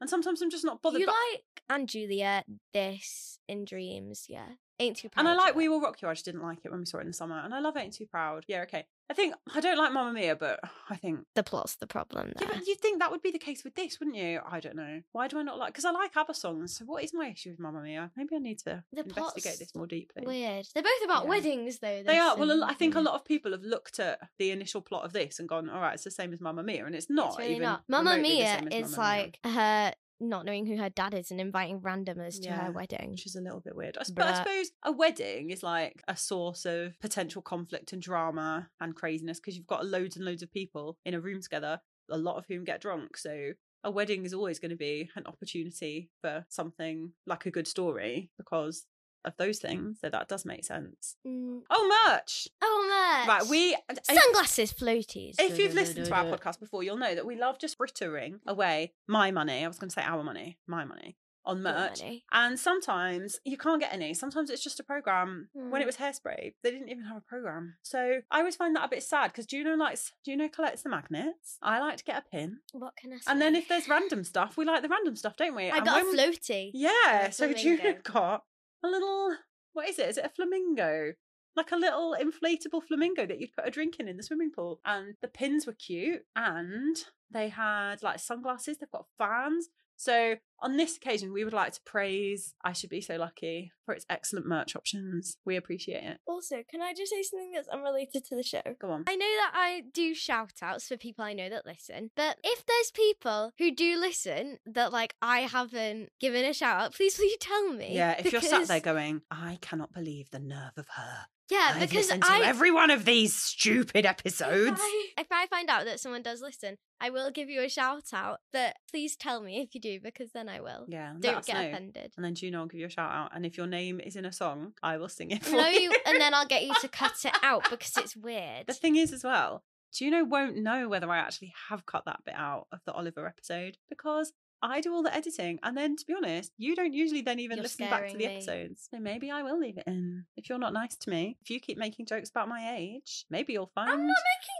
and 0.01 0.09
sometimes 0.09 0.42
I'm 0.42 0.51
just 0.51 0.64
not 0.64 0.83
bothered. 0.83 1.01
you 1.01 1.07
but- 1.07 1.14
like 1.33 1.42
and 1.68 1.88
Juliet, 1.88 2.47
this 2.73 3.38
in 3.49 3.64
Dreams, 3.64 4.27
yeah. 4.29 4.47
Ain't 4.81 4.97
too 4.97 5.09
proud. 5.09 5.23
and 5.23 5.29
I 5.29 5.35
like 5.35 5.55
We. 5.55 5.68
Will 5.68 5.81
Rock 5.81 6.01
You. 6.01 6.09
I 6.09 6.14
just 6.14 6.25
didn't 6.25 6.42
like 6.42 6.61
it 6.64 6.71
when 6.71 6.81
we 6.81 6.87
saw 6.87 6.99
it 6.99 7.03
in 7.03 7.07
the 7.09 7.12
summer, 7.12 7.40
and 7.44 7.53
I 7.55 7.59
love 7.59 7.77
Ain't 7.77 7.94
Too 7.94 8.07
Proud. 8.07 8.44
Yeah, 8.47 8.62
okay. 8.62 8.87
I 9.11 9.14
think 9.14 9.35
I 9.55 9.61
don't 9.61 9.79
like 9.79 9.92
Mamma 9.92 10.12
Mia, 10.12 10.37
but 10.37 10.61
I 10.90 10.97
think 10.97 11.21
the 11.35 11.42
plot's 11.42 11.77
the 11.77 11.87
problem 11.87 12.33
yeah, 12.40 12.47
but 12.53 12.66
you'd 12.66 12.79
think 12.81 12.99
that 12.99 13.11
would 13.11 13.23
be 13.23 13.31
the 13.31 13.38
case 13.38 13.64
with 13.64 13.75
this, 13.75 13.99
wouldn't 13.99 14.16
you? 14.16 14.40
I 14.47 14.61
don't 14.61 14.77
know. 14.77 15.01
Why 15.12 15.29
do 15.29 15.38
I 15.38 15.42
not 15.42 15.59
like? 15.59 15.73
Because 15.73 15.87
I 15.87 15.90
like 15.92 16.14
ABBA 16.16 16.35
songs. 16.35 16.77
So 16.77 16.85
what 16.85 17.03
is 17.03 17.14
my 17.14 17.29
issue 17.29 17.51
with 17.51 17.59
Mamma 17.59 17.81
Mia? 17.83 18.11
Maybe 18.16 18.37
I 18.37 18.38
need 18.38 18.59
to 18.61 18.85
The 18.92 19.01
investigate 19.05 19.59
this 19.59 19.75
more 19.75 19.87
deeply. 19.87 20.25
Weird. 20.27 20.66
They're 20.75 20.83
both 20.83 21.05
about 21.05 21.25
Yeah. 21.25 21.31
weddings 21.31 21.79
though. 21.79 22.03
They 22.03 22.18
are. 22.18 22.37
Well, 22.37 22.51
a 22.51 22.53
and- 22.53 22.61
lo- 22.61 22.66
I 22.66 22.75
think 22.75 22.94
a 22.97 23.01
lot 23.01 23.14
of 23.14 23.25
people 23.25 23.53
have 23.53 23.62
looked 23.62 23.99
at 23.99 24.21
the 24.38 24.51
initial 24.51 24.83
plot 24.83 25.05
of 25.05 25.12
this 25.14 25.38
and 25.38 25.49
gone, 25.49 25.71
"All 25.71 25.81
right, 25.81 25.94
it's 25.94 26.05
the 26.05 26.11
same 26.11 26.33
as 26.35 26.40
Mamma 26.40 26.62
Mia," 26.62 26.85
and 26.85 26.94
it's 26.94 27.09
not. 27.09 27.31
It's 27.31 27.38
really 27.38 27.51
even 27.53 27.62
not. 27.62 27.85
Mamma 27.88 28.18
Mia 28.18 28.57
is 28.57 28.62
Mamma 28.62 28.68
Mia, 28.71 28.99
like 28.99 29.38
her 29.44 29.94
not 30.20 30.44
knowing 30.44 30.66
who 30.66 30.76
her 30.76 30.88
dad 30.90 31.14
is 31.14 31.31
and 31.31 31.40
inviting 31.40 31.81
randomers 31.81 32.37
to 32.40 32.48
Yeah. 32.48 32.64
her 32.66 32.72
wedding. 32.72 33.11
which 33.12 33.26
is 33.26 33.37
a 33.37 33.40
little 33.40 33.61
bit 33.61 33.76
weird. 33.76 33.96
I, 33.98 34.04
but 34.14 34.26
I 34.26 34.35
suppose 34.35 34.70
a 34.85 34.92
wedding 34.92 35.50
is 35.50 35.62
like 35.62 36.02
a 36.09 36.16
source 36.16 36.64
of 36.66 36.98
potential 37.00 37.42
conflict 37.42 37.92
and 37.92 38.02
drama 38.02 38.68
and 38.81 38.94
craziness 38.94 39.38
because 39.38 39.57
you've 39.57 39.66
got 39.66 39.87
loads 39.87 40.16
and 40.16 40.24
loads 40.24 40.42
of 40.42 40.50
people 40.52 40.98
in 41.04 41.14
a 41.14 41.20
room 41.20 41.40
together, 41.40 41.81
a 42.11 42.18
lot 42.18 42.37
of 42.37 42.46
whom 42.48 42.64
get 42.64 42.81
drunk. 42.81 43.16
So 43.16 43.52
a 43.85 43.90
wedding 43.90 44.24
is 44.24 44.35
always 44.35 44.59
going 44.59 44.70
to 44.70 44.76
be 44.76 45.09
an 45.14 45.24
opportunity 45.26 46.11
for 46.20 46.44
something 46.48 47.12
like 47.26 47.46
a 47.46 47.50
good 47.50 47.68
story 47.68 48.31
because 48.37 48.87
of 49.24 49.35
those 49.37 49.59
things. 49.59 49.98
So 50.00 50.09
that 50.11 50.28
does 50.28 50.44
make 50.44 50.64
sense. 50.64 51.16
Mm. 51.26 51.61
Oh, 51.70 52.07
merch! 52.09 52.48
Oh 52.62 52.87
man. 52.88 53.28
Right, 53.28 53.46
we. 53.48 53.76
sunglasses 54.02 54.72
floaties. 54.72 55.35
If 55.38 55.59
you've 55.59 55.74
listened 55.74 56.07
to 56.07 56.14
our 56.14 56.24
podcast 56.24 56.61
before, 56.61 56.83
you'll 56.83 56.96
know 56.96 57.14
that 57.14 57.26
we 57.26 57.37
love 57.37 57.59
just 57.59 57.76
frittering 57.76 58.40
away 58.46 58.92
my 59.07 59.31
money. 59.31 59.64
I 59.64 59.68
was 59.68 59.78
going 59.78 59.90
to 59.90 59.94
say 59.94 60.02
our 60.02 60.22
money, 60.22 60.59
my 60.66 60.85
money 60.85 61.16
on 61.44 61.62
merch. 61.62 62.00
money. 62.02 62.24
And 62.31 62.59
sometimes 62.61 63.40
you 63.44 63.57
can't 63.57 63.81
get 63.81 63.90
any. 63.92 64.12
Sometimes 64.12 64.50
it's 64.50 64.62
just 64.62 64.81
a 64.81 64.83
program. 64.83 65.48
When 65.54 65.81
it 65.81 65.85
Mm. 65.85 65.87
was 65.87 65.96
hairspray, 65.96 66.52
they 66.62 66.70
didn't 66.70 66.90
even 66.90 67.04
have 67.04 67.16
a 67.16 67.20
program. 67.22 67.76
So 67.83 68.20
I 68.31 68.38
always 68.40 68.57
find 68.57 68.76
that 68.76 68.85
a 68.85 68.88
bit 68.88 69.02
sad 69.02 69.28
because 69.33 69.46
Juno 69.46 69.74
likes 69.74 70.12
Juno 70.26 70.48
collects 70.48 70.83
the 70.83 70.90
magnets. 70.90 71.57
I 71.62 71.81
like 71.81 71.96
to 71.98 72.04
get 72.04 72.18
a 72.18 72.31
pin. 72.31 72.59
What 72.72 72.96
can 72.96 73.12
I 73.14 73.16
say? 73.16 73.22
And 73.31 73.40
then 73.40 73.57
if 73.57 73.66
there's 73.66 73.88
random 73.88 74.24
stuff, 74.24 74.59
we 74.59 74.66
like 74.66 74.83
the 74.83 74.88
random 74.90 75.16
stuff, 75.16 75.37
don't 75.38 75.54
we? 75.54 75.70
I 75.70 75.76
And 75.78 75.87
got 75.87 76.02
a 76.02 76.04
floaty. 76.04 76.70
Yeah. 76.74 77.31
So 77.31 77.50
Juno 77.54 77.94
got 78.02 78.44
a 78.85 78.88
little 78.88 79.37
what 79.73 79.88
is 79.88 79.99
it? 79.99 80.09
Is 80.09 80.19
it 80.19 80.25
a 80.25 80.31
flamingo? 80.31 81.12
Like 81.57 81.73
a 81.73 81.77
little 81.77 82.17
inflatable 82.21 82.83
flamingo 82.87 83.27
that 83.27 83.41
you'd 83.41 83.55
put 83.55 83.67
a 83.67 83.71
drink 83.71 83.97
in 83.99 84.09
in 84.09 84.17
the 84.17 84.23
swimming 84.23 84.51
pool. 84.51 84.81
And 84.85 85.14
the 85.23 85.29
pins 85.29 85.67
were 85.67 85.73
cute 85.75 86.23
and 86.37 86.97
they 87.31 87.49
had 87.49 88.03
like 88.03 88.21
sunglasses, 88.21 88.79
they've 88.79 88.91
got 88.91 89.07
fans. 89.19 89.69
So 89.98 90.37
on 90.61 90.76
this 90.76 90.96
occasion, 90.96 91.32
we 91.32 91.44
would 91.44 91.52
like 91.52 91.72
to 91.72 91.80
praise 91.84 92.54
I 92.64 92.72
Should 92.72 92.90
Be 92.90 93.00
So 93.00 93.16
Lucky 93.16 93.72
for 93.84 93.92
its 93.92 94.06
excellent 94.08 94.46
merch 94.46 94.76
options. 94.76 95.37
We 95.44 95.56
appreciate 95.56 96.04
it. 96.04 96.18
Also, 96.24 96.62
can 96.70 96.80
I 96.80 96.94
just 96.94 97.11
say 97.11 97.22
something 97.22 97.50
that's 97.52 97.68
unrelated 97.68 98.24
to 98.26 98.37
the 98.37 98.44
show? 98.44 98.62
Go 98.80 98.92
on. 98.92 99.04
I 99.08 99.16
know 99.16 99.26
that 99.26 99.52
I 99.54 99.82
do 99.92 100.14
shout 100.14 100.52
outs 100.62 100.87
for 100.87 100.96
people 100.96 101.24
I 101.24 101.32
know 101.32 101.50
that 101.50 101.66
listen, 101.66 102.11
but 102.14 102.38
if 102.44 102.64
there's 102.64 102.92
people 102.92 103.52
who 103.58 103.74
do 103.74 103.98
listen 103.98 104.58
that 104.66 104.92
like 104.92 105.16
I 105.20 105.40
haven't 105.40 106.11
given 106.20 106.44
a 106.44 106.54
shout 106.54 106.80
out, 106.80 106.94
please 106.94 107.18
will 107.18 107.26
you 107.26 107.37
tell 107.40 107.72
me? 107.72 107.94
Yeah, 107.94 108.14
if 108.18 108.32
you're 108.32 108.40
sat 108.40 108.68
there 108.68 108.80
going, 108.80 109.22
I 109.32 109.58
cannot 109.61 109.92
believe 109.92 110.30
the 110.30 110.38
nerve 110.38 110.72
of 110.76 110.87
her. 110.94 111.26
Yeah, 111.50 111.72
I've 111.74 111.80
because 111.80 111.96
listened 111.96 112.22
to 112.24 112.30
I 112.30 112.42
every 112.44 112.70
one 112.70 112.90
of 112.90 113.04
these 113.04 113.34
stupid 113.34 114.04
if 114.04 114.11
episodes. 114.11 114.80
I, 114.82 115.06
if 115.18 115.26
I 115.30 115.46
find 115.46 115.68
out 115.68 115.84
that 115.87 116.00
someone 116.00 116.22
does 116.22 116.40
listen, 116.42 116.76
I 117.00 117.11
will 117.11 117.30
give 117.30 117.48
you 117.48 117.62
a 117.62 117.68
shout 117.68 118.04
out. 118.12 118.40
But 118.52 118.76
please 118.90 119.16
tell 119.16 119.40
me 119.40 119.61
if 119.61 119.74
you 119.74 119.80
do, 119.80 120.00
because 120.00 120.30
then 120.32 120.48
I 120.48 120.61
will. 120.61 120.84
Yeah, 120.88 121.14
Don't 121.18 121.44
get 121.44 121.54
know. 121.54 121.68
offended. 121.68 122.12
And 122.16 122.24
then 122.24 122.34
Juno 122.34 122.61
will 122.61 122.66
give 122.66 122.80
you 122.80 122.87
a 122.87 122.90
shout 122.90 123.11
out. 123.11 123.30
And 123.34 123.46
if 123.46 123.56
your 123.56 123.66
name 123.66 124.00
is 124.00 124.16
in 124.16 124.24
a 124.24 124.32
song, 124.32 124.72
I 124.82 124.96
will 124.98 125.08
sing 125.08 125.30
it 125.30 125.44
for 125.44 125.56
No, 125.56 125.68
you, 125.68 125.92
and 126.06 126.20
then 126.20 126.34
I'll 126.34 126.46
get 126.46 126.64
you 126.64 126.74
to 126.80 126.88
cut 126.88 127.24
it 127.24 127.37
out 127.42 127.64
because 127.70 127.96
it's 127.96 128.16
weird. 128.16 128.66
the 128.66 128.74
thing 128.74 128.96
is, 128.96 129.12
as 129.12 129.24
well, 129.24 129.62
Juno 129.92 130.24
won't 130.24 130.56
know 130.56 130.88
whether 130.88 131.11
I 131.11 131.18
actually 131.18 131.54
have 131.70 131.87
cut 131.87 132.04
that 132.04 132.20
bit 132.24 132.34
out 132.37 132.66
of 132.72 132.80
the 132.84 132.92
Oliver 132.92 133.26
episode 133.26 133.78
because 133.88 134.32
I 134.62 134.81
do 134.81 134.92
all 134.92 135.03
the 135.03 135.14
editing. 135.14 135.59
And 135.62 135.77
then, 135.77 135.97
to 135.97 136.05
be 136.07 136.14
honest, 136.14 136.53
you 136.59 136.75
don't 136.75 136.92
usually 136.92 137.23
then 137.23 137.38
even 137.38 137.59
You're 137.59 137.62
listen 137.62 137.88
back 137.88 138.09
to 138.09 138.12
the 138.16 138.27
me. 138.27 138.37
episodes. 138.37 138.88
So 138.90 139.01
maybe 139.01 139.31
I 139.31 139.42
will 139.42 139.59
leave 139.59 139.79
it 139.79 139.85
in. 139.87 140.25
If 140.37 140.49
you're 140.49 140.59
not 140.59 140.73
nice 140.73 140.97
to 140.97 141.11
me, 141.11 141.37
if 141.40 141.51
you 141.51 141.61
keep 141.61 141.79
making 141.79 142.07
jokes 142.07 142.31
about 142.31 142.49
my 142.49 142.75
age, 142.77 143.25
maybe 143.31 143.53
you'll 143.53 143.71
find. 143.75 143.90
I'm 143.90 144.07
not 144.07 144.16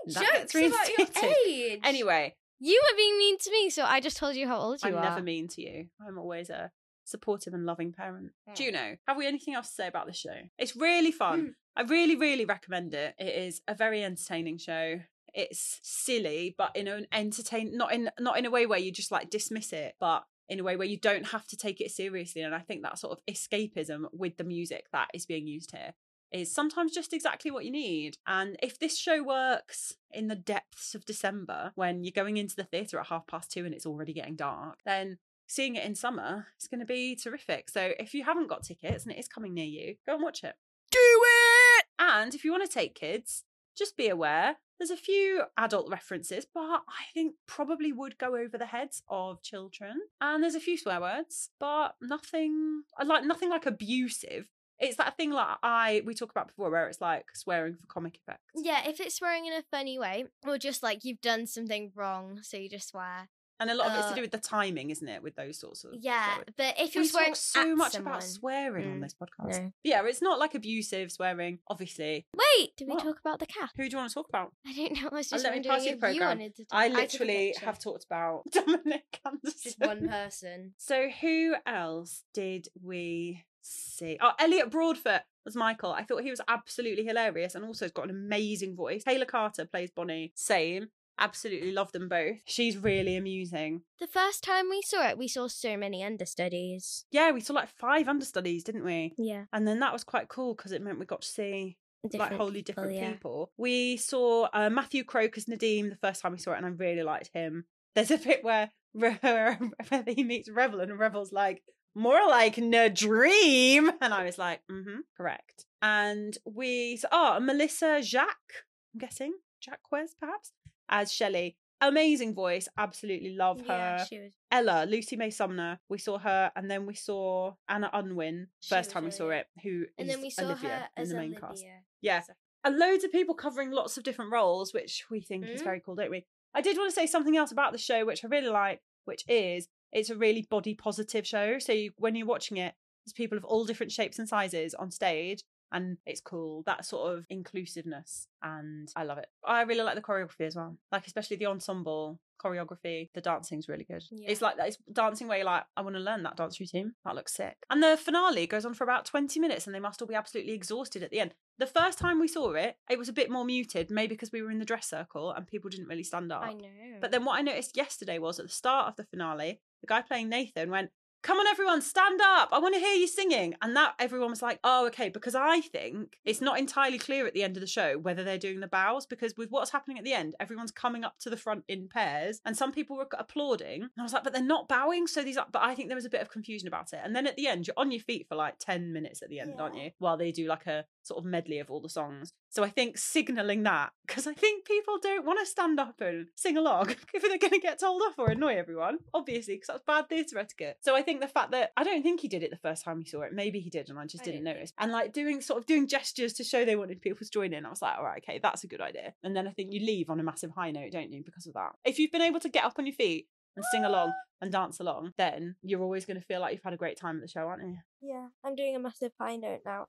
making 0.07 0.23
jokes 0.23 0.55
about 0.55 1.13
your 1.23 1.33
age. 1.47 1.81
Anyway, 1.85 2.35
you 2.61 2.81
were 2.91 2.97
being 2.97 3.19
mean 3.19 3.39
to 3.39 3.51
me, 3.51 3.71
so 3.71 3.85
I 3.85 4.01
just 4.01 4.17
told 4.17 4.37
you 4.37 4.47
how 4.47 4.59
old 4.59 4.83
you 4.83 4.95
are. 4.95 4.99
I'm 4.99 5.05
never 5.05 5.23
mean 5.23 5.49
to 5.49 5.63
you. 5.63 5.87
I'm 6.07 6.19
always 6.19 6.51
a 6.51 6.71
supportive 7.05 7.55
and 7.55 7.67
loving 7.67 7.93
parent. 7.93 8.31
Mm. 8.49 8.57
Juno, 8.57 8.97
have 9.07 9.17
we 9.17 9.27
anything 9.27 9.55
else 9.55 9.69
to 9.69 9.75
say 9.75 9.89
about 9.89 10.07
this 10.07 10.19
show? 10.19 10.37
It's 10.59 10.77
really 10.77 11.13
fun. 11.13 11.41
Mm. 11.41 11.51
I 11.77 11.83
really, 11.83 12.17
really 12.17 12.45
recommend 12.45 12.95
it. 12.95 13.15
It 13.19 13.35
is 13.47 13.61
a 13.69 13.75
very 13.75 14.03
entertaining 14.05 14.59
show. 14.59 15.01
It's 15.35 15.81
silly, 15.83 16.55
but 16.57 16.75
in 16.75 16.89
an 16.89 17.07
entertain 17.13 17.77
not 17.77 17.93
in 17.93 18.11
not 18.19 18.39
in 18.39 18.47
a 18.47 18.51
way 18.51 18.67
where 18.67 18.79
you 18.79 18.93
just 18.93 19.13
like 19.13 19.31
dismiss 19.31 19.73
it, 19.73 19.95
but 20.01 20.25
in 20.49 20.61
a 20.61 20.65
way 20.65 20.77
where 20.77 20.87
you 20.87 20.97
don't 20.97 21.27
have 21.29 21.47
to 21.49 21.57
take 21.57 21.81
it 21.81 21.91
seriously. 21.91 22.43
And 22.43 22.55
I 22.55 22.61
think 22.61 22.83
that 22.83 22.99
sort 22.99 23.19
of 23.19 23.25
escapism 23.33 24.07
with 24.13 24.37
the 24.37 24.45
music 24.45 24.87
that 24.93 25.09
is 25.13 25.27
being 25.27 25.47
used 25.47 25.73
here 25.73 25.93
is 26.31 26.55
sometimes 26.55 26.93
just 26.93 27.13
exactly 27.13 27.51
what 27.51 27.65
you 27.65 27.71
need. 27.71 28.17
And 28.27 28.57
if 28.63 28.79
this 28.79 28.99
show 28.99 29.23
works 29.23 29.95
in 30.11 30.29
the 30.29 30.35
depths 30.37 30.95
of 30.95 31.05
December, 31.05 31.73
when 31.75 32.05
you're 32.05 32.13
going 32.13 32.37
into 32.37 32.57
the 32.57 32.65
theatre 32.65 32.99
at 32.99 33.07
half 33.07 33.27
past 33.27 33.51
two 33.51 33.65
and 33.65 33.75
it's 33.75 33.87
already 33.87 34.13
getting 34.13 34.37
dark, 34.37 34.79
then 34.85 35.19
seeing 35.47 35.77
it 35.77 35.85
in 35.85 35.95
summer 35.95 36.47
is 36.61 36.69
going 36.69 36.81
to 36.81 36.87
be 36.87 37.17
terrific. 37.17 37.71
So 37.71 37.93
if 37.99 38.15
you 38.15 38.25
haven't 38.25 38.49
got 38.49 38.63
tickets 38.63 39.05
and 39.05 39.13
it 39.13 39.19
is 39.19 39.29
coming 39.29 39.55
near 39.55 39.65
you, 39.65 39.97
go 40.07 40.15
and 40.15 40.23
watch 40.23 40.45
it. 40.45 40.55
Do 40.91 40.99
it! 41.01 41.85
And 41.99 42.35
if 42.35 42.45
you 42.45 42.53
want 42.53 42.65
to 42.65 42.73
take 42.73 42.95
kids, 42.95 43.45
just 43.77 43.97
be 43.97 44.09
aware 44.09 44.57
there's 44.79 44.91
a 44.91 44.97
few 44.97 45.43
adult 45.57 45.91
references, 45.91 46.47
but 46.53 46.61
I 46.61 47.05
think 47.13 47.35
probably 47.47 47.93
would 47.93 48.19
go 48.19 48.37
over 48.37 48.57
the 48.57 48.67
heads 48.67 49.03
of 49.09 49.43
children. 49.43 50.01
And 50.21 50.43
there's 50.43 50.55
a 50.55 50.61
few 50.61 50.79
swear 50.79 51.01
words, 51.01 51.51
but 51.59 51.95
nothing 52.01 52.83
uh, 53.01 53.05
like 53.05 53.25
nothing 53.25 53.51
like 53.51 53.67
abusive. 53.67 54.49
It's 54.79 54.97
that 54.97 55.17
thing 55.17 55.33
like 55.33 55.57
I 55.63 56.03
we 56.05 56.15
talked 56.15 56.31
about 56.31 56.47
before 56.47 56.71
where 56.71 56.87
it's 56.87 57.01
like 57.01 57.27
swearing 57.35 57.75
for 57.75 57.87
comic 57.87 58.17
effect. 58.17 58.43
Yeah, 58.55 58.89
if 58.89 59.01
it's 59.01 59.17
swearing 59.17 59.47
in 59.47 59.53
a 59.53 59.65
funny 59.71 59.99
way, 59.99 60.27
or 60.47 60.59
just 60.59 60.83
like 60.83 61.05
you've 61.05 61.21
done 61.21 61.47
something 61.47 61.91
wrong, 61.97 62.41
so 62.43 62.57
you 62.57 62.69
just 62.69 62.89
swear. 62.89 63.29
And 63.61 63.71
a 63.71 63.75
lot 63.75 63.89
of 63.89 63.95
it's 63.97 64.07
to 64.07 64.13
Uh, 64.13 64.15
do 64.17 64.21
with 64.23 64.31
the 64.31 64.39
timing, 64.39 64.91
isn't 64.91 65.09
it? 65.09 65.23
With 65.23 65.35
those 65.35 65.59
sorts 65.59 65.85
of 65.85 65.95
Yeah, 65.99 66.39
but 66.57 66.75
if 66.79 66.95
you're 66.95 67.03
we 67.03 67.09
swearing 67.09 67.35
so 67.35 67.75
much 67.75 67.93
someone, 67.93 68.13
about 68.13 68.23
swearing 68.25 68.89
on 68.93 68.99
Mm, 68.99 69.03
this 69.03 69.15
podcast. 69.15 69.63
no. 69.63 69.73
Yeah, 69.83 70.03
it's 70.07 70.23
not 70.23 70.39
like 70.39 70.55
abusive 70.55 71.11
swearing, 71.11 71.59
obviously. 71.69 72.27
Wait, 72.37 72.77
did 72.77 72.87
we 72.89 72.95
What? 72.95 73.03
talk 73.03 73.19
about 73.21 73.41
the 73.41 73.47
cat? 73.47 73.71
Who 73.77 73.85
do 73.85 73.91
you 73.91 73.97
want 73.99 74.11
to 74.11 74.15
talk 74.15 74.29
about? 74.29 74.53
I 74.67 74.73
don't 74.75 74.93
know. 75.03 75.09
I 75.11 75.15
was 75.15 75.29
just 75.31 75.43
let 75.45 75.53
me 75.53 75.57
wondering 75.69 75.95
if 75.99 76.15
you 76.15 76.21
wanted 76.21 76.55
to. 76.57 76.65
Talk. 76.67 76.79
I 76.79 76.89
literally 76.89 77.49
picture. 77.53 77.67
have 77.67 77.79
talked 77.79 78.05
about 78.05 78.45
Dominic 78.53 79.21
Anderson. 79.25 79.61
just 79.63 79.81
one 79.81 80.09
person. 80.09 80.75
So 80.77 81.09
who 81.09 81.57
else 81.67 82.23
did 82.33 82.69
we 82.83 83.45
see? 83.61 84.19
Oh, 84.21 84.33
Elliot 84.39 84.71
Broadfoot 84.71 85.23
was 85.45 85.57
Michael. 85.57 85.93
I 85.93 86.05
thought 86.05 86.23
he 86.23 86.31
was 86.31 86.41
absolutely 86.47 87.05
hilarious 87.05 87.55
and 87.55 87.65
also 87.65 87.87
has 87.87 87.93
got 87.93 88.05
an 88.05 88.11
amazing 88.11 88.77
voice. 88.77 89.03
Taylor 89.05 89.25
Carter 89.25 89.65
plays 89.67 89.91
Bonnie. 89.91 90.33
Same. 90.35 90.89
Absolutely 91.19 91.73
love 91.73 91.93
them 91.93 92.09
both. 92.09 92.39
She's 92.45 92.77
really 92.77 93.17
amusing. 93.17 93.83
The 94.01 94.07
first 94.07 94.43
time 94.43 94.71
we 94.71 94.83
saw 94.83 95.09
it, 95.09 95.19
we 95.19 95.29
saw 95.29 95.49
so 95.49 95.77
many 95.77 96.03
understudies. 96.05 97.05
Yeah, 97.11 97.31
we 97.33 97.41
saw 97.41 97.55
like 97.55 97.69
five 97.69 98.09
understudies, 98.09 98.65
didn't 98.65 98.85
we? 98.85 99.15
Yeah, 99.19 99.45
And 99.53 99.67
then 99.67 99.81
that 99.81 99.93
was 99.93 100.05
quite 100.05 100.29
cool 100.29 100.55
because 100.55 100.73
it 100.73 100.83
meant 100.83 100.99
we 100.99 101.07
got 101.07 101.23
to 101.23 101.29
see 101.29 101.77
like 102.05 102.13
different 102.13 102.35
wholly 102.35 102.63
people, 102.63 102.85
different 102.85 102.95
yeah. 102.95 103.13
people. 103.13 103.53
We 103.57 103.97
saw 103.97 104.49
uh, 104.53 104.71
Matthew 104.71 105.05
Croke 105.05 105.37
as 105.37 105.47
Nadim 105.47 105.91
the 105.91 105.97
first 105.97 106.23
time 106.23 106.33
we 106.33 106.39
saw 106.39 106.53
it, 106.53 106.59
and 106.59 106.67
I 106.67 106.71
really 106.71 107.03
liked 107.03 107.31
him. 107.33 107.65
There's 107.95 108.11
a 108.11 108.19
bit 108.19 108.45
where, 108.45 108.71
where 108.93 109.59
he 110.07 110.25
meets 110.25 110.51
Revel, 110.51 110.81
and 110.81 110.99
Revel's 110.99 111.33
like, 111.33 111.63
more 111.95 112.29
like 112.29 112.57
Nadream. 112.57 113.91
And 114.01 114.15
I 114.15 114.25
was 114.25 114.39
like, 114.39 114.61
mm-hmm, 114.71 115.01
correct. 115.17 115.67
And 115.83 116.37
we, 116.45 116.99
oh, 117.11 117.41
Melissa 117.41 118.03
Jacques, 118.03 118.65
I'm 118.95 119.01
guessing, 119.01 119.35
Jacques 119.61 119.81
perhaps, 120.21 120.53
as 120.89 121.13
Shelley. 121.13 121.57
amazing 121.81 122.35
voice. 122.35 122.67
Absolutely 122.77 123.37
love 123.37 123.63
Yeah, 123.65 123.99
her. 123.99 124.05
she 124.07 124.19
was. 124.19 124.33
Ella, 124.51 124.85
Lucy 124.89 125.15
May 125.17 125.31
Sumner, 125.31 125.79
we 125.89 125.99
saw 125.99 126.19
her, 126.19 126.51
and 126.57 126.69
then 126.71 126.87
we 126.87 126.95
saw 126.95 127.55
Anna 127.69 127.89
Unwin 127.93 128.49
She 128.61 128.75
first 128.75 128.89
was 128.89 128.93
time 128.95 129.05
we 129.05 129.11
saw 129.13 129.31
it, 129.31 129.47
who 129.63 129.85
And 129.97 130.09
then 130.11 130.21
we 130.21 130.31
saw 130.31 130.43
Olivia 130.43 130.71
her 130.71 130.89
in 130.97 131.03
as 131.03 131.09
the 131.11 131.15
main 131.17 131.31
Olivia. 131.37 131.41
cast. 131.49 131.65
Yeah, 132.01 132.23
and 132.65 132.77
loads 132.79 133.05
of 133.05 133.13
people 133.13 133.35
covering 133.37 133.71
lots 133.71 133.97
of 133.97 134.03
different 134.03 134.33
roles, 134.33 134.75
which 134.75 135.05
we 135.11 135.21
think 135.21 135.47
is 135.47 135.61
Mm. 135.61 135.65
very 135.65 135.81
cool, 135.81 135.95
don't 135.95 136.11
we? 136.11 136.27
I 136.55 136.61
did 136.63 136.77
want 136.77 136.91
to 136.91 136.95
say 136.95 137.07
something 137.07 137.37
else 137.37 137.53
about 137.53 137.71
the 137.73 137.79
show, 137.79 138.05
which 138.05 138.25
I 138.25 138.29
really 138.29 138.49
like, 138.49 138.81
which 139.05 139.23
is 139.29 139.69
it's 139.93 140.11
a 140.11 140.17
really 140.17 140.43
body 140.51 140.75
positive 140.75 141.27
show. 141.27 141.59
So 141.61 141.73
you, 141.73 141.93
when 141.97 142.15
you're 142.17 142.27
watching 142.27 142.57
it, 142.57 142.75
there's 143.07 143.13
people 143.13 143.39
of 143.39 143.45
all 143.45 143.65
different 143.65 143.93
shapes 143.93 144.19
and 144.19 144.29
sizes 144.29 144.75
on 144.75 144.91
stage, 144.91 145.45
and 145.73 145.99
it's 146.07 146.21
cool. 146.21 146.63
That 146.67 146.85
sort 146.85 147.17
of 147.17 147.27
inclusiveness, 147.29 148.27
and 148.43 148.91
I 148.97 149.05
love 149.05 149.19
it. 149.19 149.27
I 149.45 149.63
really 149.63 149.83
like 149.83 149.95
the 149.95 150.03
choreography 150.03 150.47
as 150.47 150.57
well, 150.57 150.77
like 150.93 151.07
especially 151.07 151.37
the 151.37 151.47
ensemble 151.47 152.21
choreography. 152.43 153.11
The 153.15 153.21
dancing's 153.21 153.69
really 153.69 153.85
good. 153.85 154.05
It's 154.13 154.41
like 154.41 154.57
that. 154.59 154.69
It's 154.69 154.79
dancing 154.93 155.27
where 155.27 155.39
you're 155.39 155.47
like, 155.47 155.65
I 155.77 155.83
want 155.83 155.97
to 155.97 156.01
learn 156.01 156.23
that 156.23 156.37
dance 156.37 156.61
routine. 156.61 156.93
That 157.05 157.17
looks 157.17 157.35
sick. 157.35 157.57
And 157.69 157.83
the 157.83 157.97
finale 157.97 158.47
goes 158.47 158.65
on 158.65 158.75
for 158.75 158.85
about 158.85 159.05
20 159.07 159.41
minutes, 159.41 159.67
and 159.67 159.75
they 159.75 159.81
must 159.81 160.01
all 160.01 160.09
be 160.09 160.15
absolutely 160.15 160.53
exhausted 160.53 161.03
at 161.03 161.11
the 161.11 161.21
end. 161.21 161.35
The 161.59 161.67
first 161.67 161.99
time 161.99 162.21
we 162.21 162.29
saw 162.29 162.53
it, 162.53 162.77
it 162.89 162.99
was 162.99 163.09
a 163.09 163.13
bit 163.13 163.31
more 163.31 163.45
muted, 163.45 163.91
maybe 163.91 164.15
because 164.15 164.31
we 164.31 164.43
were 164.43 164.51
in 164.53 164.61
the 164.61 164.65
dress 164.65 164.89
circle 164.89 165.33
and 165.33 165.45
people 165.45 165.69
didn't 165.69 165.89
really 165.89 166.05
stand 166.05 166.31
up. 166.31 166.45
I 166.45 166.53
know. 166.53 166.99
But 167.01 167.11
then 167.11 167.25
what 167.25 167.37
I 167.37 167.43
noticed 167.43 167.77
yesterday 167.77 168.21
was 168.21 168.39
at 168.39 168.47
the 168.47 168.53
start 168.53 168.87
of 168.87 168.95
the 168.95 169.05
finale, 169.05 169.61
the 169.81 169.89
guy 169.89 170.03
playing 170.03 170.29
Nathan 170.29 170.71
went, 170.71 170.91
Come 171.23 171.39
on, 171.39 171.47
everyone, 171.49 171.83
stand 171.83 172.21
up. 172.23 172.51
I 172.53 172.61
want 172.61 172.75
to 172.75 172.81
hear 172.81 172.95
you 172.95 173.09
singing. 173.09 173.55
And 173.61 173.75
that 173.77 173.95
everyone 173.99 174.31
was 174.31 174.43
like, 174.43 174.61
Oh, 174.63 174.87
okay. 174.87 175.09
Because 175.09 175.35
I 175.35 175.61
think 175.61 176.17
it's 176.25 176.41
not 176.41 176.59
entirely 176.59 176.99
clear 176.99 177.27
at 177.27 177.35
the 177.35 177.43
end 177.43 177.57
of 177.57 177.61
the 177.61 177.67
show 177.67 177.99
whether 177.99 178.23
they're 178.23 178.39
doing 178.39 178.61
the 178.61 178.69
bows, 178.69 179.05
because 179.05 179.35
with 179.37 179.51
what's 179.51 179.71
happening 179.73 179.99
at 179.99 180.05
the 180.05 180.13
end, 180.13 180.37
everyone's 180.39 180.71
coming 180.71 181.05
up 181.05 181.19
to 181.21 181.31
the 181.31 181.37
front 181.37 181.65
in 181.69 181.89
pairs, 181.89 182.41
and 182.45 182.57
some 182.57 182.73
people 182.73 182.97
were 182.97 183.09
applauding. 183.19 183.83
And 183.83 183.91
I 183.99 184.03
was 184.03 184.13
like, 184.13 184.25
But 184.25 184.33
they're 184.33 184.43
not 184.43 184.69
bowing. 184.69 185.07
So 185.07 185.23
these 185.23 185.37
are, 185.37 185.47
but 185.51 185.63
I 185.63 185.75
think 185.75 185.89
there 185.89 185.97
was 185.97 186.05
a 186.05 186.11
bit 186.11 186.23
of 186.23 186.31
confusion 186.31 186.69
about 186.69 186.93
it. 186.93 187.01
And 187.03 187.15
then 187.17 187.27
at 187.27 187.37
the 187.37 187.49
end, 187.49 187.67
you're 187.67 187.75
on 187.77 187.91
your 187.91 188.01
feet 188.01 188.27
for 188.29 188.37
like 188.37 188.59
10 188.61 188.93
minutes 188.93 189.21
at 189.23 189.29
the 189.29 189.41
end, 189.41 189.61
aren't 189.61 189.77
you? 189.77 189.91
While 189.99 190.17
they 190.17 190.31
do 190.33 190.47
like 190.47 190.67
a 190.67 190.85
sort 191.03 191.19
of 191.19 191.25
medley 191.25 191.59
of 191.59 191.71
all 191.71 191.81
the 191.81 191.89
songs. 191.89 192.33
So 192.51 192.65
I 192.65 192.71
think 192.71 192.97
signaling 192.97 193.63
that, 193.65 193.91
because 194.07 194.27
I 194.27 194.33
think 194.33 194.65
people 194.65 194.99
don't 195.03 195.27
want 195.27 195.39
to 195.41 195.47
stand 195.47 195.79
up 195.79 196.01
and 196.01 196.29
sing 196.35 196.57
along 196.57 196.91
if 197.15 197.23
they're 197.23 197.39
going 197.39 197.53
to 197.53 197.59
get 197.59 197.81
told 197.81 198.03
off 198.03 198.19
or 198.19 198.31
annoy 198.31 198.57
everyone, 198.57 198.99
obviously, 199.13 199.55
because 199.55 199.69
that's 199.69 199.83
bad 199.87 200.09
theatre 200.09 200.39
etiquette. 200.39 200.79
So 200.81 200.97
I 200.97 201.03
think 201.03 201.21
the 201.21 201.29
fact 201.29 201.51
that 201.53 201.73
I 201.77 201.85
don't 201.85 202.03
think 202.03 202.21
he 202.21 202.29
did 202.29 202.43
it 202.43 202.51
the 202.51 202.57
first 202.57 202.85
time 202.85 203.01
he 203.01 203.09
saw 203.09 203.23
it. 203.23 203.33
Maybe 203.33 203.61
he 203.61 203.71
did, 203.71 203.91
and 203.91 203.99
I 203.99 204.07
just 204.07 204.23
I 204.23 204.25
didn't 204.25 204.45
notice. 204.45 204.73
And 204.79 204.93
like 204.93 205.13
doing 205.13 205.41
sort 205.41 205.59
of 205.59 205.67
doing 205.67 205.87
gestures 205.87 206.33
to 206.35 206.45
show 206.45 206.65
they 206.65 206.77
wanted 206.77 207.03
people 207.03 207.25
to 207.25 207.31
join 207.31 207.53
in. 207.53 207.67
I 207.67 207.71
was 207.71 207.83
like, 207.83 207.99
all 207.99 208.05
right, 208.05 208.23
okay, 208.27 208.41
that's 208.43 208.65
a 208.65 208.69
good 208.69 208.81
idea. 208.81 209.15
And 209.23 209.37
then 209.37 209.47
I 209.47 209.51
think 209.51 209.73
you 209.73 209.81
leave 209.81 210.11
on 210.11 210.21
a 210.21 210.25
massive 210.25 210.51
high 210.51 210.71
note, 210.71 210.93
don't 210.93 211.13
you, 211.13 211.23
because 211.25 211.47
of 211.47 211.55
that. 211.55 211.73
If 211.85 211.99
you've 211.99 212.13
been 212.13 212.23
able 212.23 212.41
to 212.41 212.49
get 212.49 212.65
up 212.65 212.79
on 212.79 212.87
your 212.87 212.95
feet 212.95 213.29
and 213.57 213.65
sing 213.73 213.85
along 213.85 214.13
and 214.41 214.53
dance 214.53 214.81
along, 214.81 215.13
then 215.19 215.57
you're 215.63 215.83
always 215.83 216.07
going 216.07 216.19
to 216.19 216.25
feel 216.27 216.41
like 216.41 216.53
you've 216.53 216.63
had 216.63 216.73
a 216.73 216.79
great 216.79 216.99
time 216.99 217.17
at 217.17 217.23
the 217.23 217.29
show, 217.29 217.41
aren't 217.41 217.63
you? 217.63 217.77
yeah, 218.01 218.29
I'm 218.45 218.55
doing 218.55 218.77
a 218.77 218.79
massive 218.79 219.13
high 219.21 219.37
note 219.37 219.61
now. 219.65 219.87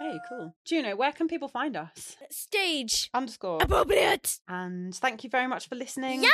Hey, 0.00 0.20
cool. 0.28 0.54
Juno, 0.64 0.94
where 0.96 1.12
can 1.12 1.26
people 1.28 1.48
find 1.48 1.76
us? 1.76 2.16
Stage 2.30 3.10
Underscore. 3.12 3.62
appropriate. 3.62 4.38
And 4.48 4.94
thank 4.94 5.24
you 5.24 5.30
very 5.30 5.48
much 5.48 5.68
for 5.68 5.74
listening 5.74 6.22
Yeah! 6.22 6.30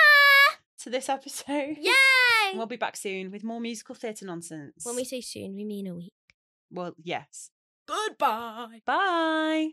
to 0.81 0.91
this 0.91 1.09
episode. 1.09 1.77
Yay! 1.81 1.91
And 2.51 2.59
we'll 2.59 2.67
be 2.67 2.77
back 2.77 2.97
soon 2.97 3.31
with 3.31 3.43
more 3.43 3.61
musical 3.61 3.95
theatre 3.95 4.27
nonsense. 4.27 4.85
When 4.85 4.97
we 4.97 5.05
say 5.05 5.21
soon, 5.23 5.55
we 5.55 5.65
mean 5.65 5.87
a 5.87 5.95
week. 5.95 6.13
Well, 6.71 6.95
yes. 7.03 7.51
Goodbye. 7.87 8.81
Bye. 8.85 9.71